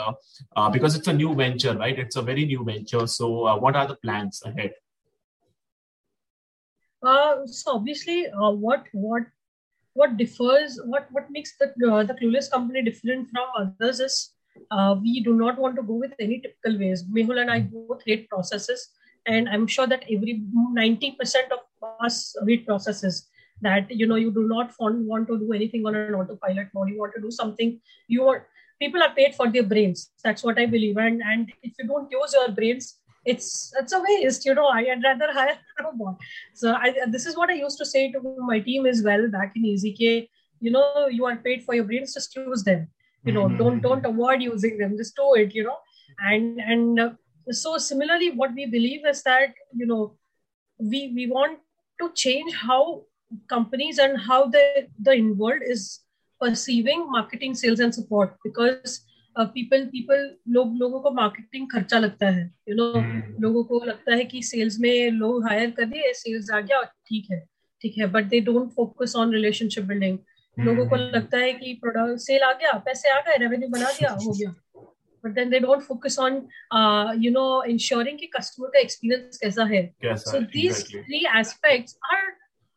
because 0.71 0.95
it's 0.95 1.07
a 1.07 1.13
new 1.13 1.35
venture 1.35 1.75
right? 1.75 1.99
It's 1.99 2.15
a 2.15 2.21
very 2.21 2.45
new 2.45 2.63
venture. 2.63 3.05
So 3.05 3.57
what 3.57 3.75
are 3.75 3.87
the 3.87 3.95
plans 3.95 4.41
ahead 4.45 4.71
uh, 7.03 7.45
so 7.45 7.75
obviously, 7.75 8.27
uh, 8.27 8.51
what 8.51 8.85
what 8.91 9.23
what 9.93 10.17
differs, 10.17 10.79
what 10.85 11.07
what 11.11 11.29
makes 11.29 11.57
the 11.57 11.67
uh, 11.91 12.03
the 12.03 12.13
clueless 12.13 12.49
company 12.51 12.83
different 12.83 13.29
from 13.29 13.45
others 13.57 13.99
is 13.99 14.33
uh, 14.71 14.95
we 15.01 15.23
do 15.23 15.33
not 15.33 15.57
want 15.57 15.75
to 15.75 15.83
go 15.83 15.93
with 15.93 16.13
any 16.19 16.39
typical 16.39 16.79
ways. 16.79 17.03
Mehul 17.03 17.39
and 17.41 17.51
I 17.51 17.61
both 17.61 18.03
hate 18.05 18.27
processes, 18.29 18.89
and 19.25 19.49
I'm 19.49 19.67
sure 19.67 19.87
that 19.87 20.03
every 20.09 20.43
ninety 20.71 21.11
percent 21.11 21.51
of 21.51 21.59
us 22.01 22.35
hate 22.47 22.65
processes. 22.65 23.27
That 23.61 23.89
you 23.89 24.05
know 24.05 24.15
you 24.15 24.31
do 24.31 24.47
not 24.47 24.71
want, 24.79 24.99
want 25.05 25.27
to 25.29 25.39
do 25.39 25.51
anything 25.51 25.85
on 25.87 25.95
an 25.95 26.13
autopilot 26.13 26.67
mode. 26.75 26.89
You 26.89 26.99
want 26.99 27.13
to 27.15 27.21
do 27.21 27.31
something. 27.31 27.79
You 28.07 28.23
want 28.23 28.43
people 28.79 29.01
are 29.01 29.13
paid 29.15 29.33
for 29.33 29.51
their 29.51 29.63
brains. 29.63 30.11
That's 30.23 30.43
what 30.43 30.59
I 30.59 30.67
believe. 30.67 30.97
And 30.97 31.23
and 31.23 31.51
if 31.63 31.73
you 31.79 31.87
don't 31.87 32.11
use 32.11 32.33
your 32.33 32.49
brains, 32.49 32.99
it's 33.33 33.73
it's 33.79 33.93
a 33.93 34.01
waste 34.07 34.45
you 34.45 34.55
know 34.57 34.67
i'd 34.67 35.03
rather 35.03 35.31
hire 35.33 35.57
a 35.79 35.83
robot. 35.83 36.15
So 36.53 36.73
I, 36.73 36.93
this 37.07 37.25
is 37.25 37.37
what 37.37 37.49
i 37.49 37.53
used 37.53 37.77
to 37.79 37.85
say 37.85 38.11
to 38.11 38.35
my 38.39 38.59
team 38.59 38.85
as 38.85 39.03
well 39.03 39.27
back 39.29 39.53
in 39.55 39.63
ezk 39.63 40.29
you 40.59 40.71
know 40.71 41.07
you 41.07 41.25
are 41.25 41.35
paid 41.35 41.63
for 41.63 41.75
your 41.75 41.83
brains 41.83 42.13
just 42.13 42.35
use 42.35 42.63
them. 42.63 42.87
You 43.23 43.33
know 43.33 43.45
mm-hmm. 43.45 43.57
don't 43.57 43.81
don't 43.81 44.05
avoid 44.05 44.41
using 44.41 44.77
them 44.77 44.97
just 44.97 45.15
do 45.15 45.33
it 45.35 45.53
you 45.53 45.63
know. 45.63 45.77
And 46.19 46.59
and 46.59 46.99
uh, 46.99 47.09
so 47.51 47.77
similarly 47.77 48.31
what 48.31 48.53
we 48.53 48.65
believe 48.65 49.05
is 49.05 49.23
that 49.23 49.53
you 49.75 49.85
know 49.85 50.17
we 50.79 51.11
we 51.13 51.27
want 51.27 51.59
to 52.01 52.11
change 52.13 52.53
how 52.55 53.03
companies 53.49 53.97
and 53.97 54.19
how 54.29 54.45
the 54.47 54.87
the 54.99 55.19
world 55.43 55.61
is 55.75 55.99
perceiving 56.39 57.05
marketing 57.11 57.55
sales 57.55 57.79
and 57.79 57.93
support 57.93 58.37
because 58.43 59.01
people 59.45 59.85
people 59.85 60.37
लोग 60.47 60.75
लोगों 60.77 60.99
को 60.99 61.11
marketing 61.11 61.67
खर्चा 61.71 61.99
लगता 61.99 62.29
है। 62.29 62.43
You 62.69 62.75
you 62.75 62.77
know 62.77 62.91
know, 62.91 63.03
hmm. 63.03 63.41
लोगों 63.41 63.63
को 63.63 63.83
लगता 63.85 64.15
है 64.15 64.25
कि 64.25 64.41
सेल्स 64.43 64.79
में 64.79 65.11
लोग 65.11 65.47
हायर 65.47 65.71
कर 65.71 65.85
दिए 65.85 66.13
सेल्स 66.13 66.51
आ 66.51 66.59
गया 66.59 66.81
ठीक 66.81 67.27
है 67.31 67.39
ठीक 67.81 67.97
है 67.97 68.05
but 68.05 68.23
they 68.23 68.39
don't 68.39 68.69
focus 68.69 69.15
on 69.15 69.33
relationship 69.33 69.83
building 69.83 70.17
लोगों 70.59 70.87
को. 70.89 70.95
लगता 70.95 71.37
है 71.37 71.53
कि 71.53 71.73
प्रोडक्ट 71.73 72.19
सेल 72.19 72.41
आ 72.41 72.51
गया 72.53 72.71
पैसे 72.85 73.09
आ 73.09 73.19
गए 73.21 73.37
रेवेन्यू 73.37 73.69
बना 73.69 73.91
दिया 73.91 74.11
हो 74.11 74.31
गया। 74.31 74.49
But 75.23 75.33
then 75.33 75.49
they 75.49 75.59
don't 75.59 75.81
focus 75.81 76.19
on 76.19 76.35
you 77.21 77.31
know 77.31 77.63
ensuring 77.63 78.19
कि 78.19 78.27
कस्टमर 78.27 78.67
का 78.67 78.79
एक्सपीरियंस 78.79 79.37
कैसा 79.37 79.63
है। 79.63 79.93
So 80.05 80.39
these 80.39 80.85
three 80.91 81.25
aspects 81.39 81.97
are 82.13 82.21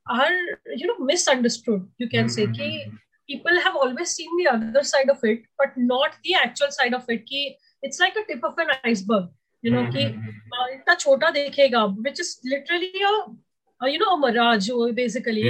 are 0.07 0.33
you 0.79 0.87
know 0.87 1.05
misunderstood 1.05 1.89
you 2.03 2.09
can 2.09 2.29
say 2.29 2.47
कि 2.47 2.69
people 3.31 3.61
have 3.67 3.77
always 3.77 4.15
seen 4.21 4.39
the 4.39 4.49
other 4.53 4.85
side 4.85 5.11
of 5.11 5.29
it, 5.33 5.45
but 5.59 5.77
not 5.91 6.17
the 6.25 6.35
actual 6.45 6.73
side 6.79 6.95
of 6.95 7.13
it. 7.17 7.27
Ki 7.27 7.45
it's 7.83 8.01
like 8.01 8.17
a 8.17 8.25
tip 8.33 8.43
of 8.45 8.59
an 8.59 8.75
iceberg. 8.85 9.29
You 9.65 9.71
know, 9.73 9.85
कि 9.93 10.05
इतना 10.75 10.95
छोटा 10.99 11.31
देखेगा, 11.31 11.85
which 12.05 12.21
is 12.21 12.35
literally 12.47 13.07
a 13.11 13.15
you 13.81 13.99
know 13.99 14.17
mirage 14.17 14.71
basically 14.95 15.43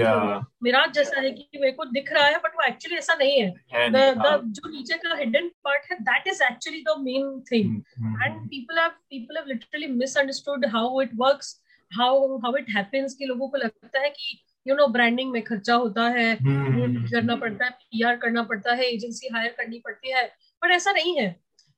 mirage 0.62 0.93
जैसा 0.95 1.20
है 1.20 1.31
कि 1.31 1.59
मेरे 1.61 1.72
को 1.72 1.85
दिख 1.93 2.12
रहा 2.12 2.26
है 2.26 2.37
बट 2.45 2.53
वो 2.57 2.66
एक्चुअली 2.66 2.97
ऐसा 2.99 3.14
नहीं 3.20 3.41
है 3.41 3.89
द 3.91 3.97
द 4.18 4.41
जो 4.59 4.68
नीचे 4.70 4.99
का 5.05 5.14
हिडन 5.18 5.49
पार्ट 5.64 5.91
है 5.91 5.99
that 6.11 6.26
is 6.33 6.43
actually 6.51 6.83
the 6.89 6.95
main 6.99 7.41
thing 7.51 7.74
and 8.22 8.39
people 8.51 8.78
have 8.78 8.91
people 8.91 9.37
have 9.37 9.47
literally 9.49 9.87
misunderstood 9.95 10.66
how 10.74 11.01
it 11.03 11.11
works 11.22 11.55
how 11.99 12.37
how 12.45 12.57
it 12.57 12.70
happens 12.76 13.14
कि 13.18 13.26
लोगों 13.26 13.49
को 13.49 13.57
लगता 13.64 14.01
है 14.01 14.11
कि 14.11 14.39
यू 14.68 14.76
नो 14.76 14.88
ब्रांडिंग 14.97 15.32
में 15.32 15.41
खर्चा 15.43 15.74
होता 15.76 16.08
है 16.18 16.32
हम्म। 16.36 17.03
करना 17.08 17.36
पड़ता 17.36 17.66
है 17.66 17.72
पीआर 17.72 18.16
करना 18.18 18.43
पड़ता 18.51 18.74
है 18.76 18.86
एजेंसी 18.93 19.34
हायर 19.34 19.56
करनी 19.58 19.80
पड़ती 19.86 20.12
है 20.12 20.26
बट 20.64 20.72
ऐसा 20.76 20.91
नहीं 20.91 21.18
है 21.20 21.34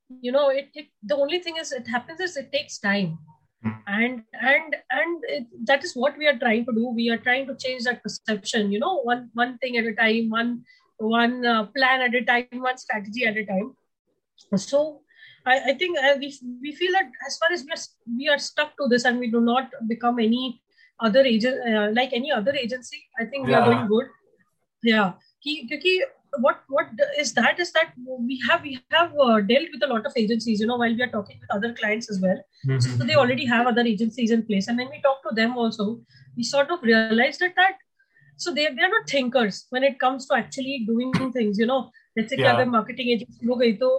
you 0.10 0.32
know 0.32 0.50
it, 0.50 0.70
it 0.74 0.88
the 1.04 1.16
only 1.16 1.40
thing 1.40 1.58
is 1.58 1.72
it 1.72 1.88
happens 1.88 2.20
is 2.20 2.38
it 2.38 2.52
takes 2.52 2.78
time 2.80 3.18
and 3.88 4.24
and 4.42 4.76
and 4.90 5.24
it, 5.28 5.48
that 5.66 5.84
is 5.84 5.94
what 5.94 6.18
we 6.18 6.28
are 6.28 6.38
trying 6.38 6.66
to 6.66 6.72
do 6.72 6.90
we 6.90 7.10
are 7.10 7.18
trying 7.18 7.48
to 7.48 7.56
change 7.56 7.84
that 7.84 8.02
perception 8.04 8.72
you 8.72 8.80
know 8.80 9.02
one 9.02 9.30
one 9.34 9.58
thing 9.58 9.78
at 9.78 9.86
a 9.86 9.94
time 9.94 10.30
one 10.30 10.64
one 10.98 11.46
uh, 11.46 11.66
plan 11.66 12.02
at 12.02 12.16
a 12.16 12.24
time 12.24 12.62
one 12.70 12.78
strategy 12.78 13.26
at 13.26 13.38
a 13.38 13.46
time 13.46 13.76
so 14.56 15.02
i, 15.46 15.72
I 15.72 15.74
think 15.74 15.98
uh, 15.98 16.16
we, 16.20 16.34
we 16.62 16.74
feel 16.74 16.92
that 16.94 17.12
as 17.28 17.38
far 17.38 17.52
as 17.52 17.66
we 17.66 17.72
are 17.72 17.84
we 18.18 18.30
are 18.30 18.40
stuck 18.40 18.78
to 18.78 18.88
this 18.88 19.06
and 19.06 19.20
we 19.20 19.30
do 19.30 19.42
not 19.42 19.72
become 19.88 20.20
any 20.20 20.62
other 21.02 21.22
agent 21.22 21.58
uh, 21.70 21.90
like 21.94 22.14
any 22.14 22.32
other 22.32 22.54
agency 22.66 23.02
i 23.20 23.26
think 23.26 23.46
we 23.46 23.52
yeah. 23.52 23.60
are 23.62 23.66
doing 23.72 23.88
good 23.88 24.08
yeah 24.84 25.12
because 25.44 26.06
what 26.46 26.62
what 26.68 26.88
is 27.18 27.34
that 27.34 27.60
is 27.60 27.72
that 27.72 27.94
we 28.30 28.40
have 28.48 28.62
we 28.62 28.80
have 28.92 29.12
uh, 29.26 29.40
dealt 29.40 29.70
with 29.74 29.84
a 29.84 29.88
lot 29.88 30.06
of 30.06 30.14
agencies 30.16 30.60
you 30.60 30.68
know 30.68 30.78
while 30.78 30.94
we 30.94 31.02
are 31.02 31.14
talking 31.16 31.40
with 31.40 31.56
other 31.58 31.74
clients 31.74 32.10
as 32.10 32.20
well 32.20 32.40
mm-hmm. 32.68 32.80
so 32.80 33.04
they 33.04 33.16
already 33.16 33.46
have 33.46 33.68
other 33.68 33.82
agencies 33.82 34.32
in 34.32 34.44
place 34.44 34.68
and 34.68 34.78
when 34.78 34.90
we 34.90 35.02
talk 35.02 35.22
to 35.28 35.34
them 35.34 35.58
also 35.58 36.00
we 36.36 36.44
sort 36.44 36.70
of 36.72 36.84
realized 36.84 37.40
that 37.40 37.56
that 37.56 37.78
so 38.36 38.54
they, 38.54 38.68
they 38.76 38.84
are 38.84 38.90
not 38.90 39.10
thinkers 39.10 39.66
when 39.72 39.84
it 39.84 39.98
comes 40.00 40.28
to 40.28 40.36
actually 40.36 40.84
doing 40.86 41.12
things 41.32 41.58
you 41.58 41.66
know 41.66 41.90
let's 42.16 42.30
say 42.30 42.38
yeah. 42.38 42.54
अगर 42.54 42.70
marketing 42.78 43.10
agency 43.16 43.48
हो 43.48 43.56
गई 43.56 43.74
तो 43.84 43.90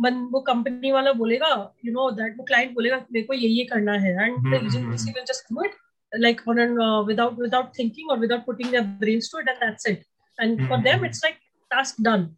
मन 0.00 0.14
वो 0.32 0.40
company 0.40 0.90
वाला 0.92 1.12
बोलेगा 1.12 1.48
you 1.84 1.92
know 1.92 2.10
that 2.18 2.36
वो 2.38 2.44
client 2.50 2.74
बोलेगा 2.74 2.96
मेरे 3.12 3.26
को 3.26 3.34
ये 3.34 3.48
ये 3.48 3.64
करना 3.72 3.92
है 4.04 4.12
and 4.12 4.36
the 4.50 4.62
agency 4.64 5.12
will 5.12 5.24
just 5.30 5.52
do 5.52 5.64
it 5.64 5.74
like 6.18 6.40
on 6.46 6.58
an 6.58 6.80
uh, 6.80 7.02
without 7.02 7.36
without 7.36 7.74
thinking 7.74 8.06
or 8.10 8.18
without 8.18 8.44
putting 8.44 8.70
their 8.70 8.82
brains 9.02 9.28
to 9.28 9.38
it 9.38 9.48
and 9.48 9.58
that's 9.60 9.86
it 9.86 10.04
and 10.38 10.58
mm-hmm. 10.58 10.68
for 10.68 10.82
them 10.82 11.04
it's 11.04 11.22
like 11.22 11.38
task 11.72 11.96
done 12.08 12.34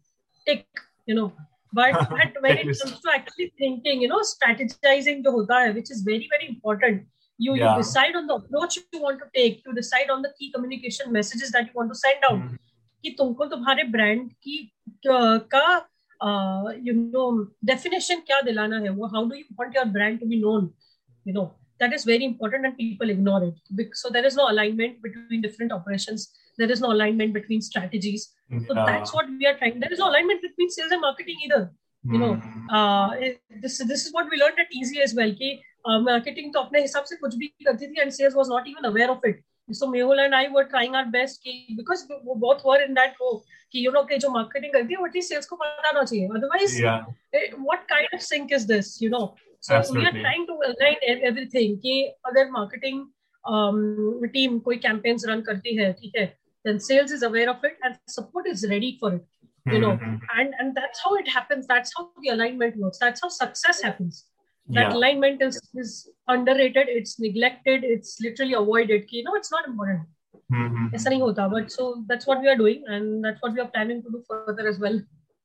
tick 0.47 0.65
you 1.05 1.15
know 1.15 1.31
but, 1.75 1.93
but 2.09 2.35
when 2.41 2.57
it 2.57 2.65
comes 2.65 2.99
to 2.99 3.09
actually 3.13 3.51
thinking 3.57 4.01
you 4.01 4.07
know 4.07 4.21
strategizing 4.21 5.23
the 5.23 5.31
hota 5.31 5.53
hai, 5.53 5.71
which 5.71 5.89
is 5.89 6.01
very 6.01 6.27
very 6.29 6.47
important 6.47 7.03
you, 7.39 7.55
yeah. 7.55 7.71
you 7.71 7.77
decide 7.81 8.15
on 8.15 8.27
the 8.27 8.35
approach 8.35 8.77
you 8.77 9.01
want 9.01 9.19
to 9.19 9.25
take 9.33 9.63
to 9.63 9.73
decide 9.73 10.09
on 10.09 10.21
the 10.21 10.31
key 10.37 10.51
communication 10.51 11.11
messages 11.11 11.51
that 11.51 11.65
you 11.65 11.71
want 11.73 11.89
to 11.89 11.95
send 11.95 12.29
out 12.29 12.39
mm-hmm. 12.39 12.61
कि 13.03 13.09
तुमको 13.17 13.45
तुम्हारे 13.51 13.83
brand 13.93 14.29
की 14.43 14.57
का 15.53 15.65
you 16.85 16.93
know 16.95 17.31
definition 17.65 18.19
क्या 18.27 18.39
दिलाना 18.41 18.79
है 18.79 18.89
वो 18.99 19.07
how 19.15 19.25
do 19.29 19.35
you 19.35 19.43
want 19.59 19.75
your 19.75 19.85
brand 19.95 20.19
to 20.19 20.25
be 20.25 20.39
known 20.41 20.69
you 21.27 21.33
know 21.33 21.43
that 21.80 21.92
is 21.92 22.04
very 22.04 22.24
important 22.24 22.66
and 22.66 22.76
people 22.76 23.10
ignore 23.10 23.44
it. 23.44 23.88
So 23.94 24.10
there 24.10 24.26
is 24.26 24.36
no 24.36 24.50
alignment 24.50 25.02
between 25.02 25.42
different 25.42 25.72
operations. 25.72 26.30
There 26.56 26.70
is 26.70 26.80
no 26.80 26.92
alignment 26.92 27.32
between 27.32 27.60
strategies. 27.60 28.32
So 28.66 28.74
yeah. 28.74 28.84
that's 28.86 29.14
what 29.14 29.26
we 29.28 29.46
are 29.46 29.56
trying. 29.56 29.78
There 29.80 29.92
is 29.92 29.98
no 29.98 30.08
alignment 30.08 30.42
between 30.42 30.70
sales 30.70 30.90
and 30.90 31.00
marketing 31.00 31.36
either. 31.44 31.70
You 32.04 32.18
know 32.18 32.34
hmm. 32.36 32.70
uh, 32.70 33.16
this 33.60 33.78
this 33.78 34.06
is 34.06 34.12
what 34.12 34.28
we 34.30 34.38
learned 34.38 34.58
at 34.60 34.68
eZee 34.80 35.02
as 35.02 35.14
well 35.14 35.32
ki 35.38 35.60
uh, 35.84 35.98
marketing 35.98 36.52
to 36.52 36.60
apne 36.60 36.82
hisab 36.84 37.08
se 37.10 37.16
kuch 37.22 37.34
bhi 37.40 37.48
karti 37.68 37.88
thi 37.94 38.02
and 38.04 38.14
sales 38.18 38.36
was 38.40 38.48
not 38.52 38.68
even 38.72 38.84
aware 38.90 39.10
of 39.14 39.26
it. 39.30 39.40
So 39.78 39.88
mehul 39.94 40.22
and 40.24 40.36
i 40.40 40.48
were 40.48 40.64
trying 40.74 40.94
our 41.00 41.08
best 41.16 41.42
ki 41.42 41.74
because 41.80 42.06
both 42.44 42.64
were 42.64 42.78
in 42.84 42.94
that 43.00 43.18
role 43.20 43.42
ki 43.72 43.82
you 43.86 43.92
know 43.96 44.04
ke 44.12 44.20
jo 44.26 44.30
marketing 44.36 44.72
karti 44.76 44.98
hai 45.00 45.08
at 45.08 45.18
least 45.18 45.34
sales 45.34 45.50
ko 45.52 45.58
pata 45.64 45.90
hona 45.90 46.06
chahiye? 46.12 46.30
Otherwise 46.40 46.78
yeah. 46.84 47.04
Eh, 47.34 47.44
what 47.70 47.86
kind 47.94 48.18
of 48.18 48.24
sync 48.30 48.56
is 48.60 48.66
this 48.72 48.94
you 49.06 49.10
know? 49.16 49.24
so 49.59 49.75
Absolutely. 49.75 50.11
we 50.11 50.19
are 50.19 50.21
trying 50.21 50.45
to 50.47 50.55
align 50.69 50.95
everything 51.31 51.77
कि 51.85 51.97
अगर 52.29 52.49
marketing 52.51 53.03
um, 53.47 54.21
team 54.33 54.59
कोई 54.67 54.81
campaigns 54.87 55.27
run 55.29 55.43
करती 55.49 55.75
है 55.77 55.91
ठीक 56.01 56.17
है 56.17 56.31
then 56.65 56.79
sales 56.79 57.11
is 57.11 57.23
aware 57.23 57.49
of 57.49 57.63
it 57.63 57.77
and 57.83 57.97
support 58.07 58.47
is 58.47 58.65
ready 58.69 58.97
for 58.99 59.13
it 59.15 59.25
you 59.71 59.79
know 59.79 59.91
mm-hmm. 59.91 60.15
and 60.39 60.53
and 60.59 60.75
that's 60.75 61.01
how 61.03 61.15
it 61.15 61.27
happens 61.27 61.67
that's 61.67 61.91
how 61.97 62.09
the 62.21 62.29
alignment 62.29 62.75
works 62.77 62.97
that's 62.99 63.21
how 63.21 63.29
success 63.29 63.81
happens 63.81 64.25
that 64.67 64.89
yeah. 64.89 64.93
alignment 64.93 65.41
is 65.41 65.59
is 65.75 66.09
underrated 66.27 66.87
it's 66.87 67.19
neglected 67.19 67.83
it's 67.83 68.19
literally 68.21 68.53
avoided 68.53 69.05
you 69.09 69.23
know 69.23 69.35
it's 69.35 69.51
not 69.51 69.67
important 69.67 70.07
mm-hmm. 70.51 70.95
ऐसा 70.95 71.09
नहीं 71.09 71.21
होता 71.21 71.49
but 71.55 71.71
so 71.71 71.87
that's 72.07 72.27
what 72.27 72.41
we 72.41 72.49
are 72.53 72.57
doing 72.63 72.83
and 72.87 73.23
that's 73.25 73.41
what 73.41 73.53
we 73.53 73.61
are 73.65 73.71
planning 73.75 74.01
to 74.03 74.11
do 74.15 74.23
further 74.29 74.67
as 74.67 74.79
well 74.79 74.99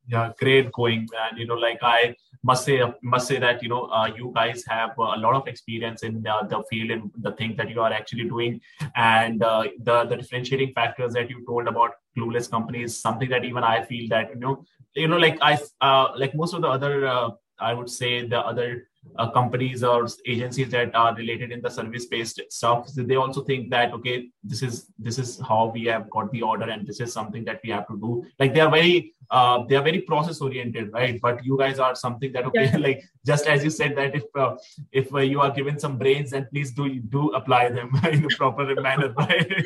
yeah 0.08 0.32
great 0.40 0.72
going 0.72 1.08
man. 1.12 1.38
You 1.38 1.48
know 1.48 1.56
like 1.56 1.80
i 1.82 2.16
must 2.44 2.66
say 2.66 2.82
must 3.02 3.28
say 3.28 3.40
that 3.40 3.64
you 3.64 3.70
know 3.70 3.84
uh, 3.86 4.08
you 4.16 4.32
guys 4.36 4.64
have 4.68 4.98
a 4.98 5.18
lot 5.26 5.34
of 5.34 5.48
experience 5.48 6.04
in 6.04 6.26
uh, 6.28 6.44
the 6.44 6.62
field 6.70 6.92
and 6.92 7.12
the 7.22 7.32
things 7.32 7.56
that 7.58 7.70
you 7.70 7.82
are 7.82 7.92
actually 7.92 8.28
doing, 8.28 8.60
and 8.96 9.42
uh, 9.44 9.64
the 9.80 10.04
the 10.06 10.18
differentiating 10.18 10.74
factors 10.74 11.14
that 11.14 11.30
you 11.30 11.46
told 11.46 11.68
about 11.68 11.92
clueless 12.18 12.50
companies 12.50 13.00
something 13.00 13.30
that 13.30 13.46
even 13.46 13.64
I 13.64 13.84
feel 13.84 14.10
that 14.10 14.30
you 14.32 14.40
know 14.40 14.66
you 14.94 15.08
know 15.08 15.18
like 15.18 15.38
I 15.42 15.58
uh, 15.82 16.10
like 16.18 16.36
most 16.36 16.54
of 16.54 16.62
the 16.62 16.68
other 16.68 17.08
uh, 17.08 17.30
I 17.60 17.74
would 17.74 17.90
say 17.90 18.28
the 18.28 18.40
other 18.40 18.88
uh, 19.18 19.30
companies 19.30 19.84
or 19.84 20.08
agencies 20.26 20.70
that 20.70 20.94
are 20.96 21.16
related 21.16 21.52
in 21.52 21.62
the 21.62 21.70
service 21.70 22.06
based 22.06 22.42
stuff. 22.50 22.88
They 22.96 23.16
also 23.16 23.44
think 23.44 23.70
that 23.70 23.94
okay 23.94 24.30
this 24.44 24.62
is 24.62 24.92
this 24.98 25.20
is 25.20 25.40
how 25.48 25.72
we 25.74 25.86
have 25.86 26.10
got 26.10 26.32
the 26.32 26.42
order 26.42 26.70
and 26.70 26.88
this 26.88 27.00
is 27.00 27.14
something 27.14 27.46
that 27.46 27.62
we 27.64 27.70
have 27.70 27.88
to 27.88 27.98
do. 27.98 28.26
Like 28.40 28.54
they 28.54 28.62
are 28.62 28.72
very 28.72 29.14
uh, 29.30 29.64
they 29.68 29.76
are 29.76 29.84
very 29.84 30.02
process 30.02 30.42
oriented 30.42 30.92
right? 30.94 31.20
But 31.22 31.46
you 31.46 31.58
guys 31.58 31.80
are 31.80 31.96
something 31.96 32.32
that 32.34 32.46
okay 32.46 32.66
yeah. 32.66 32.78
like 32.88 33.04
just 33.26 33.46
as 33.46 33.64
you 33.64 33.70
said 33.70 33.96
that 33.98 34.16
if 34.16 34.24
uh, 34.36 34.56
if 34.92 35.14
uh, 35.14 35.20
you 35.20 35.42
are 35.42 35.52
given 35.52 35.80
some 35.80 35.98
brains 35.98 36.32
then 36.32 36.48
please 36.52 36.72
do 36.72 37.00
do 37.00 37.30
apply 37.32 37.70
them 37.70 37.92
in 38.12 38.26
a 38.26 38.36
proper 38.38 38.74
manner 38.82 39.14
right? 39.14 39.66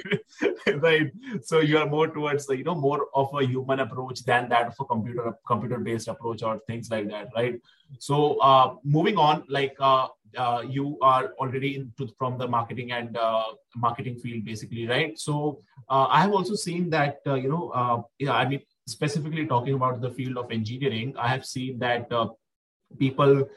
Right. 0.75 1.11
So 1.43 1.59
you 1.59 1.77
are 1.77 1.85
more 1.87 2.07
towards 2.07 2.47
you 2.49 2.63
know 2.63 2.75
more 2.75 3.07
of 3.13 3.29
a 3.33 3.45
human 3.45 3.79
approach 3.79 4.23
than 4.23 4.49
that 4.49 4.67
of 4.67 4.75
a 4.79 4.85
computer 4.85 5.33
computer 5.47 5.79
based 5.79 6.07
approach 6.07 6.43
or 6.43 6.59
things 6.67 6.89
like 6.89 7.09
that 7.09 7.29
right 7.35 7.59
so 7.99 8.39
uh, 8.39 8.75
moving 8.83 9.17
on 9.17 9.43
like 9.47 9.75
uh, 9.79 10.07
uh, 10.37 10.61
you 10.67 10.97
are 11.01 11.33
already 11.39 11.75
into 11.75 12.07
from 12.17 12.37
the 12.37 12.47
marketing 12.47 12.91
and 12.91 13.17
uh, 13.17 13.43
marketing 13.75 14.17
field 14.19 14.43
basically 14.45 14.87
right 14.87 15.17
so 15.17 15.59
uh, 15.89 16.07
i 16.09 16.21
have 16.21 16.31
also 16.31 16.55
seen 16.55 16.89
that 16.89 17.19
uh, 17.27 17.33
you 17.33 17.49
know 17.49 18.07
yeah 18.19 18.33
i 18.33 18.47
mean 18.47 18.61
specifically 18.87 19.45
talking 19.45 19.73
about 19.73 20.01
the 20.01 20.09
field 20.11 20.37
of 20.37 20.51
engineering 20.51 21.13
i 21.17 21.27
have 21.27 21.45
seen 21.45 21.79
that 21.79 22.09
people 22.99 23.47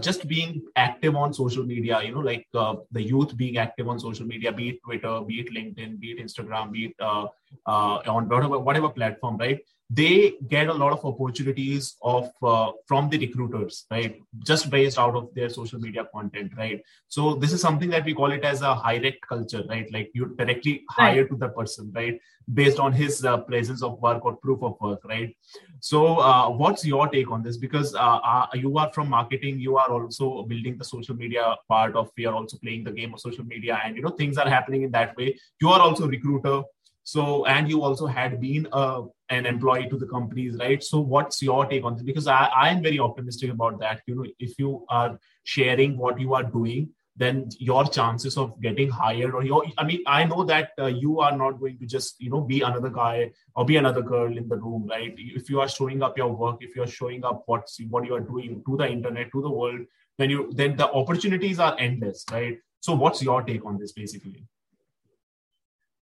just 0.00 0.26
being 0.26 0.62
active 0.74 1.14
on 1.14 1.34
social 1.34 1.62
media, 1.62 2.00
you 2.02 2.10
know, 2.10 2.20
like 2.20 2.46
the 2.52 3.02
youth 3.02 3.36
being 3.36 3.58
active 3.58 3.88
on 3.88 4.00
social 4.00 4.26
media, 4.26 4.50
be 4.50 4.70
it 4.70 4.82
Twitter, 4.82 5.20
be 5.20 5.40
it 5.40 5.52
LinkedIn, 5.52 6.00
be 6.00 6.12
it 6.12 6.18
Instagram, 6.18 6.72
be 6.72 6.86
it 6.86 6.94
on 7.02 8.28
whatever 8.28 8.58
whatever 8.58 8.88
platform, 8.88 9.36
right? 9.36 9.60
They 9.88 10.34
get 10.48 10.66
a 10.68 10.74
lot 10.74 10.92
of 10.92 11.04
opportunities 11.04 11.96
of 12.02 12.30
uh, 12.42 12.72
from 12.86 13.08
the 13.08 13.18
recruiters 13.18 13.86
right? 13.90 14.20
Just 14.44 14.68
based 14.68 14.98
out 14.98 15.14
of 15.14 15.32
their 15.34 15.48
social 15.48 15.78
media 15.78 16.08
content 16.12 16.52
right? 16.56 16.82
So 17.08 17.34
this 17.34 17.52
is 17.52 17.60
something 17.60 17.88
that 17.90 18.04
we 18.04 18.12
call 18.12 18.32
it 18.32 18.44
as 18.44 18.62
a 18.62 18.74
Hirect 18.74 19.24
culture 19.28 19.62
right? 19.68 19.90
Like 19.92 20.10
you 20.12 20.34
directly 20.36 20.84
hire 20.90 21.20
right. 21.20 21.30
to 21.30 21.36
the 21.36 21.48
person 21.50 21.92
right? 21.94 22.18
Based 22.52 22.80
on 22.80 22.92
his 22.92 23.24
uh, 23.24 23.38
presence 23.38 23.82
of 23.82 24.00
work 24.00 24.24
or 24.24 24.36
proof 24.36 24.62
of 24.62 24.76
work 24.80 25.04
right? 25.04 25.36
So 25.78 26.18
uh, 26.18 26.50
what's 26.50 26.84
your 26.84 27.06
take 27.08 27.30
on 27.30 27.44
this? 27.44 27.56
Because 27.56 27.94
uh, 27.94 28.18
uh, 28.24 28.46
you 28.54 28.76
are 28.78 28.92
from 28.92 29.08
marketing 29.08 29.60
you 29.60 29.76
are 29.76 29.88
also 29.88 30.42
building 30.42 30.78
the 30.78 30.84
social 30.84 31.14
media 31.14 31.54
part 31.68 31.94
of 31.94 32.10
we 32.16 32.26
are 32.26 32.34
also 32.34 32.58
playing 32.58 32.82
the 32.82 32.90
game 32.90 33.14
of 33.14 33.20
social 33.20 33.44
media 33.44 33.80
and 33.84 33.96
you 33.96 34.02
know 34.02 34.10
things 34.10 34.36
are 34.36 34.48
happening 34.48 34.82
in 34.82 34.90
that 34.90 35.16
way. 35.16 35.38
You 35.60 35.68
are 35.68 35.80
also 35.80 36.08
recruiter. 36.08 36.62
So 37.04 37.44
and 37.46 37.68
you 37.68 37.82
also 37.82 38.06
had 38.06 38.40
been 38.40 38.66
a 38.72 39.04
an 39.30 39.46
employee 39.46 39.88
to 39.88 39.96
the 39.96 40.06
companies, 40.06 40.56
right? 40.58 40.82
So, 40.82 41.00
what's 41.00 41.42
your 41.42 41.66
take 41.66 41.84
on 41.84 41.94
this? 41.94 42.02
Because 42.02 42.26
I, 42.26 42.48
I 42.54 42.68
am 42.70 42.82
very 42.82 42.98
optimistic 42.98 43.50
about 43.50 43.80
that. 43.80 44.02
You 44.06 44.14
know, 44.14 44.26
if 44.38 44.58
you 44.58 44.84
are 44.88 45.18
sharing 45.44 45.96
what 45.96 46.20
you 46.20 46.34
are 46.34 46.44
doing, 46.44 46.90
then 47.16 47.48
your 47.58 47.84
chances 47.86 48.36
of 48.36 48.60
getting 48.60 48.90
hired 48.90 49.34
or 49.34 49.42
your 49.42 49.64
i 49.78 49.84
mean 49.84 50.02
i 50.06 50.24
know 50.24 50.44
that 50.44 50.70
uh, 50.78 50.86
you 50.86 51.18
are 51.20 51.36
not 51.36 51.58
going 51.58 51.78
to 51.78 51.86
just 51.86 52.20
you 52.20 52.30
know 52.30 52.40
be 52.40 52.60
another 52.60 52.90
guy 52.90 53.30
or 53.54 53.64
be 53.64 53.76
another 53.76 54.02
girl 54.02 54.36
in 54.36 54.48
the 54.48 54.56
room 54.56 54.86
right 54.90 55.14
if 55.16 55.48
you 55.48 55.60
are 55.60 55.68
showing 55.68 56.02
up 56.02 56.16
your 56.18 56.32
work 56.32 56.58
if 56.60 56.76
you 56.76 56.82
are 56.82 56.94
showing 56.98 57.24
up 57.24 57.42
what's 57.46 57.80
what 57.88 58.04
you 58.04 58.14
are 58.14 58.20
doing 58.20 58.62
to 58.66 58.76
the 58.76 58.88
internet 58.88 59.32
to 59.32 59.42
the 59.42 59.50
world 59.50 59.80
then 60.18 60.30
you 60.30 60.50
then 60.52 60.76
the 60.76 60.90
opportunities 60.90 61.58
are 61.58 61.74
endless 61.78 62.24
right 62.30 62.58
so 62.80 62.94
what's 62.94 63.22
your 63.22 63.42
take 63.42 63.64
on 63.64 63.78
this 63.78 63.92
basically 63.92 64.44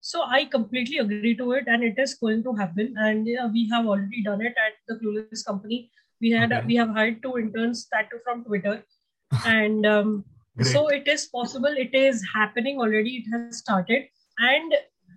so 0.03 0.23
I 0.23 0.45
completely 0.45 0.99
agree 0.99 1.37
to 1.37 1.53
it, 1.53 1.64
and 1.66 1.83
it 1.83 1.99
is 1.99 2.14
going 2.14 2.43
to 2.45 2.55
happen. 2.55 2.95
And 2.97 3.27
yeah, 3.27 3.47
we 3.47 3.69
have 3.69 3.87
already 3.87 4.23
done 4.23 4.41
it 4.41 4.55
at 4.66 4.75
the 4.87 4.95
Clueless 4.95 5.45
company. 5.45 5.91
We 6.21 6.31
had 6.31 6.53
okay. 6.53 6.66
we 6.66 6.77
have 6.77 6.91
hired 6.91 7.23
two 7.23 7.37
interns, 7.39 7.87
that 7.93 8.11
too 8.11 8.19
from 8.25 8.45
Twitter, 8.45 8.83
and 9.47 9.87
um, 9.87 10.25
so 10.62 10.89
it 10.89 11.07
is 11.07 11.27
possible. 11.27 11.75
It 11.87 11.95
is 11.95 12.25
happening 12.35 12.79
already. 12.79 13.16
It 13.19 13.31
has 13.33 13.59
started, 13.59 14.09
and 14.39 14.75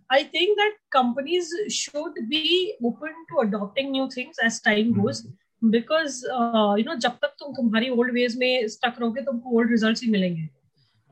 I 0.10 0.24
think 0.24 0.58
that 0.58 0.74
companies 0.92 1.54
should 1.70 2.14
be 2.30 2.76
open 2.84 3.14
to 3.30 3.40
adopting 3.48 3.92
new 3.92 4.10
things 4.10 4.38
as 4.44 4.60
time 4.62 4.94
hmm. 4.94 5.02
goes. 5.02 5.28
Because 5.70 6.26
uh, 6.34 6.74
you 6.76 6.84
know, 6.84 6.96
जब 6.98 7.18
तक 7.24 7.36
तुम 7.40 7.54
तुम्हारी 7.56 7.90
old 7.96 8.12
ways 8.14 8.36
में 8.36 8.68
stuck 8.68 9.00
रहोगे 9.00 9.22
तुमको 9.26 9.58
old 9.58 9.70
results 9.70 10.02
ही 10.04 10.10
मिलेंगे. 10.12 10.50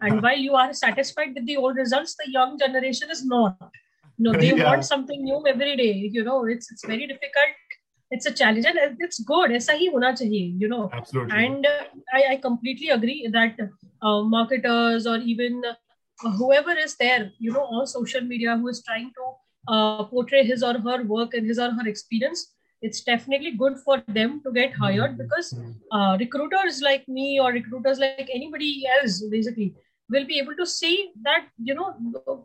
and 0.01 0.23
while 0.23 0.37
you 0.37 0.55
are 0.55 0.73
satisfied 0.73 1.35
with 1.35 1.47
the 1.47 1.57
old 1.57 1.77
results, 1.77 2.15
the 2.15 2.31
young 2.31 2.59
generation 2.59 3.11
is 3.11 3.25
not. 3.25 3.57
You 4.19 4.25
know, 4.25 4.39
they 4.39 4.55
yeah. 4.55 4.65
want 4.65 4.85
something 4.85 5.23
new 5.23 5.45
every 5.47 5.77
day. 5.77 6.11
You 6.13 6.25
know, 6.25 6.45
it's 6.45 6.71
it's 6.71 6.85
very 6.85 7.07
difficult. 7.07 7.55
It's 8.11 8.27
a 8.27 8.33
challenge 8.33 8.67
and 8.67 8.97
it's 9.01 9.21
good. 9.21 9.51
Hi 9.51 9.75
you 9.77 10.69
know. 10.69 10.91
Absolutely. 10.93 11.45
And 11.45 11.67
uh, 11.67 11.85
I, 12.13 12.25
I 12.33 12.37
completely 12.37 12.91
agree 12.91 13.29
that 13.33 13.59
uh, 14.03 14.23
marketers 14.23 15.07
or 15.07 15.17
even 15.17 15.63
uh, 15.65 16.31
whoever 16.31 16.73
is 16.73 16.97
there, 16.97 17.33
you 17.39 17.53
know, 17.53 17.65
on 17.65 17.87
social 17.87 18.21
media 18.21 18.57
who 18.57 18.69
is 18.69 18.83
trying 18.83 19.11
to 19.17 19.73
uh, 19.73 20.05
portray 20.05 20.45
his 20.45 20.63
or 20.63 20.79
her 20.79 21.03
work 21.03 21.35
and 21.35 21.47
his 21.47 21.59
or 21.59 21.71
her 21.71 21.89
experience, 21.89 22.54
it's 22.84 23.02
definitely 23.02 23.52
good 23.52 23.78
for 23.86 24.02
them 24.08 24.42
to 24.44 24.52
get 24.52 24.74
hired 24.74 25.12
mm-hmm. 25.12 25.24
because 25.24 25.54
mm-hmm. 25.54 25.72
uh, 25.92 26.18
recruiters 26.18 26.82
like 26.82 27.08
me 27.08 27.40
or 27.40 27.52
recruiters 27.52 28.00
like 28.00 28.30
anybody 28.34 28.86
else 28.98 29.22
basically 29.30 29.76
will 30.10 30.26
be 30.26 30.40
able 30.40 30.56
to 30.56 30.66
see 30.66 31.12
that 31.24 31.48
you 31.64 31.76
know 31.76 31.90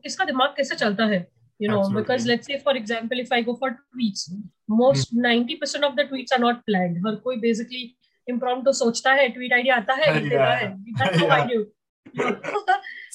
kiska 0.05 0.27
dimag 0.31 0.59
kaise 0.59 0.75
chalta 0.83 1.09
hai 1.13 1.23
you 1.65 1.69
know 1.69 1.81
Absolutely. 1.81 2.03
because 2.03 2.27
let's 2.31 2.51
say 2.51 2.59
for 2.67 2.75
example 2.81 3.25
if 3.25 3.31
i 3.37 3.41
go 3.49 3.55
for 3.63 3.71
tweets 3.93 4.25
most 4.69 5.15
mm. 5.15 5.23
90% 5.23 5.89
of 5.89 5.97
the 5.97 6.05
tweets 6.11 6.35
are 6.37 6.43
not 6.47 6.65
planned 6.71 6.99
हर 7.07 7.15
कोई 7.27 7.41
basically 7.47 7.85
impromptu 8.33 8.73
सोचता 8.83 9.13
है 9.21 9.29
tweet 9.37 9.57
idea 9.61 9.77
आता 9.77 9.95
है 9.95 10.15
लिख 10.15 10.31
देता 10.31 10.51
है 10.63 10.69
that's 11.01 11.19
how 11.21 11.29
I 11.29 11.43
do 11.53 11.59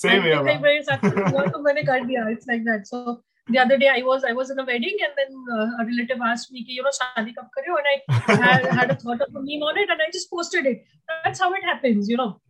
same 0.04 0.28
here 0.28 0.44
मेरे 0.46 0.82
साथ 0.90 1.06
हुआ 1.06 1.46
तो 1.56 1.62
मैंने 1.64 1.84
कर 1.90 2.06
दिया 2.06 2.28
it's 2.36 2.50
like 2.52 2.66
that 2.70 2.88
so 2.94 3.04
the 3.49 3.59
other 3.59 3.77
day 3.77 3.89
I 3.89 4.03
was 4.03 4.25
I 4.25 4.33
was 4.33 4.51
in 4.51 4.59
a 4.59 4.65
wedding 4.65 4.97
and 5.07 5.13
then 5.17 5.45
uh, 5.53 5.83
a 5.83 5.85
relative 5.85 6.19
asked 6.25 6.51
me, 6.51 6.65
you 6.67 6.83
know, 6.83 6.91
shadi 6.91 7.35
kab 7.35 7.49
kare? 7.55 7.75
and 8.29 8.43
I 8.43 8.53
had, 8.53 8.67
had, 8.67 8.91
a 8.91 8.95
thought 8.97 9.21
of 9.21 9.35
a 9.35 9.41
meme 9.41 9.63
on 9.63 9.77
it 9.77 9.91
and 9.91 10.01
I 10.01 10.11
just 10.13 10.31
posted 10.31 10.67
it. 10.67 10.85
That's 11.25 11.41
how 11.41 11.53
it 11.53 11.63
happens, 11.63 12.09
you 12.09 12.17
know. 12.17 12.41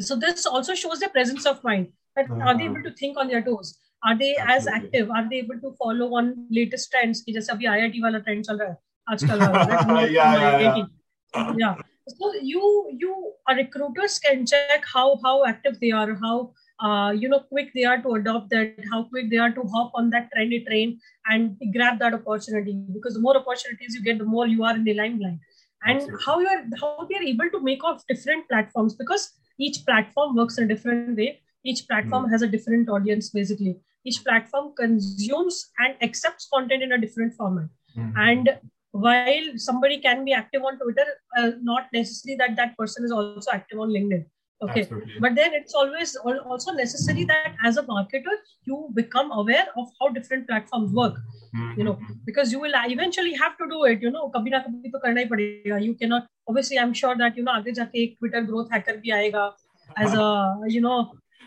So 0.00 0.16
this 0.16 0.46
also 0.46 0.74
shows 0.74 0.98
the 0.98 1.08
presence 1.08 1.46
of 1.46 1.62
mind. 1.62 1.88
That 2.16 2.28
uh-huh. 2.28 2.42
are 2.42 2.58
they 2.58 2.64
able 2.64 2.82
to 2.82 2.92
think 2.92 3.16
on 3.16 3.28
their 3.28 3.42
toes? 3.42 3.78
Are 4.04 4.18
they 4.18 4.36
Absolutely. 4.36 4.54
as 4.54 4.66
active? 4.66 5.10
Are 5.10 5.28
they 5.28 5.36
able 5.36 5.60
to 5.60 5.72
follow 5.78 6.14
on 6.16 6.46
latest 6.50 6.90
trends? 6.90 7.22
Ki 7.22 7.34
jaise 7.34 7.50
abhi 7.50 7.68
IIT 7.74 8.02
wala 8.02 8.20
trend 8.20 8.44
chal 8.46 8.58
raha 8.58 8.76
hai 9.06 10.04
yeah, 10.10 10.40
yeah, 10.40 10.76
yeah. 10.76 11.54
yeah. 11.56 11.74
So 12.08 12.32
you 12.42 12.96
you 12.98 13.32
recruiters 13.56 14.18
can 14.18 14.46
check 14.46 14.84
how 14.92 15.20
how 15.24 15.44
active 15.44 15.78
they 15.80 15.92
are, 15.92 16.14
how 16.14 16.52
uh, 16.82 17.10
you 17.10 17.28
know 17.28 17.40
quick 17.40 17.72
they 17.74 17.84
are 17.84 18.00
to 18.02 18.14
adopt 18.14 18.50
that, 18.50 18.74
how 18.90 19.02
quick 19.04 19.30
they 19.30 19.38
are 19.38 19.50
to 19.50 19.62
hop 19.74 19.92
on 19.94 20.10
that 20.10 20.30
trendy 20.34 20.64
train 20.66 20.98
and 21.26 21.56
grab 21.72 21.98
that 21.98 22.14
opportunity. 22.14 22.74
Because 22.92 23.14
the 23.14 23.20
more 23.20 23.36
opportunities 23.36 23.94
you 23.94 24.02
get, 24.02 24.18
the 24.18 24.24
more 24.24 24.46
you 24.46 24.64
are 24.64 24.74
in 24.74 24.84
the 24.84 24.94
limelight. 24.94 25.38
And 25.84 25.96
Absolutely. 25.96 26.24
how 26.26 26.40
you 26.40 26.48
are 26.48 26.64
how 26.80 27.06
they 27.08 27.16
are 27.16 27.22
able 27.22 27.50
to 27.50 27.60
make 27.60 27.82
off 27.84 28.06
different 28.06 28.48
platforms 28.48 28.94
because 28.94 29.30
each 29.58 29.84
platform 29.84 30.36
works 30.36 30.58
in 30.58 30.64
a 30.64 30.68
different 30.68 31.16
way 31.16 31.40
each 31.64 31.86
platform 31.86 32.26
mm. 32.26 32.30
has 32.30 32.42
a 32.42 32.48
different 32.48 32.88
audience 32.88 33.30
basically 33.30 33.76
each 34.04 34.22
platform 34.24 34.72
consumes 34.78 35.70
and 35.78 35.94
accepts 36.02 36.48
content 36.52 36.82
in 36.82 36.92
a 36.92 36.98
different 36.98 37.34
format 37.34 37.68
mm. 37.96 38.12
and 38.16 38.58
while 38.92 39.48
somebody 39.56 39.98
can 39.98 40.24
be 40.24 40.32
active 40.32 40.62
on 40.62 40.78
twitter 40.78 41.06
uh, 41.38 41.50
not 41.62 41.86
necessarily 41.92 42.36
that 42.36 42.56
that 42.56 42.76
person 42.76 43.04
is 43.04 43.12
also 43.12 43.50
active 43.52 43.78
on 43.78 43.90
linkedin 43.90 44.24
okay. 44.62 44.82
Absolutely. 44.82 45.14
but 45.20 45.34
then 45.34 45.54
it's 45.54 45.74
always 45.74 46.16
also 46.16 46.72
necessary 46.72 47.24
that 47.24 47.54
as 47.64 47.76
a 47.76 47.82
marketer 47.84 48.36
you 48.64 48.88
become 48.94 49.30
aware 49.32 49.66
of 49.76 49.88
how 50.00 50.08
different 50.08 50.46
platforms 50.48 50.92
work 50.92 51.14
mm-hmm. 51.54 51.78
you 51.78 51.84
know 51.84 51.98
because 52.26 52.52
you 52.52 52.60
will 52.60 52.72
eventually 52.74 53.32
have 53.34 53.56
to 53.62 53.68
do 53.68 53.84
it 53.84 54.02
you 54.02 54.10
know 54.10 54.28
kabhi 54.36 54.54
na 54.56 54.62
kabhi 54.66 54.92
to 54.92 55.00
karna 55.06 55.22
hi 55.22 55.28
padega. 55.32 55.82
You 55.86 55.94
cannot 55.94 56.28
obviously 56.48 56.78
i'm 56.78 56.92
sure 56.92 57.16
that 57.24 57.36
you 57.36 57.46
know 57.48 57.56
aage 57.60 57.72
jaake 57.80 57.98
ek 58.04 58.18
twitter 58.18 58.44
growth 58.52 58.76
hacker 58.76 58.96
bhi 59.06 59.16
aayega 59.20 59.48
as 59.96 60.20
a 60.26 60.28
you 60.76 60.84
know 60.88 60.98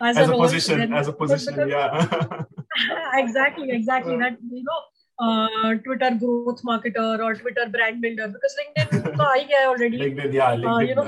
as, 0.01 0.17
as 0.17 0.29
a, 0.29 0.33
a 0.33 0.37
position 0.37 0.79
then, 0.79 0.93
as 1.01 1.07
a 1.07 1.13
position 1.13 1.69
yeah. 1.69 2.43
Exactly 3.13 3.69
exactly. 3.71 4.17
That 4.17 4.37
you 4.51 4.63
know 4.63 4.79
uh, 5.19 5.75
Twitter 5.83 6.11
growth 6.15 6.61
marketer 6.63 7.19
or 7.19 7.35
Twitter 7.35 7.67
brand 7.69 8.01
builder 8.01 8.27
because 8.27 8.55
LinkedIn 8.59 9.19
I 9.19 9.65
already. 9.67 9.97
LinkedIn, 9.97 10.33
yeah, 10.33 10.55
LinkedIn, 10.55 10.75
uh, 10.75 10.79
you 10.79 10.95
know, 10.95 11.03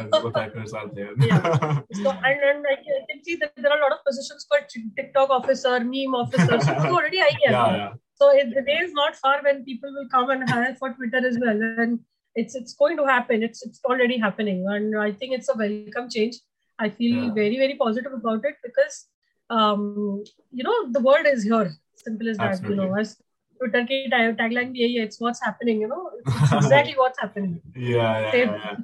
are 0.73 0.87
there. 0.93 1.13
yeah. 1.19 1.81
So 1.91 2.11
and, 2.23 2.39
and 2.49 2.65
I, 2.67 2.75
can, 2.75 2.93
I 3.01 3.05
can 3.09 3.23
see 3.23 3.35
that 3.37 3.53
there 3.55 3.71
are 3.71 3.77
a 3.77 3.81
lot 3.81 3.91
of 3.91 4.05
positions 4.05 4.45
for 4.47 4.59
TikTok 4.95 5.29
officer, 5.29 5.79
meme 5.79 6.15
officer. 6.15 6.59
So 6.61 6.73
already 6.73 7.21
I 7.21 7.31
yeah, 7.43 7.51
yeah. 7.51 7.93
So 8.15 8.29
it, 8.31 8.53
the 8.53 8.61
day 8.61 8.77
is 8.77 8.93
not 8.93 9.15
far 9.15 9.41
when 9.43 9.65
people 9.65 9.91
will 9.93 10.07
come 10.09 10.29
and 10.29 10.49
hire 10.49 10.75
for 10.75 10.93
Twitter 10.93 11.25
as 11.27 11.37
well, 11.39 11.59
and 11.61 11.99
it's 12.35 12.55
it's 12.55 12.73
going 12.73 12.97
to 12.97 13.05
happen. 13.05 13.43
It's 13.43 13.65
it's 13.65 13.81
already 13.83 14.17
happening, 14.17 14.65
and 14.69 14.97
I 14.97 15.11
think 15.11 15.33
it's 15.33 15.49
a 15.49 15.57
welcome 15.57 16.09
change. 16.09 16.35
I 16.79 16.89
feel 16.89 17.25
yeah. 17.25 17.33
very 17.33 17.57
very 17.57 17.75
positive 17.75 18.13
about 18.13 18.45
it 18.45 18.55
because 18.63 19.07
um, 19.49 20.23
you 20.51 20.63
know 20.63 20.91
the 20.91 21.01
world 21.01 21.25
is 21.25 21.43
here. 21.43 21.73
Simple 21.95 22.29
as 22.29 22.37
Absolutely. 22.39 22.75
that. 22.75 22.83
You 22.83 22.89
know, 22.89 22.97
as 22.99 23.17
Twitter 23.59 23.85
ki 23.91 24.01
tagline 24.11 24.73
bhi 24.75 24.87
hai 24.87 25.05
it's 25.05 25.19
what's 25.19 25.43
happening 25.43 25.81
you 25.81 25.87
know? 25.87 26.11
It's 26.19 26.53
exactly 26.61 26.93
what's 26.97 27.19
happening. 27.19 27.61
Yeah, 27.75 28.33
yeah, 28.33 28.75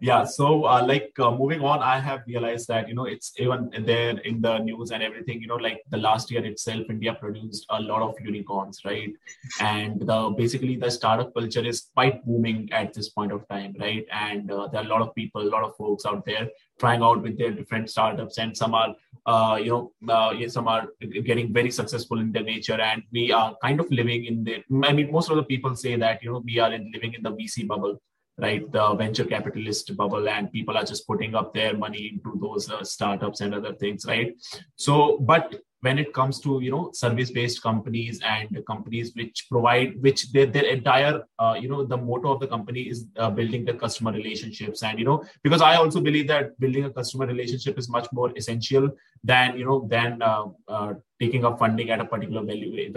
yeah 0.00 0.24
so 0.24 0.64
uh, 0.64 0.84
like 0.86 1.12
uh, 1.18 1.30
moving 1.30 1.60
on 1.60 1.80
i 1.80 1.98
have 1.98 2.22
realized 2.26 2.68
that 2.68 2.88
you 2.88 2.94
know 2.94 3.04
it's 3.04 3.32
even 3.38 3.70
there 3.84 4.16
in 4.18 4.40
the 4.40 4.58
news 4.58 4.92
and 4.92 5.02
everything 5.02 5.40
you 5.40 5.48
know 5.48 5.56
like 5.56 5.82
the 5.90 5.96
last 5.96 6.30
year 6.30 6.44
itself 6.44 6.84
india 6.88 7.14
produced 7.14 7.66
a 7.70 7.80
lot 7.80 8.02
of 8.02 8.14
unicorns 8.20 8.80
right? 8.84 9.12
And 9.60 10.00
the 10.00 10.34
basically 10.36 10.76
the 10.76 10.90
startup 10.90 11.32
culture 11.34 11.64
is 11.64 11.88
quite 11.94 12.24
booming 12.24 12.68
at 12.72 12.92
this 12.94 13.08
point 13.08 13.32
of 13.32 13.46
time 13.48 13.74
right? 13.78 14.06
And 14.10 14.50
uh, 14.50 14.68
there 14.68 14.80
are 14.82 14.84
a 14.84 14.88
lot 14.88 15.02
of 15.02 15.14
people 15.14 15.42
a 15.42 15.52
lot 15.56 15.64
of 15.64 15.76
folks 15.76 16.06
out 16.06 16.24
there 16.24 16.48
trying 16.78 17.02
out 17.02 17.22
with 17.22 17.38
their 17.38 17.52
different 17.52 17.90
startups 17.90 18.38
and 18.38 18.56
some 18.56 18.74
are 18.74 18.94
uh, 19.26 19.58
you 19.60 19.70
know 19.70 19.92
uh, 20.14 20.48
some 20.48 20.68
are 20.68 20.88
getting 21.24 21.52
very 21.52 21.70
successful 21.70 22.20
in 22.20 22.32
their 22.32 22.42
nature 22.42 22.80
and 22.80 23.02
we 23.12 23.32
are 23.32 23.56
kind 23.62 23.80
of 23.80 23.90
living 23.90 24.26
in 24.26 24.44
the 24.44 24.62
i 24.88 24.92
mean 24.92 25.10
most 25.10 25.30
of 25.30 25.36
the 25.36 25.42
people 25.52 25.74
say 25.74 25.96
that 25.96 26.22
you 26.22 26.30
know 26.30 26.42
we 26.44 26.58
are 26.58 26.72
in, 26.72 26.90
living 26.92 27.14
in 27.14 27.22
the 27.22 27.30
vc 27.30 27.66
bubble 27.66 27.98
right? 28.38 28.70
The 28.70 28.94
venture 28.94 29.24
capitalist 29.24 29.96
bubble, 29.96 30.28
and 30.28 30.52
people 30.52 30.76
are 30.76 30.84
just 30.84 31.06
putting 31.06 31.34
up 31.34 31.54
their 31.54 31.76
money 31.76 32.12
into 32.12 32.38
those 32.40 32.70
uh, 32.70 32.84
startups 32.84 33.40
and 33.40 33.54
other 33.54 33.74
things, 33.74 34.04
right? 34.06 34.34
So, 34.76 35.18
but 35.18 35.54
when 35.86 35.98
it 36.02 36.12
comes 36.18 36.40
to 36.44 36.60
you 36.66 36.70
know 36.74 36.84
service 37.00 37.30
based 37.30 37.62
companies 37.62 38.20
and 38.34 38.60
companies 38.70 39.12
which 39.18 39.46
provide 39.50 39.90
which 40.06 40.20
their, 40.32 40.46
their 40.46 40.66
entire 40.76 41.22
uh, 41.38 41.54
you 41.62 41.68
know 41.72 41.84
the 41.92 41.96
motto 41.96 42.32
of 42.34 42.40
the 42.40 42.50
company 42.54 42.82
is 42.92 43.06
uh, 43.16 43.30
building 43.30 43.64
the 43.64 43.74
customer 43.74 44.12
relationships. 44.12 44.82
And 44.82 44.98
you 44.98 45.04
know 45.08 45.18
because 45.42 45.62
i 45.62 45.74
also 45.76 46.00
believe 46.08 46.26
that 46.28 46.58
building 46.64 46.84
a 46.84 46.92
customer 46.98 47.26
relationship 47.26 47.78
is 47.78 47.88
much 47.96 48.06
more 48.12 48.30
essential 48.36 48.90
than 49.32 49.58
you 49.58 49.66
know 49.68 49.78
than 49.94 50.22
uh, 50.22 50.46
uh 50.68 50.94
taking 51.20 51.44
up 51.48 51.58
funding 51.58 51.90
at 51.90 52.00
a 52.00 52.04
particular 52.04 52.42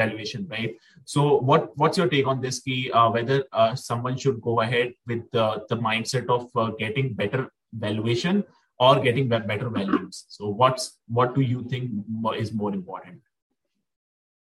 valuation 0.02 0.48
right? 0.50 0.76
So 1.06 1.38
what 1.50 1.72
what's 1.82 1.98
your 1.98 2.10
take 2.14 2.28
on 2.28 2.42
this 2.42 2.60
key 2.60 2.92
uh, 2.92 3.10
whether 3.18 3.44
uh, 3.54 3.76
someone 3.76 4.18
should 4.18 4.42
go 4.42 4.62
ahead 4.62 4.94
with 5.08 5.30
the 5.32 5.78
mindset 5.90 6.28
of 6.38 6.78
getting 6.78 7.14
better 7.14 7.52
valuation 7.74 8.44
or 8.80 9.00
getting 9.00 9.28
better 9.28 9.70
values 9.70 10.26
so 10.28 10.48
what's 10.48 11.00
what 11.08 11.36
do 11.36 11.42
you 11.42 11.64
think 11.70 11.92
is 12.38 12.54
more 12.54 12.74
important 12.74 13.20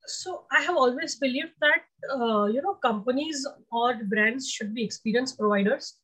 so 0.07 0.45
i 0.53 0.61
have 0.61 0.77
always 0.77 1.16
believed 1.16 1.53
that 1.61 1.83
uh, 2.16 2.45
you 2.45 2.62
know 2.62 2.75
companies 2.75 3.47
or 3.71 3.95
brands 4.12 4.51
should 4.51 4.75
be 4.75 4.85
experience 4.85 5.33
providers 5.33 5.97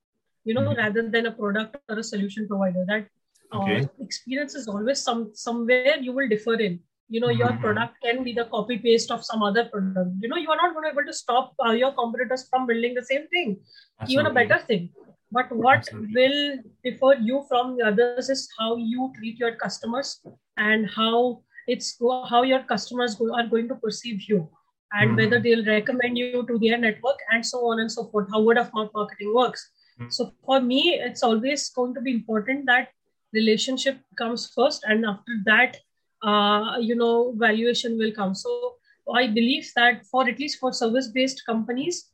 you 0.44 0.54
know 0.54 0.62
mm-hmm. 0.62 0.78
rather 0.78 1.08
than 1.10 1.26
a 1.26 1.32
product 1.32 1.76
or 1.88 1.98
a 1.98 2.02
solution 2.02 2.48
provider 2.48 2.84
that 2.88 3.06
uh, 3.52 3.62
okay. 3.62 3.88
experience 4.00 4.54
is 4.54 4.68
always 4.68 5.00
some 5.02 5.30
somewhere 5.34 5.96
you 6.00 6.12
will 6.12 6.28
differ 6.28 6.54
in 6.68 6.78
you 7.08 7.20
know 7.20 7.28
your 7.28 7.48
mm-hmm. 7.48 7.64
product 7.64 7.94
can 8.02 8.22
be 8.24 8.32
the 8.32 8.44
copy 8.46 8.78
paste 8.78 9.10
of 9.10 9.24
some 9.24 9.42
other 9.42 9.64
product 9.66 10.10
you 10.20 10.28
know 10.28 10.36
you 10.36 10.50
are 10.50 10.60
not 10.62 10.74
going 10.74 10.84
to 10.84 10.90
be 10.90 10.94
able 10.98 11.06
to 11.10 11.16
stop 11.16 11.52
uh, 11.66 11.72
your 11.72 11.92
competitors 11.92 12.46
from 12.50 12.66
building 12.66 12.94
the 12.94 13.04
same 13.10 13.26
thing 13.28 13.56
Absolutely. 14.00 14.14
even 14.14 14.26
a 14.30 14.34
better 14.34 14.58
thing 14.66 14.88
but 15.32 15.50
what 15.50 15.78
Absolutely. 15.78 16.14
will 16.14 16.58
differ 16.84 17.14
you 17.20 17.44
from 17.48 17.76
the 17.76 17.84
others 17.86 18.28
is 18.30 18.48
how 18.58 18.76
you 18.76 19.12
treat 19.16 19.38
your 19.38 19.56
customers 19.56 20.20
and 20.56 20.88
how 20.88 21.42
it's 21.66 21.98
how 22.30 22.42
your 22.42 22.62
customers 22.62 23.20
are 23.20 23.46
going 23.46 23.68
to 23.68 23.74
perceive 23.74 24.22
you 24.28 24.48
and 24.92 25.10
mm-hmm. 25.10 25.16
whether 25.16 25.40
they'll 25.40 25.64
recommend 25.64 26.16
you 26.16 26.46
to 26.46 26.58
their 26.58 26.78
network 26.78 27.18
and 27.30 27.44
so 27.44 27.58
on 27.70 27.80
and 27.80 27.90
so 27.90 28.04
forth 28.04 28.28
how 28.30 28.40
word 28.40 28.58
of 28.58 28.72
mouth 28.72 28.90
marketing 28.94 29.34
works 29.34 29.68
mm-hmm. 29.98 30.10
so 30.10 30.32
for 30.44 30.60
me 30.60 30.94
it's 30.94 31.22
always 31.22 31.68
going 31.70 31.92
to 31.92 32.00
be 32.00 32.12
important 32.12 32.64
that 32.66 32.88
relationship 33.32 33.98
comes 34.16 34.52
first 34.54 34.84
and 34.84 35.04
after 35.04 35.32
that 35.44 35.76
uh, 36.22 36.76
you 36.80 36.94
know 36.94 37.34
valuation 37.36 37.98
will 37.98 38.12
come 38.12 38.34
so 38.34 38.74
i 39.14 39.26
believe 39.26 39.70
that 39.74 40.06
for 40.06 40.28
at 40.28 40.38
least 40.38 40.58
for 40.60 40.72
service 40.72 41.08
based 41.08 41.44
companies 41.46 42.10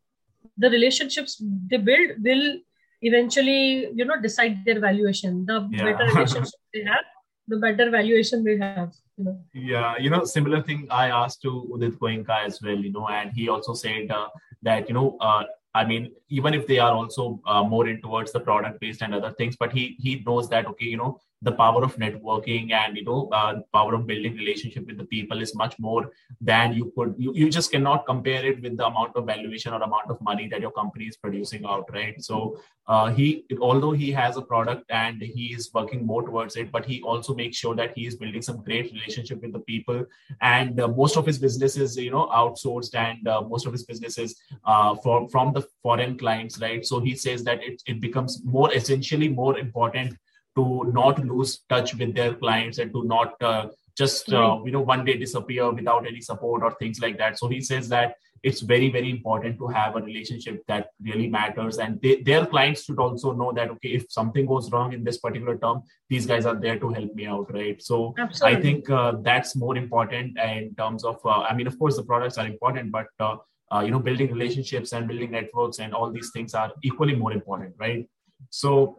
the 0.56 0.70
relationships 0.70 1.42
they 1.70 1.76
build 1.76 2.10
will 2.24 2.58
eventually 3.02 3.88
you 3.94 4.04
know 4.04 4.20
decide 4.20 4.64
their 4.64 4.80
valuation 4.80 5.44
the 5.46 5.68
yeah. 5.70 5.84
better 5.84 6.06
relationship 6.14 6.60
they 6.74 6.82
have 6.82 7.06
the 7.48 7.58
better 7.64 7.90
valuation 7.90 8.44
they 8.44 8.56
have 8.56 8.92
you 9.16 9.24
know? 9.24 9.38
yeah 9.52 9.96
you 9.98 10.10
know 10.10 10.24
similar 10.24 10.62
thing 10.62 10.86
i 10.90 11.08
asked 11.22 11.42
to 11.42 11.52
udit 11.72 11.96
goenka 12.02 12.36
as 12.48 12.60
well 12.62 12.78
you 12.86 12.92
know 12.92 13.08
and 13.08 13.32
he 13.32 13.48
also 13.48 13.74
said 13.74 14.10
uh, 14.10 14.28
that 14.62 14.88
you 14.88 14.94
know 14.94 15.16
uh, 15.20 15.42
I 15.74 15.84
mean, 15.86 16.12
even 16.28 16.52
if 16.52 16.66
they 16.66 16.78
are 16.78 16.92
also 16.92 17.40
uh, 17.46 17.64
more 17.64 17.88
in 17.88 18.00
towards 18.02 18.30
the 18.32 18.40
product 18.40 18.78
based 18.80 19.02
and 19.02 19.14
other 19.14 19.32
things, 19.32 19.56
but 19.56 19.72
he 19.72 19.96
he 19.98 20.22
knows 20.26 20.48
that 20.50 20.66
okay, 20.66 20.84
you 20.84 20.98
know, 20.98 21.18
the 21.42 21.52
power 21.52 21.82
of 21.82 21.96
networking 21.96 22.72
and 22.72 22.96
you 22.96 23.04
know 23.04 23.28
uh, 23.32 23.60
power 23.72 23.94
of 23.94 24.06
building 24.06 24.34
relationship 24.36 24.86
with 24.86 24.96
the 24.96 25.04
people 25.04 25.42
is 25.42 25.54
much 25.54 25.78
more 25.78 26.10
than 26.40 26.72
you 26.72 26.92
could 26.96 27.14
you, 27.18 27.32
you 27.34 27.50
just 27.50 27.72
cannot 27.72 28.06
compare 28.06 28.44
it 28.44 28.62
with 28.62 28.76
the 28.76 28.86
amount 28.86 29.14
of 29.16 29.26
valuation 29.26 29.74
or 29.74 29.82
amount 29.82 30.08
of 30.08 30.20
money 30.20 30.48
that 30.48 30.60
your 30.60 30.70
company 30.70 31.06
is 31.06 31.16
producing 31.16 31.64
out 31.66 31.88
right? 31.92 32.22
So 32.22 32.58
uh, 32.86 33.12
he 33.12 33.44
although 33.60 33.92
he 33.92 34.10
has 34.12 34.36
a 34.36 34.42
product 34.42 34.84
and 34.90 35.20
he 35.20 35.46
is 35.56 35.70
working 35.74 36.06
more 36.06 36.22
towards 36.22 36.56
it 36.56 36.70
but 36.70 36.84
he 36.84 37.02
also 37.02 37.34
makes 37.34 37.56
sure 37.56 37.74
that 37.74 37.92
he 37.96 38.06
is 38.06 38.16
building 38.16 38.42
some 38.42 38.62
great 38.62 38.92
relationship 38.92 39.42
with 39.42 39.52
the 39.52 39.60
people. 39.60 40.04
And 40.40 40.80
uh, 40.80 40.88
most 40.88 41.16
of 41.16 41.26
his 41.26 41.38
businesses 41.38 41.96
you 41.96 42.10
know 42.10 42.28
outsourced 42.28 42.94
and 42.94 43.26
uh, 43.26 43.42
most 43.42 43.66
of 43.66 43.72
his 43.72 43.84
businesses 43.84 44.40
uh, 44.64 44.94
for, 44.96 45.28
from 45.28 45.52
the 45.52 45.62
foreign 45.82 46.16
clients 46.18 46.60
right? 46.60 46.84
So 46.86 47.00
he 47.00 47.16
says 47.16 47.42
that 47.44 47.62
it, 47.62 47.82
it 47.86 48.00
becomes 48.00 48.42
more 48.44 48.72
essentially 48.72 49.28
more 49.28 49.58
important 49.58 50.16
to 50.56 50.90
not 50.92 51.24
lose 51.24 51.60
touch 51.68 51.94
with 51.94 52.14
their 52.14 52.34
clients 52.34 52.78
and 52.78 52.92
to 52.92 53.04
not 53.04 53.34
uh, 53.42 53.66
just 53.96 54.32
uh, 54.32 54.58
you 54.64 54.72
know 54.72 54.80
one 54.80 55.04
day 55.04 55.16
disappear 55.16 55.70
without 55.70 56.06
any 56.06 56.20
support 56.20 56.62
or 56.62 56.74
things 56.74 57.00
like 57.00 57.18
that. 57.18 57.38
So 57.38 57.48
he 57.48 57.60
says 57.60 57.88
that 57.90 58.16
it's 58.42 58.60
very 58.60 58.90
very 58.90 59.10
important 59.10 59.58
to 59.58 59.68
have 59.68 59.94
a 59.96 60.00
relationship 60.00 60.62
that 60.66 60.88
really 61.00 61.28
matters. 61.28 61.78
And 61.78 62.00
they, 62.02 62.22
their 62.22 62.44
clients 62.46 62.84
should 62.84 62.98
also 62.98 63.32
know 63.32 63.52
that 63.52 63.70
okay 63.70 63.90
if 63.90 64.06
something 64.10 64.46
goes 64.46 64.70
wrong 64.72 64.92
in 64.92 65.04
this 65.04 65.18
particular 65.18 65.56
term 65.58 65.82
these 66.08 66.26
guys 66.26 66.46
are 66.46 66.58
there 66.58 66.78
to 66.78 66.88
help 66.88 67.14
me 67.14 67.26
out 67.26 67.52
right? 67.52 67.80
So 67.82 68.14
Absolutely. 68.18 68.58
i 68.58 68.60
think 68.60 68.90
uh, 68.90 69.12
that's 69.22 69.54
more 69.54 69.76
important 69.76 70.38
in 70.38 70.74
terms 70.74 71.04
of 71.04 71.20
uh, 71.24 71.42
i 71.42 71.54
mean 71.54 71.66
of 71.66 71.78
course 71.78 71.96
the 71.96 72.02
products 72.02 72.38
are 72.38 72.46
important 72.46 72.90
but 72.90 73.06
uh, 73.20 73.36
uh, 73.72 73.80
you 73.80 73.90
know 73.90 73.98
building 73.98 74.32
relationships 74.32 74.92
and 74.92 75.08
building 75.08 75.30
networks 75.30 75.78
and 75.78 75.94
all 75.94 76.10
these 76.10 76.30
things 76.32 76.54
are 76.54 76.72
equally 76.82 77.14
more 77.14 77.32
important 77.32 77.74
right? 77.78 78.08
So 78.50 78.98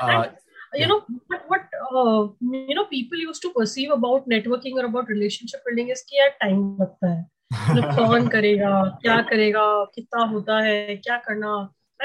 yeah 0.00 0.32
you 0.73 0.87
know 0.87 1.01
what 1.27 1.43
what 1.47 1.61
uh, 1.91 2.27
you 2.67 2.75
know 2.75 2.85
people 2.85 3.17
used 3.17 3.41
to 3.41 3.51
perceive 3.57 3.91
about 3.91 4.27
networking 4.27 4.77
or 4.81 4.85
about 4.85 5.07
relationship 5.07 5.63
building 5.65 5.89
is 5.95 6.03
कि 6.09 6.19
यार 6.19 6.37
time 6.43 6.63
लगता 6.81 7.11
है 7.11 7.25
मतलब 7.53 7.95
कौन 7.95 8.27
करेगा 8.27 8.71
क्या 9.01 9.21
करेगा 9.29 9.65
कितना 9.95 10.23
होता 10.31 10.59
है 10.63 10.95
क्या 10.95 11.17
करना 11.27 11.53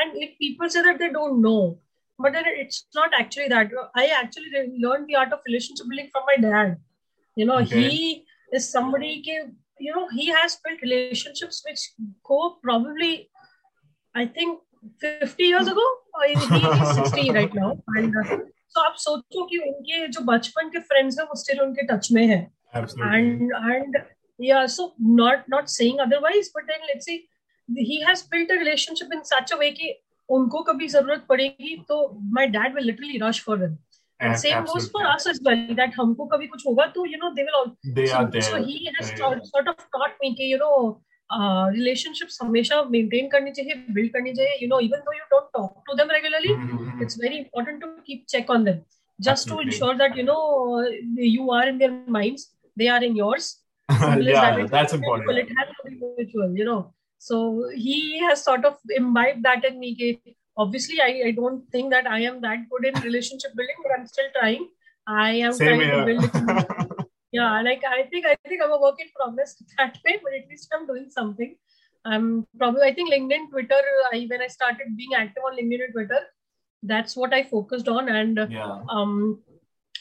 and 0.03 0.22
if 0.24 0.36
people 0.38 0.70
say 0.74 0.82
that 0.82 0.98
they 0.98 1.09
don't 1.14 1.42
know 1.46 1.78
but 2.18 2.32
then 2.32 2.44
it's 2.62 2.84
not 2.94 3.16
actually 3.18 3.48
that 3.48 3.74
i 4.03 4.07
actually 4.18 4.62
learned 4.84 5.09
the 5.09 5.16
art 5.22 5.32
of 5.32 5.40
relationship 5.48 5.88
building 5.88 6.09
from 6.12 6.24
my 6.30 6.36
dad 6.44 6.76
you 7.36 7.44
know 7.44 7.59
okay. 7.59 7.82
he 7.88 8.24
is 8.53 8.70
somebody 8.70 9.12
ke, 9.26 9.36
you 9.78 9.92
know 9.96 10.07
he 10.20 10.26
has 10.38 10.57
built 10.64 10.86
relationships 10.86 11.62
which 11.68 11.84
go 12.30 12.40
probably 12.62 13.12
i 14.14 14.26
think 14.26 14.61
50 15.00 15.42
years 15.42 15.68
ago 15.68 15.86
he 16.26 16.32
is 16.32 16.94
60 16.94 17.30
right 17.32 17.55
now 17.55 17.70
and 17.96 18.16
uh, 18.16 18.38
तो 18.78 18.82
आप 18.82 18.95
सोचो 18.99 19.45
कि 19.45 19.57
उनके 19.57 20.07
जो 20.07 20.21
बचपन 20.25 20.69
के 20.69 20.80
friends 20.89 21.19
हैं 21.19 21.25
वो 21.28 21.36
स्टिल 21.36 21.61
उनके 21.61 21.86
टच 21.88 22.11
में 22.11 22.25
है। 22.28 22.39
And 22.75 23.51
and 23.53 23.97
yeah 24.39 24.65
so 24.73 24.93
not 25.01 25.45
not 25.49 25.67
saying 25.75 25.99
otherwise 25.99 26.49
but 26.57 26.63
then 26.63 26.86
let's 26.88 27.05
say 27.05 27.13
he 27.69 28.01
has 28.07 28.23
built 28.32 28.51
a 28.51 28.55
relationship 28.55 29.13
in 29.13 29.21
such 29.32 29.53
a 29.53 29.57
way 29.57 29.71
कि 29.71 29.93
उनको 30.30 30.61
कभी 30.61 30.88
ज़रूरत 30.88 31.25
पड़ेगी 31.30 31.75
तो 31.89 31.97
my 32.36 32.47
dad 32.47 32.75
will 32.75 32.86
literally 32.86 33.19
rush 33.23 33.43
for 33.45 33.57
them 33.57 33.78
same 34.41 34.63
goes 34.67 34.86
for 34.93 35.01
us 35.07 35.25
as 35.32 35.39
well 35.47 35.59
that 35.80 35.91
हमको 35.97 36.25
कभी 36.28 36.47
कुछ 36.47 36.65
होगा 36.67 36.86
तो 36.93 37.05
you 37.07 37.17
know 37.23 37.30
they 37.34 37.43
will 37.47 37.57
all 37.57 37.67
they 37.97 38.05
so, 38.07 38.15
are 38.19 38.30
there. 38.32 38.41
so 38.41 38.61
he 38.69 38.78
has 38.86 39.11
sort, 39.17 39.43
sort 39.49 39.67
of 39.67 39.84
taught 39.95 40.15
me 40.23 40.32
कि 40.36 40.47
you 40.51 40.57
know 40.61 40.71
relationships 41.34 42.38
हमेशा 42.41 42.82
maintain 42.91 43.28
करनी 43.30 43.51
चाहिए 43.51 43.73
build 43.93 44.11
करनी 44.13 44.34
चाहिए 44.34 44.57
you 44.61 44.67
know 44.69 44.80
even 44.89 44.99
though 45.07 45.13
you 45.13 45.25
don't 45.32 45.49
talk 45.57 45.84
to 45.88 45.93
them 46.01 46.11
regularly 46.11 47.03
it's 47.03 47.17
very 47.23 47.38
important 47.38 47.82
to 47.82 47.88
keep 48.07 48.23
check 48.30 48.51
on 48.51 48.63
them 48.63 48.80
just 49.25 49.47
to 49.47 49.55
ensure 49.59 49.93
that 49.99 50.15
you 50.15 50.23
know 50.23 50.41
you 51.17 51.45
are 51.51 51.67
in 51.69 51.78
their 51.78 51.93
minds 52.15 52.41
they 52.78 52.88
are 52.88 53.03
in 53.03 53.15
yours 53.19 53.45
yeah 53.89 54.65
that's 54.73 54.93
important 54.93 55.39
it 55.43 55.49
has 55.59 55.71
to 55.78 55.86
be 55.86 55.95
mutual 56.17 56.51
you 56.55 56.65
know 56.67 56.93
so 57.21 57.39
he 57.86 58.19
has 58.19 58.43
sort 58.43 58.67
of 58.69 58.75
imbibed 58.95 59.41
that 59.47 59.65
in 59.65 59.80
me 59.80 60.19
obviously 60.57 60.99
I, 61.01 61.30
I 61.30 61.32
don't 61.32 61.63
think 61.71 61.91
that 61.91 62.07
i 62.07 62.19
am 62.19 62.41
that 62.41 62.69
good 62.69 62.86
in 62.86 63.01
relationship 63.01 63.55
building 63.55 63.75
but 63.84 63.97
i'm 63.97 64.05
still 64.07 64.30
trying 64.39 64.67
i 65.07 65.32
am 65.32 65.53
Same 65.53 65.67
trying 65.67 65.82
here. 65.82 65.99
to 65.99 66.05
build 66.05 66.23
it 66.23 66.96
yeah 67.32 67.61
like 67.61 67.84
i 67.86 68.03
think 68.03 68.25
i 68.25 68.36
think 68.47 68.61
i'm 68.63 68.71
a 68.71 68.82
work 68.82 68.99
in 68.99 69.07
progress 69.19 69.55
that 69.78 69.97
way 70.05 70.19
but 70.23 70.34
at 70.34 70.47
least 70.49 70.69
i'm 70.73 70.88
doing 70.88 71.09
something 71.09 71.55
I'm 72.05 72.47
probably 72.57 72.84
I 72.84 72.93
think 72.93 73.11
LinkedIn, 73.11 73.49
Twitter. 73.51 73.82
I 74.13 74.25
when 74.30 74.41
I 74.41 74.47
started 74.47 74.95
being 74.95 75.13
active 75.15 75.43
on 75.45 75.57
LinkedIn 75.57 75.84
and 75.86 75.93
Twitter, 75.93 76.19
that's 76.84 77.15
what 77.15 77.34
I 77.34 77.43
focused 77.43 77.88
on, 77.88 78.09
and 78.09 78.39
yeah. 78.49 78.80
um, 78.89 79.41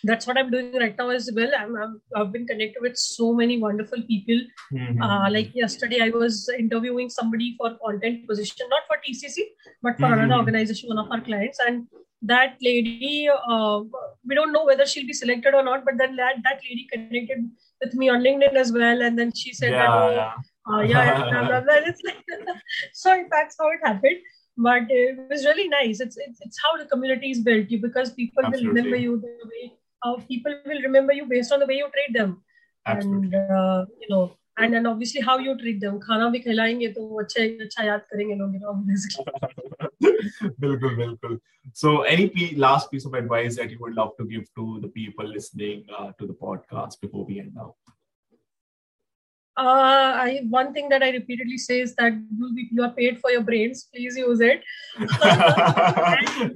that's 0.05 0.27
what 0.27 0.39
I'm 0.39 0.51
doing 0.51 0.74
right 0.74 0.97
now 0.97 1.09
as 1.09 1.31
well. 1.35 1.51
I'm, 1.59 1.77
i 2.14 2.18
have 2.18 2.33
been 2.33 2.47
connected 2.47 2.81
with 2.81 2.97
so 2.97 3.33
many 3.33 3.59
wonderful 3.59 4.03
people. 4.03 4.41
Mhm. 4.72 5.03
Uh, 5.07 5.31
like 5.37 5.55
yesterday, 5.55 6.01
I 6.07 6.11
was 6.11 6.49
interviewing 6.59 7.11
somebody 7.18 7.55
for 7.59 7.70
content 7.85 8.27
position, 8.29 8.68
not 8.74 8.87
for 8.91 8.99
TCC, 9.07 9.47
but 9.83 9.97
for 9.99 10.11
Mhm. 10.11 10.18
another 10.18 10.41
organization, 10.43 10.95
one 10.95 11.05
of 11.05 11.11
our 11.11 11.22
clients, 11.31 11.64
and 11.66 11.87
that 12.27 12.57
lady, 12.61 13.29
uh, 13.29 13.81
we 14.27 14.35
don't 14.35 14.53
know 14.53 14.64
whether 14.64 14.87
she'll 14.87 15.07
be 15.07 15.12
selected 15.12 15.55
or 15.55 15.62
not, 15.62 15.85
but 15.85 15.95
then 15.99 16.16
that, 16.16 16.37
that 16.45 16.61
lady 16.68 16.87
connected 16.93 17.51
with 17.81 17.95
me 17.95 18.09
on 18.09 18.22
LinkedIn 18.22 18.55
as 18.55 18.72
well, 18.72 19.03
and 19.03 19.18
then 19.18 19.33
she 19.33 19.53
said 19.53 19.72
that, 19.72 19.89
yeah, 19.89 20.33
oh, 20.66 20.81
yeah. 20.81 21.01
uh, 21.01 21.05
yeah, 21.05 21.31
blah, 21.31 21.47
blah, 21.47 21.61
blah. 21.61 21.74
It's 21.91 22.03
like, 22.05 22.24
so 22.93 23.24
that's 23.31 23.57
how 23.59 23.70
it 23.70 23.81
happened. 23.83 24.18
But 24.59 24.83
it 24.89 25.18
was 25.29 25.45
really 25.45 25.68
nice. 25.68 26.01
It's 26.01 26.16
it's, 26.16 26.39
it's 26.41 26.59
how 26.62 26.79
the 26.79 26.87
community 26.87 27.31
is 27.31 27.41
built. 27.41 27.68
You 27.68 27.79
because 27.79 28.12
people 28.14 28.45
Absolutely. 28.45 28.68
will 28.68 28.74
remember 28.74 28.97
you 28.97 29.20
the 29.20 29.49
way. 29.51 29.72
Uh, 30.03 30.16
people 30.27 30.55
will 30.64 30.81
remember 30.81 31.12
you 31.12 31.27
based 31.27 31.53
on 31.53 31.61
the 31.61 31.66
way 31.66 31.77
you 31.77 31.89
treat 31.93 32.16
them, 32.16 32.43
Absolutely. 32.87 33.37
and 33.37 33.51
uh, 33.51 33.85
you 34.01 34.09
know, 34.09 34.35
and 34.58 34.74
then 34.74 34.86
obviously 34.86 35.22
how 35.22 35.38
you 35.38 35.56
treat 35.58 35.80
them. 35.82 35.99
खाना 35.99 36.30
भी 36.30 36.39
खिलाएंगे 36.39 36.88
तो 36.88 37.08
वो 37.08 37.20
अच्छा 37.20 37.43
अच्छा 37.43 37.84
याद 37.84 38.02
करेंगे 38.14 38.36
लोग. 38.36 38.54
You 38.54 38.62
know, 38.62 38.74
basically. 38.88 39.26
bilkul, 40.62 40.95
bilkul. 40.97 41.39
So, 41.74 42.02
any 42.02 42.30
p- 42.30 42.56
last 42.56 42.91
piece 42.91 43.06
of 43.06 43.14
advice 43.14 43.56
that 43.56 43.70
you 43.70 43.78
would 43.80 43.93
love 43.93 44.12
to 44.18 44.26
give 44.26 44.45
to 44.56 44.80
the 44.82 44.89
people 44.89 45.26
listening 45.26 45.86
uh, 45.99 46.12
to 46.20 46.28
the 46.28 46.34
Uh, 49.59 50.13
I 50.23 50.41
one 50.51 50.75
thing 50.75 50.91
that 50.91 51.03
I 51.03 51.11
repeatedly 51.11 51.57
say 51.57 51.81
is 51.81 51.95
that 51.95 52.13
you 52.13 52.69
you 52.73 52.83
are 52.83 52.91
paid 52.91 53.19
for 53.21 53.31
your 53.31 53.41
brains. 53.41 53.89
Please 53.95 54.15
use 54.15 54.41
it. 54.41 54.63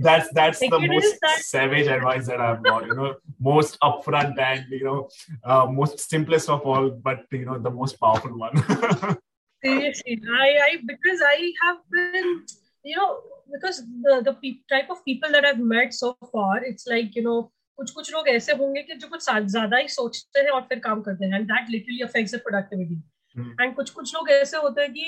that's 0.01 0.29
that's 0.35 0.59
the 0.59 0.79
most 0.87 1.17
that- 1.23 1.39
savage 1.41 1.87
advice 1.87 2.27
that 2.27 2.43
I've 2.43 2.63
got. 2.63 2.87
You 2.87 2.95
know, 2.95 3.15
most 3.41 3.81
upfront 3.81 4.39
and 4.39 4.67
you 4.69 4.85
know, 4.85 5.09
uh, 5.45 5.67
most 5.67 6.11
simplest 6.11 6.51
of 6.51 6.61
all, 6.67 6.91
but 6.91 7.25
you 7.33 7.47
know, 7.47 7.59
the 7.59 7.71
most 7.71 7.99
powerful 7.99 8.37
one. 8.37 8.53
Seriously, 9.65 10.21
I, 10.39 10.59
I 10.67 10.77
because 10.87 11.21
I 11.25 11.53
have 11.65 11.79
been, 11.91 12.45
you 12.85 12.97
know, 12.97 13.21
because 13.51 13.83
the 14.03 14.21
the 14.25 14.35
pe- 14.35 14.61
type 14.69 14.91
of 14.91 15.03
people 15.07 15.33
that 15.33 15.47
I've 15.47 15.59
met 15.59 15.95
so 15.95 16.17
far, 16.33 16.63
it's 16.63 16.87
like 16.87 17.17
you 17.17 17.23
know, 17.23 17.51
कुछ 17.81 17.91
कुछ 17.91 18.12
लोग 18.14 18.28
ऐसे 18.28 18.53
होंगे 18.55 18.83
कि 18.83 18.95
जो 18.95 19.09
कुछ 19.09 19.24
ज़्यादा 19.24 19.76
ही 19.76 19.89
सोचते 19.91 20.41
हैं 20.41 20.51
और 20.51 20.62
फिर 20.68 20.78
काम 20.78 21.03
करते 21.03 21.26
हैं। 21.26 21.35
And 21.35 21.47
that 21.47 21.70
literally 21.70 22.01
affects 22.03 22.35
productivity 22.47 23.03
and 23.61 23.74
कुछ 23.74 23.91
कुछ 23.91 24.14
लोग 24.14 24.31
ऐसे 24.33 24.57
होते 24.57 24.83
हैं 24.83 24.93
कि 24.93 25.05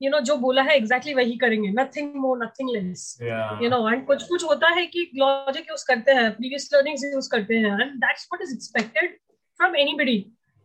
यू 0.00 0.08
you 0.08 0.10
नो 0.10 0.16
know, 0.16 0.26
जो 0.26 0.36
बोला 0.36 0.62
है 0.62 0.76
एग्जैक्टली 0.76 1.12
exactly 1.12 1.16
वही 1.16 1.36
करेंगे। 1.38 1.68
Nothing 1.72 2.14
more 2.16 2.38
nothing 2.38 2.70
less 2.70 3.18
you 3.62 3.68
know 3.70 3.88
and 3.90 4.04
कुछ 4.06 4.22
कुछ 4.28 4.44
होता 4.44 4.68
है 4.76 4.86
कि 4.86 5.10
लॉजिक 5.16 5.70
यूज़ 5.70 5.84
करते 5.88 6.12
हैं 6.12 6.30
प्रीवियस 6.36 6.68
लर्निंग 6.74 7.04
यूज़ 7.04 7.28
करते 7.30 7.56
हैं। 7.56 7.72
And 7.80 7.92
that's 8.04 8.26
what 8.32 8.42
is 8.42 8.54
expected 8.54 9.16
from 9.60 9.76
anybody 9.98 10.16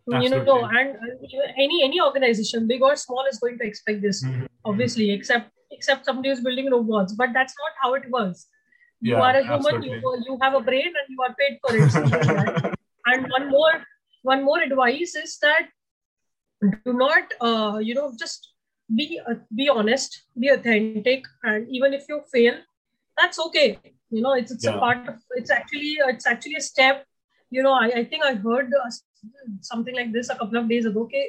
you 0.07 0.29
know 0.29 0.57
and 0.79 0.89
any 1.59 1.81
any 1.83 1.99
organisation 1.99 2.67
big 2.67 2.83
और 2.83 2.95
small 3.03 3.27
is 3.29 3.39
going 3.41 3.59
to 3.59 3.65
expect 3.65 4.01
this 4.01 4.23
obviously 4.65 5.09
except 5.13 5.73
except 5.73 6.05
somebody 6.05 6.31
is 6.31 6.43
building 6.43 6.69
robots 6.69 7.15
but 7.19 7.29
that's 7.37 7.55
not 7.61 7.83
how 7.83 7.95
it 7.95 8.05
works 8.11 8.47
you 9.01 9.17
Yeah, 9.17 9.21
are 9.21 9.35
a 9.35 9.43
human 9.43 9.81
you, 9.83 9.95
you 10.27 10.37
have 10.41 10.53
a 10.55 10.61
brain 10.61 10.87
and 10.99 11.07
you 11.09 11.19
are 11.23 11.33
paid 11.39 11.57
for 11.61 11.75
it. 11.75 11.91
Simple 11.91 12.19
as 12.19 12.31
that. 12.33 12.51
and 13.05 13.25
one 13.37 13.49
more 13.49 13.73
one 14.23 14.43
more 14.43 14.59
advice 14.61 15.15
is 15.15 15.37
that 15.41 15.67
do 16.83 16.93
not 16.93 17.33
uh, 17.41 17.77
you 17.79 17.93
know 17.95 18.11
just 18.19 18.53
be 18.95 19.19
uh, 19.29 19.35
be 19.55 19.69
honest 19.69 20.23
be 20.39 20.49
authentic. 20.49 21.23
And 21.43 21.67
even 21.69 21.93
if 21.93 22.05
you 22.09 22.21
fail 22.31 22.55
that's 23.17 23.39
okay. 23.47 23.79
You 24.09 24.21
know 24.21 24.33
it's 24.33 24.51
it's 24.51 24.63
Yeah. 24.63 24.71
a 24.75 24.79
part 24.79 25.03
of 25.07 25.15
it's 25.35 25.51
actually 25.51 25.95
it's 26.13 26.27
actually 26.27 26.55
a 26.55 26.61
step. 26.61 27.05
You 27.51 27.63
know 27.63 27.73
i, 27.73 27.87
I 27.99 28.03
think 28.05 28.23
i 28.25 28.33
heard 28.35 28.71
uh, 28.83 28.89
something 29.61 29.95
like 29.95 30.11
this 30.13 30.29
a 30.29 30.35
couple 30.35 30.57
of 30.59 30.69
days 30.69 30.85
ago 30.85 31.01
okay 31.03 31.25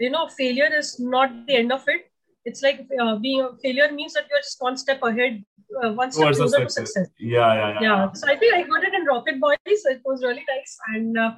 you 0.00 0.10
know 0.10 0.26
failure 0.36 0.70
is 0.78 0.98
not 1.00 1.34
the 1.46 1.56
end 1.56 1.72
of 1.72 1.84
it 1.86 2.09
it's 2.44 2.62
like 2.62 2.80
uh, 3.02 3.16
being 3.16 3.40
a 3.40 3.48
failure 3.62 3.90
means 3.92 4.14
that 4.14 4.24
you're 4.30 4.38
just 4.40 4.60
one 4.60 4.76
step 4.76 5.02
ahead 5.02 5.42
uh, 5.82 5.92
one 5.92 6.10
step 6.12 6.32
closer 6.34 6.60
to 6.64 6.68
success. 6.70 6.94
success 6.94 7.08
Yeah, 7.18 7.54
yeah, 7.54 7.68
yeah. 7.74 7.80
yeah 7.86 8.12
so 8.12 8.26
i 8.32 8.36
think 8.36 8.54
i 8.54 8.62
got 8.72 8.84
it 8.88 8.94
in 8.94 9.04
rocket 9.04 9.40
boys 9.40 9.84
it 9.94 10.00
was 10.04 10.22
really 10.24 10.44
nice 10.54 10.78
and 10.94 11.18
uh, 11.18 11.30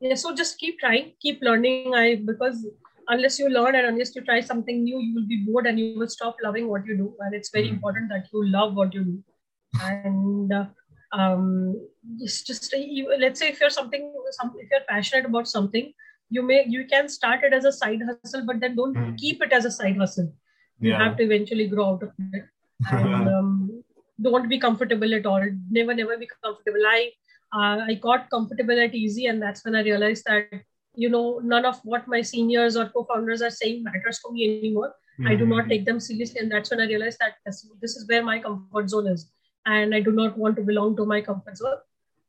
yeah 0.00 0.14
so 0.14 0.34
just 0.34 0.58
keep 0.58 0.78
trying 0.80 1.12
keep 1.20 1.40
learning 1.42 1.94
i 1.94 2.16
because 2.30 2.66
unless 3.08 3.38
you 3.38 3.48
learn 3.48 3.74
and 3.74 3.86
unless 3.92 4.14
you 4.16 4.22
try 4.30 4.40
something 4.40 4.82
new 4.84 4.98
you 4.98 5.14
will 5.16 5.28
be 5.34 5.42
bored 5.46 5.66
and 5.66 5.78
you 5.80 5.98
will 5.98 6.12
stop 6.16 6.36
loving 6.46 6.68
what 6.68 6.86
you 6.86 6.96
do 6.96 7.08
and 7.26 7.34
it's 7.40 7.50
very 7.58 7.68
Mhm. 7.68 7.74
important 7.76 8.08
that 8.14 8.26
you 8.32 8.44
love 8.56 8.74
what 8.80 8.94
you 8.98 9.04
do 9.12 9.16
and 9.78 10.52
uh, 10.52 10.64
um 11.12 11.46
just 12.20 12.46
just 12.46 12.72
you, 12.72 13.04
let's 13.18 13.38
say 13.40 13.48
if 13.48 13.60
you're 13.60 13.70
something 13.78 14.12
some 14.38 14.52
if 14.58 14.68
you're 14.70 14.86
passionate 14.88 15.24
about 15.26 15.48
something 15.48 15.92
you 16.36 16.42
may 16.50 16.58
you 16.74 16.84
can 16.92 17.08
start 17.08 17.44
it 17.48 17.52
as 17.58 17.64
a 17.64 17.72
side 17.72 18.02
hustle 18.08 18.44
but 18.50 18.60
then 18.64 18.76
don't 18.80 18.96
Mhm. 19.02 19.18
keep 19.22 19.42
it 19.46 19.52
as 19.58 19.64
a 19.70 19.70
side 19.76 19.96
hustle. 20.02 20.28
You 20.88 20.92
have 21.02 21.16
to 21.18 21.24
eventually 21.28 21.66
grow 21.72 21.86
out 21.92 22.02
of 22.04 22.12
it. 22.38 22.44
And 22.90 23.28
um, 23.36 23.82
don't 24.28 24.48
be 24.48 24.58
comfortable 24.66 25.14
at 25.18 25.26
all. 25.26 25.44
Never 25.78 25.94
never 26.02 26.16
be 26.22 26.28
comfortable. 26.34 26.86
I 26.94 27.00
uh, 27.58 27.78
i 27.90 27.94
got 28.06 28.30
comfortable 28.34 28.78
at 28.86 28.92
eZee 29.02 29.28
and 29.30 29.42
that's 29.44 29.64
when 29.64 29.74
i 29.78 29.82
realized 29.86 30.24
that 30.30 30.60
you 31.04 31.08
know 31.14 31.24
none 31.52 31.64
of 31.70 31.80
what 31.92 32.06
my 32.14 32.20
seniors 32.30 32.76
or 32.82 32.84
co-founders 32.96 33.42
are 33.48 33.50
saying 33.58 33.82
matters 33.88 34.20
to 34.24 34.32
me 34.36 34.44
anymore. 34.50 34.90
I 35.30 35.34
do 35.40 35.46
not 35.52 35.64
Mhm. 35.64 35.70
take 35.72 35.84
them 35.90 35.98
seriously 36.08 36.40
and 36.42 36.50
that's 36.56 36.70
when 36.74 36.80
i 36.84 36.86
realized 36.92 37.18
that 37.24 37.34
this, 37.46 37.58
this 37.82 37.96
is 38.00 38.06
where 38.12 38.22
my 38.28 38.38
comfort 38.46 38.88
zone 38.94 39.08
is. 39.14 39.26
And 39.76 39.94
i 39.98 40.00
do 40.08 40.12
not 40.20 40.38
want 40.44 40.56
to 40.60 40.62
belong 40.70 40.94
to 41.00 41.04
my 41.14 41.20
comfort 41.30 41.56
zone. 41.62 41.80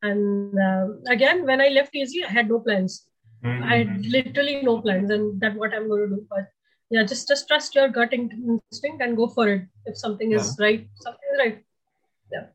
And 0.10 0.60
uh, 0.68 0.88
again 1.16 1.46
when 1.52 1.62
i 1.62 1.70
left 1.78 1.94
eZee 2.02 2.26
i 2.30 2.32
had 2.40 2.50
no 2.56 2.60
plans 2.68 2.98
Mhm. 3.44 3.64
I 3.64 3.78
had 3.78 4.06
literally 4.06 4.62
no 4.64 4.82
plans, 4.82 5.10
and 5.10 5.40
that's 5.40 5.56
what 5.58 5.74
I'm 5.74 5.88
going 5.88 6.10
to 6.10 6.16
do. 6.16 6.28
But 6.30 6.52
yeah, 6.90 7.04
just 7.04 7.28
just 7.28 7.48
trust 7.48 7.76
your 7.76 7.88
gut 7.90 8.14
instinct 8.14 9.02
and 9.02 9.18
go 9.18 9.28
for 9.28 9.48
it. 9.50 9.68
If 9.86 9.98
something 9.98 10.32
is 10.32 10.58
right, 10.60 10.88
something 10.96 11.30
is 11.34 11.40
right. 11.40 11.64
Yeah, 12.32 12.48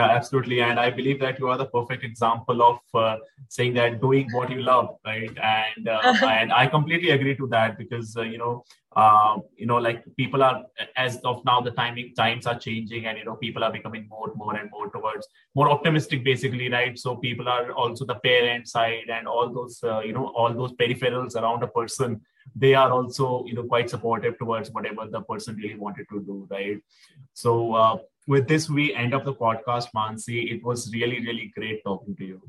absolutely. 0.00 0.60
And 0.60 0.78
I 0.80 0.90
believe 0.90 1.20
that 1.20 1.38
you 1.38 1.48
are 1.48 1.58
the 1.58 1.66
perfect 1.66 2.04
example 2.04 2.62
of 2.62 2.78
uh, 2.94 3.16
saying 3.48 3.74
that 3.74 4.00
doing 4.00 4.28
what 4.32 4.50
you 4.50 4.62
love, 4.62 4.96
right? 5.04 5.36
And 5.42 5.88
uh, 5.88 6.14
and 6.26 6.52
I 6.52 6.66
completely 6.66 7.10
agree 7.10 7.36
to 7.36 7.46
that 7.48 7.76
because 7.76 8.16
uh, 8.16 8.22
you 8.22 8.38
know, 8.38 8.64
uh, 8.96 9.38
you 9.56 9.66
know, 9.66 9.76
like 9.76 10.04
people 10.16 10.42
are 10.42 10.64
as 10.96 11.18
of 11.24 11.44
now 11.44 11.60
the 11.60 11.72
timing 11.72 12.14
times 12.14 12.46
are 12.46 12.58
changing, 12.58 13.06
and 13.06 13.18
you 13.18 13.24
know, 13.24 13.36
people 13.36 13.64
are 13.64 13.72
becoming 13.72 14.06
more, 14.08 14.32
more 14.34 14.56
and 14.56 14.70
more 14.70 14.90
towards 14.90 15.26
more 15.54 15.68
optimistic, 15.68 16.24
basically, 16.24 16.70
right? 16.70 16.98
So 16.98 17.16
people 17.16 17.48
are 17.48 17.72
also 17.72 18.04
the 18.04 18.16
parent 18.16 18.68
side 18.68 19.10
and 19.12 19.26
all 19.26 19.52
those, 19.52 19.82
uh, 19.82 20.00
you 20.00 20.12
know, 20.12 20.28
all 20.28 20.54
those 20.54 20.72
peripherals 20.72 21.36
around 21.36 21.62
a 21.62 21.68
person. 21.68 22.20
They 22.56 22.74
are 22.74 22.90
also, 22.90 23.44
you 23.46 23.54
know, 23.54 23.64
quite 23.64 23.90
supportive 23.90 24.38
towards 24.38 24.70
whatever 24.70 25.06
the 25.06 25.20
person 25.20 25.54
really 25.56 25.76
wanted 25.76 26.06
to 26.10 26.20
do, 26.20 26.46
right? 26.50 26.78
So. 27.34 28.00
With 28.26 28.46
this, 28.46 28.70
we 28.70 28.94
end 28.94 29.14
up 29.14 29.24
the 29.24 29.34
podcast, 29.34 29.88
Mansi. 29.94 30.52
It 30.52 30.64
was 30.64 30.92
really, 30.92 31.20
really 31.20 31.52
great 31.56 31.82
talking 31.84 32.14
to 32.16 32.24
you. 32.24 32.42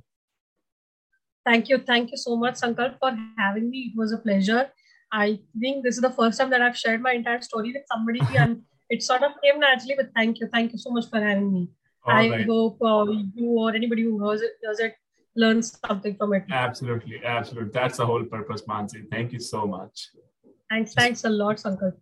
Thank 1.46 1.68
you, 1.68 1.80
thank 1.80 2.12
you 2.12 2.18
so 2.18 2.36
much, 2.36 2.56
Sankalp, 2.56 2.98
for 3.00 3.12
having 3.38 3.70
me. 3.70 3.92
It 3.94 3.98
was 3.98 4.14
a 4.14 4.18
pleasure. 4.18 4.70
I 5.12 5.40
think 5.60 5.84
this 5.84 5.96
is 5.96 6.02
the 6.02 6.12
first 6.12 6.40
time 6.40 6.50
that 6.52 6.62
I've 6.62 6.78
shared 6.78 7.02
my 7.02 7.14
entire 7.14 7.42
story 7.42 7.74
with 7.74 7.84
somebody, 7.92 8.22
and 8.38 8.62
it 8.90 9.04
sort 9.04 9.24
of 9.24 9.32
came 9.44 9.60
naturally. 9.60 9.96
But 9.98 10.12
thank 10.16 10.40
you, 10.40 10.48
thank 10.48 10.72
you 10.72 10.78
so 10.78 10.92
much 10.92 11.10
for 11.10 11.20
having 11.20 11.52
me. 11.52 11.70
All 12.06 12.16
I 12.16 12.30
right. 12.30 12.46
hope 12.46 12.82
uh, 12.82 13.06
you 13.34 13.50
or 13.60 13.76
anybody 13.76 14.04
who 14.04 14.24
hears 14.24 14.42
it, 14.42 14.52
does 14.64 14.80
it 14.80 14.96
learns 15.36 15.78
something 15.86 16.16
from 16.16 16.34
it. 16.34 16.46
Absolutely, 16.50 17.22
absolutely. 17.26 17.72
That's 17.74 17.98
the 17.98 18.06
whole 18.06 18.24
purpose, 18.24 18.62
Mansi. 18.64 19.10
Thank 19.10 19.34
you 19.34 19.40
so 19.40 19.66
much. 19.66 20.10
Thanks, 20.70 20.94
thanks 20.94 21.24
a 21.24 21.30
lot, 21.30 21.58
Sankalp. 21.58 21.92